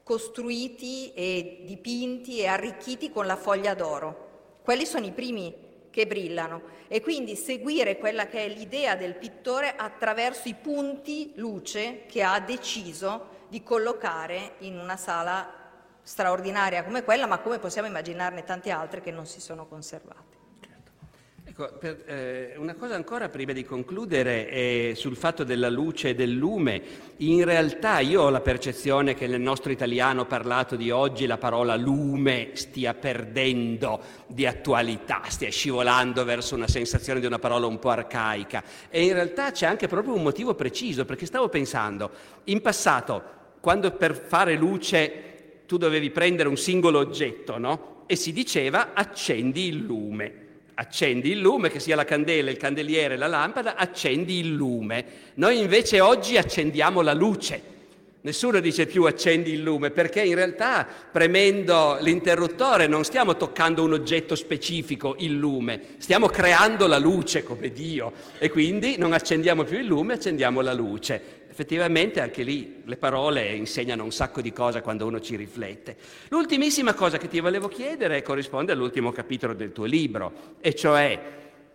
costruiti 0.03 1.13
e 1.13 1.63
dipinti 1.65 2.41
e 2.41 2.47
arricchiti 2.47 3.13
con 3.13 3.27
la 3.27 3.37
foglia 3.37 3.75
d'oro. 3.75 4.29
Quelli 4.63 4.87
sono 4.87 5.05
i 5.05 5.13
primi 5.13 5.55
che 5.91 6.07
brillano 6.07 6.63
e 6.89 7.03
quindi 7.03 7.37
seguire 7.37 7.99
quella 7.99 8.27
che 8.27 8.45
è 8.45 8.49
l'idea 8.49 8.97
del 8.97 9.17
pittore 9.17 9.75
attraverso 9.77 10.49
i 10.49 10.55
punti 10.55 11.33
luce 11.35 12.07
che 12.07 12.23
ha 12.23 12.41
deciso 12.41 13.39
di 13.49 13.63
collocare 13.63 14.55
in 14.61 14.79
una 14.79 14.97
sala 14.97 15.60
straordinaria 16.03 16.85
come 16.85 17.05
quella, 17.05 17.27
ma 17.27 17.39
come 17.39 17.59
possiamo 17.59 17.89
immaginarne 17.89 18.45
tante 18.45 18.71
altre 18.71 19.01
che 19.01 19.11
non 19.11 19.27
si 19.27 19.41
sono 19.41 19.67
conservate. 19.67 20.39
Ecco, 21.51 21.69
per, 21.81 22.05
eh, 22.07 22.55
una 22.59 22.75
cosa 22.75 22.95
ancora 22.95 23.29
prima 23.29 23.53
di 23.53 23.65
concludere 23.65 24.47
è 24.47 24.93
sul 24.95 25.17
fatto 25.17 25.43
della 25.43 25.69
luce 25.69 26.11
e 26.11 26.15
del 26.15 26.31
lume. 26.31 26.81
In 27.17 27.45
realtà 27.45 27.99
io 27.99 28.23
ho 28.23 28.31
la 28.31 28.41
percezione 28.41 29.15
che 29.15 29.27
nel 29.27 29.41
nostro 29.41 29.73
italiano 29.73 30.27
parlato 30.27 30.77
di 30.77 30.93
oggi 30.93 31.27
la 31.27 31.39
parola 31.39 31.75
lume 31.75 32.51
stia 32.53 32.95
perdendo 32.95 34.01
di 34.29 34.47
attualità, 34.47 35.23
stia 35.27 35.51
scivolando 35.51 36.25
verso 36.25 36.55
una 36.55 36.69
sensazione 36.69 37.19
di 37.19 37.27
una 37.27 37.41
parola 37.41 37.67
un 37.67 37.81
po' 37.81 37.91
arcaica. 37.91 38.63
E 38.89 39.05
in 39.05 39.13
realtà 39.13 39.51
c'è 39.51 39.67
anche 39.67 39.89
proprio 39.89 40.15
un 40.15 40.23
motivo 40.23 40.55
preciso, 40.55 41.05
perché 41.05 41.27
stavo 41.27 41.49
pensando, 41.49 42.11
in 42.45 42.63
passato, 42.63 43.39
quando 43.59 43.91
per 43.91 44.15
fare 44.15 44.55
luce 44.55 45.30
tu 45.71 45.77
dovevi 45.77 46.11
prendere 46.11 46.49
un 46.49 46.57
singolo 46.57 46.99
oggetto, 46.99 47.57
no? 47.57 48.03
E 48.07 48.17
si 48.17 48.33
diceva 48.33 48.91
accendi 48.93 49.69
il 49.69 49.77
lume. 49.77 50.33
Accendi 50.75 51.31
il 51.31 51.39
lume, 51.39 51.71
che 51.71 51.79
sia 51.79 51.95
la 51.95 52.05
candela, 52.05 52.51
il 52.51 52.57
candeliere, 52.57 53.17
la 53.17 53.29
lampada, 53.29 53.77
accendi 53.77 54.41
il 54.41 54.53
lume. 54.53 55.05
Noi 55.35 55.61
invece 55.61 56.01
oggi 56.01 56.37
accendiamo 56.37 57.03
la 57.03 57.13
luce. 57.13 57.63
Nessuno 58.23 58.59
dice 58.59 58.87
più 58.87 59.05
accendi 59.05 59.53
il 59.53 59.63
lume, 59.63 59.93
perché 59.93 60.23
in 60.23 60.35
realtà 60.35 60.85
premendo 61.13 61.99
l'interruttore 62.01 62.89
non 62.89 63.05
stiamo 63.05 63.37
toccando 63.37 63.85
un 63.85 63.93
oggetto 63.93 64.35
specifico, 64.35 65.15
il 65.21 65.37
lume, 65.37 65.81
stiamo 65.99 66.27
creando 66.27 66.89
la 66.89 66.99
luce 66.99 67.45
come 67.45 67.71
Dio 67.71 68.13
e 68.39 68.51
quindi 68.51 68.97
non 68.99 69.13
accendiamo 69.13 69.63
più 69.63 69.79
il 69.79 69.87
lume, 69.87 70.15
accendiamo 70.15 70.63
la 70.63 70.73
luce 70.73 71.40
effettivamente 71.51 72.21
anche 72.21 72.45
lì 72.45 72.83
le 72.85 72.97
parole 72.97 73.53
insegnano 73.53 74.05
un 74.05 74.13
sacco 74.13 74.41
di 74.41 74.53
cose 74.53 74.83
quando 74.83 75.05
uno 75.05 75.21
ci 75.21 75.35
riflette. 75.35 75.97
L'ultimissima 76.29 76.95
cosa 76.95 77.19
che 77.19 77.27
ti 77.27 77.41
volevo 77.41 77.67
chiedere 77.67 78.23
corrisponde 78.23 78.71
all'ultimo 78.71 79.11
capitolo 79.11 79.53
del 79.53 79.73
tuo 79.73 79.85
libro, 79.85 80.33
e 80.61 80.75
cioè 80.77 81.21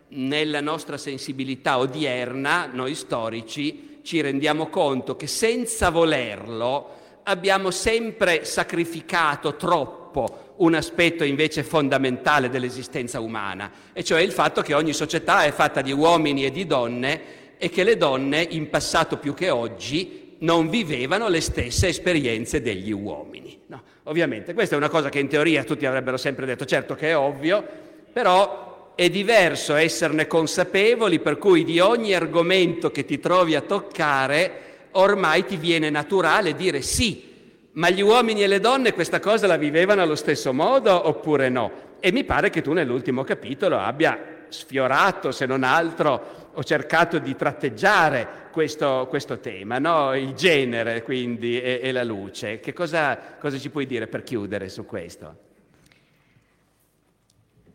nella 0.08 0.62
nostra 0.62 0.98
sensibilità 0.98 1.78
odierna, 1.78 2.70
noi 2.72 2.96
storici, 2.96 4.00
ci 4.02 4.22
rendiamo 4.22 4.68
conto 4.68 5.18
che 5.18 5.28
senza 5.28 5.90
volerlo 5.90 7.20
abbiamo 7.24 7.70
sempre 7.70 8.46
sacrificato 8.46 9.56
troppo 9.56 10.54
un 10.58 10.74
aspetto 10.74 11.26
invece 11.26 11.64
fondamentale 11.64 12.50
dell'esistenza 12.50 13.20
umana, 13.20 13.70
e 13.92 14.06
cioè 14.06 14.22
il 14.22 14.32
fatto 14.32 14.62
che 14.62 14.74
ogni 14.74 14.94
società 14.94 15.44
è 15.44 15.52
fatta 15.52 15.82
di 15.82 15.92
uomini 15.92 16.46
e 16.46 16.52
di 16.52 16.66
donne 16.66 17.44
e 17.58 17.70
che 17.70 17.84
le 17.84 17.98
donne, 17.98 18.42
in 18.42 18.70
passato 18.70 19.18
più 19.18 19.34
che 19.34 19.50
oggi, 19.50 20.36
non 20.40 20.70
vivevano 20.70 21.28
le 21.28 21.42
stesse 21.42 21.88
esperienze 21.88 22.62
degli 22.62 22.92
uomini. 22.92 23.60
No, 23.68 23.82
ovviamente, 24.04 24.54
questa 24.54 24.76
è 24.76 24.78
una 24.78 24.90
cosa 24.90 25.10
che 25.10 25.20
in 25.20 25.28
teoria 25.28 25.64
tutti 25.64 25.86
avrebbero 25.86 26.18
sempre 26.18 26.46
detto, 26.46 26.66
certo 26.66 26.96
che 26.96 27.10
è 27.10 27.18
ovvio, 27.18 27.66
però 28.12 28.94
è 28.96 29.10
diverso 29.10 29.76
esserne 29.76 30.28
consapevoli, 30.28 31.20
per 31.20 31.38
cui 31.38 31.64
di 31.64 31.80
ogni 31.80 32.14
argomento 32.14 32.92
che 32.92 33.06
ti 33.06 33.20
trovi 33.20 33.56
a 33.56 33.62
toccare, 33.62 34.62
ormai 34.92 35.46
ti 35.46 35.58
viene 35.58 35.90
naturale 35.90 36.56
dire 36.56 36.82
sì, 36.82 37.34
ma 37.74 37.90
gli 37.90 38.02
uomini 38.02 38.44
e 38.44 38.48
le 38.48 38.62
donne 38.62 38.94
questa 38.94 39.20
cosa 39.20 39.48
la 39.48 39.58
vivevano 39.58 40.02
allo 40.02 40.16
stesso 40.16 40.54
modo 40.54 41.08
oppure 41.08 41.50
no? 41.50 41.84
E 42.00 42.12
mi 42.12 42.24
pare 42.24 42.50
che 42.50 42.62
tu 42.62 42.72
nell'ultimo 42.72 43.24
capitolo 43.24 43.78
abbia 43.78 44.18
sfiorato, 44.48 45.32
se 45.32 45.46
non 45.46 45.64
altro, 45.64 46.45
ho 46.56 46.64
cercato 46.64 47.20
di 47.20 47.36
tratteggiare 47.36 48.50
questo, 48.52 49.08
questo 49.10 49.40
tema, 49.40 49.78
no? 49.80 50.16
il 50.16 50.34
genere 50.34 51.04
quindi 51.04 51.62
e, 51.62 51.80
e 51.84 51.92
la 51.92 52.04
luce. 52.04 52.60
Che 52.60 52.72
cosa, 52.74 53.18
cosa, 53.40 53.58
ci 53.58 53.70
puoi 53.70 53.86
dire 53.86 54.08
per 54.08 54.24
chiudere 54.24 54.70
su 54.70 54.86
questo? 54.86 55.44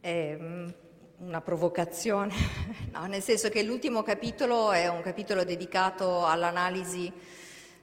È 0.00 0.36
una 1.18 1.40
provocazione, 1.42 2.32
no, 2.92 3.06
nel 3.06 3.22
senso 3.22 3.50
che 3.50 3.62
l'ultimo 3.62 4.02
capitolo 4.02 4.72
è 4.72 4.88
un 4.88 5.02
capitolo 5.02 5.44
dedicato 5.44 6.26
all'analisi 6.26 7.12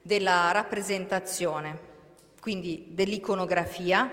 della 0.02 0.52
rappresentazione, 0.52 1.80
quindi 2.41 2.88
dell'iconografia 2.89 4.10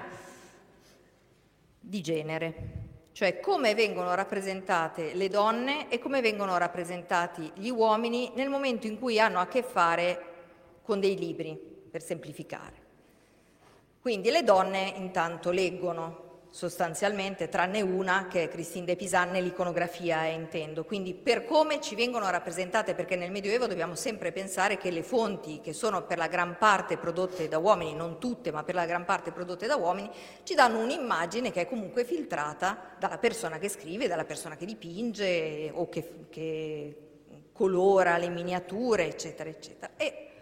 di 1.80 2.00
genere 2.02 2.83
cioè 3.14 3.38
come 3.38 3.76
vengono 3.76 4.12
rappresentate 4.16 5.14
le 5.14 5.28
donne 5.28 5.88
e 5.88 6.00
come 6.00 6.20
vengono 6.20 6.58
rappresentati 6.58 7.48
gli 7.54 7.68
uomini 7.68 8.32
nel 8.34 8.48
momento 8.48 8.88
in 8.88 8.98
cui 8.98 9.20
hanno 9.20 9.38
a 9.38 9.46
che 9.46 9.62
fare 9.62 10.32
con 10.82 10.98
dei 10.98 11.16
libri, 11.16 11.56
per 11.88 12.02
semplificare. 12.02 12.82
Quindi 14.00 14.32
le 14.32 14.42
donne 14.42 14.94
intanto 14.96 15.52
leggono, 15.52 16.23
sostanzialmente, 16.54 17.48
tranne 17.48 17.80
una 17.80 18.28
che 18.28 18.44
è 18.44 18.48
Christine 18.48 18.84
de 18.84 18.94
Pisan 18.94 19.32
nell'iconografia, 19.32 20.26
eh, 20.26 20.34
intendo. 20.34 20.84
Quindi 20.84 21.12
per 21.12 21.44
come 21.44 21.80
ci 21.80 21.96
vengono 21.96 22.30
rappresentate, 22.30 22.94
perché 22.94 23.16
nel 23.16 23.32
Medioevo 23.32 23.66
dobbiamo 23.66 23.96
sempre 23.96 24.30
pensare 24.30 24.78
che 24.78 24.92
le 24.92 25.02
fonti, 25.02 25.60
che 25.60 25.72
sono 25.72 26.04
per 26.04 26.16
la 26.16 26.28
gran 26.28 26.56
parte 26.56 26.96
prodotte 26.96 27.48
da 27.48 27.58
uomini, 27.58 27.92
non 27.92 28.20
tutte, 28.20 28.52
ma 28.52 28.62
per 28.62 28.76
la 28.76 28.86
gran 28.86 29.04
parte 29.04 29.32
prodotte 29.32 29.66
da 29.66 29.74
uomini, 29.74 30.08
ci 30.44 30.54
danno 30.54 30.78
un'immagine 30.78 31.50
che 31.50 31.62
è 31.62 31.68
comunque 31.68 32.04
filtrata 32.04 32.94
dalla 33.00 33.18
persona 33.18 33.58
che 33.58 33.68
scrive, 33.68 34.06
dalla 34.06 34.24
persona 34.24 34.54
che 34.54 34.64
dipinge 34.64 35.72
o 35.74 35.88
che, 35.88 36.26
che 36.30 36.96
colora 37.52 38.16
le 38.16 38.28
miniature, 38.28 39.08
eccetera, 39.08 39.50
eccetera. 39.50 39.94
E 39.96 40.33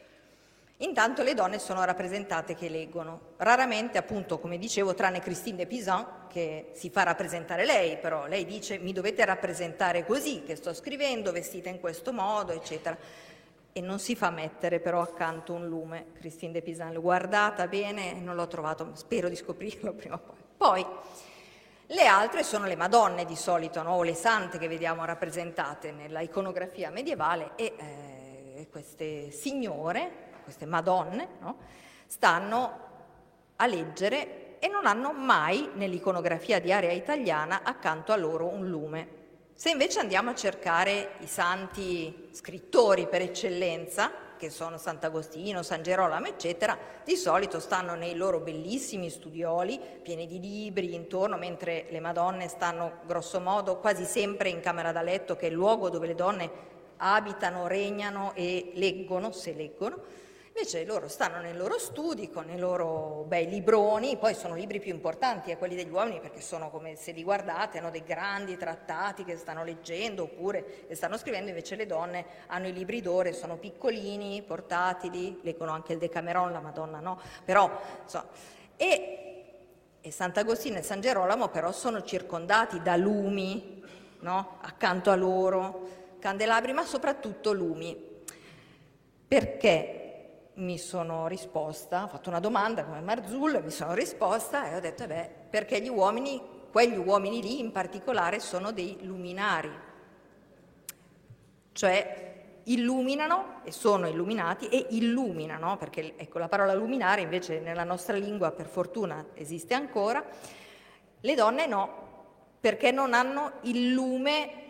Intanto 0.79 1.23
le 1.23 1.35
donne 1.35 1.59
sono 1.61 1.85
rappresentate 1.85 2.57
che 2.57 2.69
leggono, 2.69 3.35
raramente 3.37 3.99
appunto 3.99 4.41
come 4.41 4.59
dicevo 4.59 4.95
tranne 4.95 5.21
Christine 5.21 5.59
de 5.59 5.67
Pisan 5.67 6.07
che 6.29 6.71
si 6.73 6.91
fa 6.91 7.05
rappresentare 7.05 7.65
lei, 7.65 7.99
però 7.99 8.27
lei 8.27 8.45
dice 8.45 8.79
mi 8.79 8.93
dovete 8.93 9.25
rappresentare 9.25 10.05
così 10.05 10.43
che 10.43 10.57
sto 10.57 10.75
scrivendo, 10.75 11.31
vestita 11.31 11.69
in 11.69 11.79
questo 11.79 12.13
modo, 12.13 12.53
eccetera. 12.53 12.97
E 13.75 13.81
non 13.81 14.01
si 14.01 14.17
fa 14.17 14.31
mettere 14.31 14.81
però 14.81 15.01
accanto 15.01 15.53
un 15.53 15.67
lume, 15.69 16.07
Christine 16.19 16.53
de 16.53 16.63
Pisan, 16.63 16.93
l'ho 16.93 17.01
guardata 17.01 17.69
bene, 17.69 18.15
non 18.15 18.35
l'ho 18.35 18.49
trovato, 18.49 18.91
spero 18.95 19.29
di 19.29 19.37
scoprirlo 19.37 19.93
prima 19.95 20.17
o 20.17 20.19
poi. 20.19 20.37
Poi 20.57 20.87
le 21.87 22.07
altre 22.07 22.43
sono 22.43 22.67
le 22.67 22.77
Madonne 22.77 23.25
di 23.25 23.37
solito, 23.37 23.83
no? 23.83 23.93
o 23.93 24.03
le 24.03 24.15
sante 24.15 24.59
che 24.59 24.67
vediamo 24.67 25.05
rappresentate 25.05 25.93
nella 25.93 26.21
iconografia 26.21 26.91
medievale 26.91 27.53
e 27.57 27.75
eh, 27.77 28.69
queste 28.71 29.31
signore 29.31 30.31
queste 30.43 30.67
madonne, 30.67 31.29
no? 31.41 31.57
stanno 32.07 32.79
a 33.57 33.67
leggere 33.67 34.59
e 34.59 34.69
non 34.69 34.87
hanno 34.87 35.13
mai 35.13 35.71
nell'iconografia 35.75 36.61
di 36.61 36.73
area 36.73 36.93
italiana 36.93 37.63
accanto 37.63 38.13
a 38.13 38.17
loro 38.17 38.47
un 38.47 38.69
lume. 38.69 39.21
Se 39.55 39.71
invece 39.71 40.01
andiamo 40.01 40.31
a 40.31 40.35
cercare 40.35 41.13
i 41.21 41.27
santi 41.27 42.29
scrittori 42.33 43.07
per 43.07 43.23
eccellenza, 43.23 44.11
che 44.43 44.51
sono 44.51 44.77
Sant'Agostino, 44.77 45.63
San 45.63 45.85
Gerolamo, 45.85 46.27
eccetera, 46.27 46.77
di 47.05 47.15
solito 47.15 47.61
stanno 47.61 47.95
nei 47.95 48.17
loro 48.17 48.41
bellissimi 48.41 49.09
studioli, 49.09 49.81
pieni 50.03 50.27
di 50.27 50.41
libri 50.41 50.95
intorno, 50.95 51.37
mentre 51.37 51.87
le 51.91 52.01
Madonne 52.01 52.49
stanno 52.49 52.99
grosso 53.07 53.39
modo 53.39 53.79
quasi 53.79 54.05
sempre 54.05 54.49
in 54.49 54.59
camera 54.59 54.91
da 54.91 55.03
letto, 55.03 55.37
che 55.37 55.47
è 55.47 55.49
il 55.49 55.55
luogo 55.55 55.91
dove 55.91 56.09
le 56.09 56.17
donne 56.17 56.51
abitano, 56.97 57.69
regnano 57.69 58.33
e 58.35 58.73
leggono, 58.75 59.31
se 59.31 59.53
leggono. 59.53 59.99
Invece 60.55 60.85
loro 60.85 61.09
stanno 61.09 61.41
nei 61.41 61.57
loro 61.57 61.79
studi 61.79 62.29
con 62.29 62.51
i 62.51 62.59
loro 62.59 63.25
bei 63.27 63.49
libroni, 63.49 64.19
poi 64.19 64.35
sono 64.35 64.55
libri 64.55 64.81
più 64.81 64.93
importanti 64.93 65.51
a 65.51 65.57
quelli 65.57 65.75
degli 65.75 65.91
uomini 65.91 66.21
perché 66.21 66.43
sono 66.43 66.69
come 66.69 66.95
se 66.95 67.13
li 67.13 67.23
guardate, 67.23 67.79
hanno 67.79 67.91
dei 67.91 68.05
grandi 68.05 68.59
trattati 68.59 69.25
che 69.25 69.39
stanno 69.39 69.65
leggendo 69.65 70.25
oppure 70.25 70.85
che 70.89 70.95
stanno 70.95 71.17
scrivendo, 71.17 71.49
invece 71.49 71.75
le 71.75 71.87
donne 71.87 72.27
hanno 72.49 72.67
i 72.67 72.73
libri 72.75 73.01
d'ore, 73.01 73.33
sono 73.33 73.57
piccolini, 73.57 74.43
portatili, 74.43 75.41
leggono 75.43 75.73
anche 75.73 75.95
il 75.95 75.99
Decameron, 75.99 76.53
la 76.53 76.61
Madonna 76.61 77.01
no, 77.01 77.19
però 77.47 77.71
insomma, 78.03 78.29
e, 78.77 79.45
e 80.03 80.11
Sant'Agostino 80.11 80.77
e 80.77 80.83
San 80.83 81.01
Gerolamo 81.01 81.49
però 81.49 81.73
sono 81.73 82.03
circondati 82.03 82.83
da 82.83 82.97
lumi 82.97 83.83
no? 84.21 84.59
accanto 84.61 85.11
a 85.11 85.15
loro, 85.15 85.89
candelabri, 86.19 86.73
ma 86.73 86.85
soprattutto 86.85 87.53
lumi. 87.53 88.11
Perché? 89.27 90.02
Mi 90.55 90.79
sono 90.79 91.27
risposta, 91.29 92.05
ho 92.05 92.09
fatto 92.09 92.29
una 92.29 92.41
domanda 92.41 92.85
come 92.85 93.01
Marzullo, 93.01 93.61
mi 93.63 93.71
sono 93.71 93.95
risposta 93.95 94.71
e 94.71 94.77
ho 94.77 94.81
detto, 94.81 95.07
beh, 95.07 95.31
perché 95.49 95.81
gli 95.81 95.89
uomini, 95.89 96.41
quegli 96.71 96.97
uomini 96.97 97.41
lì 97.41 97.59
in 97.59 97.73
particolare, 97.73 98.39
sono 98.41 98.71
dei 98.71 98.99
luminari, 99.03 99.71
cioè 101.73 102.31
illuminano 102.65 103.61
e 103.65 103.73
sono 103.73 104.07
illuminati 104.07 104.69
e 104.69 104.87
illuminano, 104.91 105.77
perché 105.79 106.15
ecco, 106.17 106.39
la 106.39 106.49
parola 106.49 106.75
luminare 106.75 107.23
invece 107.23 107.61
nella 107.61 107.85
nostra 107.85 108.17
lingua 108.17 108.51
per 108.53 108.67
fortuna 108.67 109.27
esiste 109.35 109.75
ancora, 109.75 110.25
le 111.21 111.35
donne 111.35 111.67
no, 111.67 112.11
perché 112.61 112.91
non 112.91 113.15
hanno 113.15 113.55
il 113.63 113.93
lume 113.93 114.62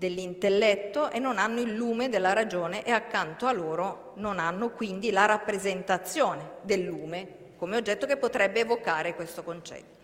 dell'intelletto 0.00 1.10
e 1.10 1.18
non 1.18 1.36
hanno 1.36 1.60
il 1.60 1.74
lume 1.74 2.08
della 2.08 2.32
ragione 2.32 2.82
e 2.84 2.90
accanto 2.90 3.44
a 3.44 3.52
loro 3.52 4.12
non 4.14 4.38
hanno 4.38 4.70
quindi 4.70 5.10
la 5.10 5.26
rappresentazione 5.26 6.52
del 6.62 6.80
lume 6.80 7.36
come 7.58 7.76
oggetto 7.76 8.06
che 8.06 8.16
potrebbe 8.16 8.60
evocare 8.60 9.14
questo 9.14 9.42
concetto. 9.42 9.98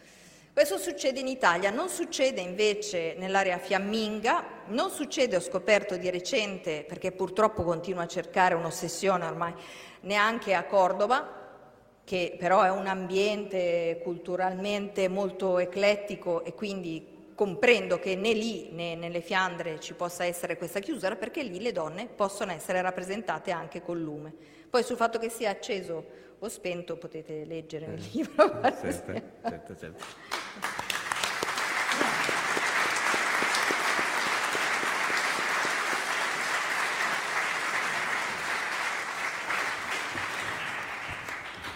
Questo 0.53 0.77
succede 0.77 1.21
in 1.21 1.29
Italia, 1.29 1.71
non 1.71 1.89
succede 1.89 2.43
invece 2.43 3.15
nell'area 3.17 3.57
fiamminga, 3.57 4.45
non 4.67 4.91
succede, 4.91 5.37
ho 5.37 5.41
scoperto 5.41 5.97
di 5.97 6.11
recente, 6.11 6.85
perché 6.87 7.13
purtroppo 7.13 7.63
continuo 7.63 8.03
a 8.03 8.07
cercare 8.07 8.55
un'ossessione 8.55 9.25
ormai, 9.25 9.55
neanche 10.03 10.53
a 10.53 10.65
Cordova, 10.65 11.45
che 12.05 12.37
però 12.39 12.63
è 12.63 12.71
un 12.71 12.87
ambiente 12.87 14.01
culturalmente 14.03 15.09
molto 15.09 15.59
eclettico 15.59 16.45
e 16.45 16.53
quindi 16.53 17.16
comprendo 17.37 17.99
che 17.99 18.17
né 18.17 18.33
lì 18.33 18.71
né 18.73 18.97
nelle 18.97 19.21
Fiandre 19.21 19.79
ci 19.79 19.93
possa 19.93 20.25
essere 20.25 20.57
questa 20.57 20.81
chiusura 20.81 21.17
perché 21.17 21.43
lì 21.43 21.61
le 21.61 21.71
donne 21.71 22.07
possono 22.07 22.51
essere 22.51 22.81
rappresentate 22.81 23.51
anche 23.53 23.83
col 23.83 24.01
lume. 24.01 24.35
Poi 24.69 24.83
sul 24.83 24.97
fatto 24.97 25.19
che 25.19 25.29
sia 25.29 25.51
acceso 25.51 26.25
o 26.39 26.49
spento 26.49 26.97
potete 26.97 27.45
leggere 27.45 27.87
nel 27.87 28.03
eh, 28.03 28.09
libro. 28.13 28.61
Certo, 28.81 29.23
certo, 29.43 29.77
certo. 29.77 30.05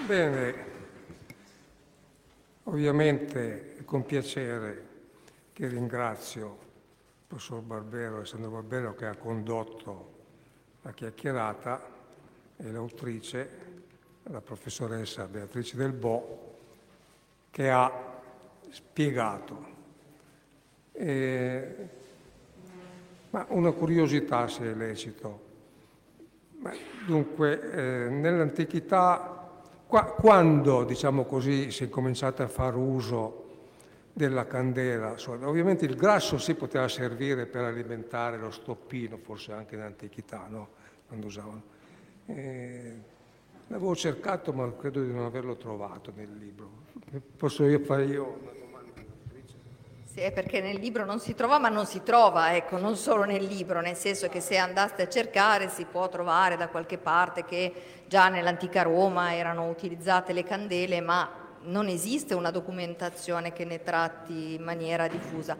Bene, 0.06 0.54
ovviamente 2.64 3.76
con 3.84 4.04
piacere 4.04 4.89
che 5.60 5.68
ringrazio 5.68 6.46
il 6.46 7.26
professor 7.26 7.60
Barbero, 7.60 8.16
Alessandro 8.16 8.48
Barbero, 8.48 8.94
che 8.94 9.04
ha 9.04 9.14
condotto 9.14 10.12
la 10.80 10.92
chiacchierata 10.92 11.86
e 12.56 12.70
l'autrice, 12.72 13.50
la 14.22 14.40
professoressa 14.40 15.26
Beatrice 15.26 15.76
Del 15.76 15.92
Bo, 15.92 16.56
che 17.50 17.68
ha 17.68 17.92
spiegato. 18.70 19.66
E, 20.92 21.88
ma 23.28 23.44
una 23.50 23.72
curiosità, 23.72 24.48
se 24.48 24.64
è 24.64 24.74
lecito. 24.74 25.40
Dunque, 27.04 27.70
eh, 27.70 28.08
nell'antichità, 28.08 29.60
qua, 29.86 30.04
quando, 30.04 30.84
diciamo 30.84 31.26
così, 31.26 31.70
si 31.70 31.84
è 31.84 31.90
cominciato 31.90 32.42
a 32.42 32.48
fare 32.48 32.76
uso 32.76 33.39
della 34.12 34.46
candela. 34.46 35.14
Ovviamente 35.44 35.84
il 35.84 35.96
grasso 35.96 36.38
si 36.38 36.54
poteva 36.54 36.88
servire 36.88 37.46
per 37.46 37.64
alimentare 37.64 38.38
lo 38.38 38.50
stoppino, 38.50 39.16
forse 39.18 39.52
anche 39.52 39.74
in 39.74 39.82
antichità, 39.82 40.46
no? 40.48 40.68
quando 41.06 41.26
usavano. 41.26 41.62
Eh, 42.26 42.94
l'avevo 43.68 43.94
cercato 43.96 44.52
ma 44.52 44.72
credo 44.76 45.02
di 45.02 45.12
non 45.12 45.24
averlo 45.24 45.56
trovato 45.56 46.12
nel 46.14 46.32
libro. 46.36 46.88
Posso 47.36 47.64
io 47.64 47.80
fare 47.80 48.04
io 48.04 48.38
una 48.40 48.52
domanda? 48.52 49.02
Sì, 50.04 50.20
è 50.20 50.32
perché 50.32 50.60
nel 50.60 50.78
libro 50.78 51.04
non 51.04 51.18
si 51.18 51.34
trova, 51.34 51.58
ma 51.58 51.68
non 51.68 51.86
si 51.86 52.02
trova, 52.02 52.54
ecco, 52.54 52.78
non 52.78 52.96
solo 52.96 53.24
nel 53.24 53.44
libro, 53.44 53.80
nel 53.80 53.96
senso 53.96 54.28
che 54.28 54.40
se 54.40 54.56
andaste 54.56 55.02
a 55.02 55.08
cercare 55.08 55.68
si 55.68 55.84
può 55.84 56.08
trovare 56.08 56.56
da 56.56 56.68
qualche 56.68 56.98
parte 56.98 57.44
che 57.44 57.72
già 58.06 58.28
nell'antica 58.28 58.82
Roma 58.82 59.34
erano 59.34 59.68
utilizzate 59.68 60.32
le 60.32 60.42
candele, 60.42 61.00
ma 61.00 61.39
non 61.62 61.88
esiste 61.88 62.34
una 62.34 62.50
documentazione 62.50 63.52
che 63.52 63.64
ne 63.64 63.82
tratti 63.82 64.54
in 64.54 64.62
maniera 64.62 65.08
diffusa. 65.08 65.56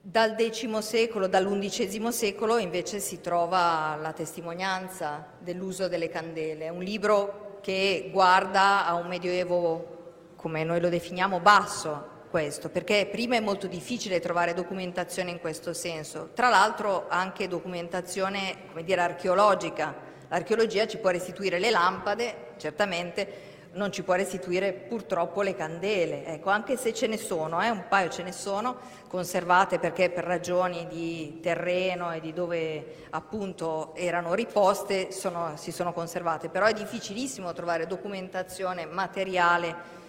Dal 0.00 0.36
X 0.36 0.78
secolo, 0.78 1.26
dall'undicesimo 1.26 2.10
secolo 2.10 2.58
invece 2.58 3.00
si 3.00 3.20
trova 3.20 3.96
la 4.00 4.12
testimonianza 4.12 5.26
dell'uso 5.38 5.88
delle 5.88 6.10
candele, 6.10 6.68
un 6.68 6.82
libro 6.82 7.58
che 7.62 8.10
guarda 8.12 8.86
a 8.86 8.94
un 8.94 9.06
medioevo, 9.06 10.32
come 10.36 10.62
noi 10.62 10.80
lo 10.80 10.90
definiamo, 10.90 11.40
basso, 11.40 12.12
questo, 12.34 12.68
perché 12.68 13.06
prima 13.10 13.36
è 13.36 13.40
molto 13.40 13.68
difficile 13.68 14.18
trovare 14.18 14.54
documentazione 14.54 15.30
in 15.30 15.38
questo 15.38 15.72
senso, 15.72 16.30
tra 16.34 16.48
l'altro 16.48 17.06
anche 17.08 17.46
documentazione 17.46 18.66
come 18.68 18.82
dire, 18.82 19.00
archeologica. 19.00 19.94
L'archeologia 20.28 20.86
ci 20.88 20.98
può 20.98 21.10
restituire 21.10 21.60
le 21.60 21.70
lampade, 21.70 22.54
certamente, 22.56 23.53
non 23.74 23.92
ci 23.92 24.02
può 24.02 24.14
restituire 24.14 24.72
purtroppo 24.72 25.42
le 25.42 25.54
candele, 25.54 26.24
ecco, 26.26 26.50
anche 26.50 26.76
se 26.76 26.92
ce 26.92 27.06
ne 27.06 27.16
sono, 27.16 27.62
eh, 27.62 27.70
un 27.70 27.84
paio 27.88 28.08
ce 28.08 28.22
ne 28.22 28.32
sono, 28.32 28.76
conservate 29.08 29.78
perché 29.78 30.10
per 30.10 30.24
ragioni 30.24 30.86
di 30.88 31.40
terreno 31.40 32.12
e 32.12 32.20
di 32.20 32.32
dove 32.32 33.06
appunto 33.10 33.94
erano 33.94 34.34
riposte 34.34 35.10
sono, 35.12 35.56
si 35.56 35.72
sono 35.72 35.92
conservate, 35.92 36.48
però 36.48 36.66
è 36.66 36.72
difficilissimo 36.72 37.52
trovare 37.52 37.86
documentazione 37.86 38.86
materiale 38.86 40.02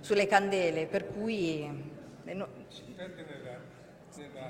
sulle 0.00 0.26
candele, 0.26 0.86
per 0.86 1.08
cui 1.08 1.96
eh, 2.24 2.34
no, 2.34 2.48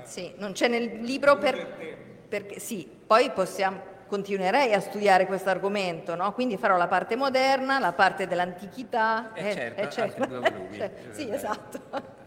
sì, 0.03 0.33
non 0.37 0.51
c'è 0.53 0.67
nel 0.67 1.01
libro 1.01 1.37
per, 1.37 1.97
perché 2.27 2.59
sì, 2.59 2.87
poi 3.05 3.31
possiamo, 3.31 3.88
continuerei 4.09 4.73
a 4.73 4.81
studiare 4.81 5.25
questo 5.25 5.49
argomento, 5.49 6.15
no? 6.15 6.33
quindi 6.33 6.57
farò 6.57 6.75
la 6.75 6.87
parte 6.87 7.15
moderna, 7.15 7.79
la 7.79 7.93
parte 7.93 8.27
dell'antichità. 8.27 9.31
Eh, 9.33 9.53
certo, 9.53 10.01
altri 10.01 10.27
due 10.27 10.39
volumi, 10.39 10.75
cioè, 10.77 10.91
sì, 11.11 11.25
vero. 11.25 11.37
esatto. 11.37 12.17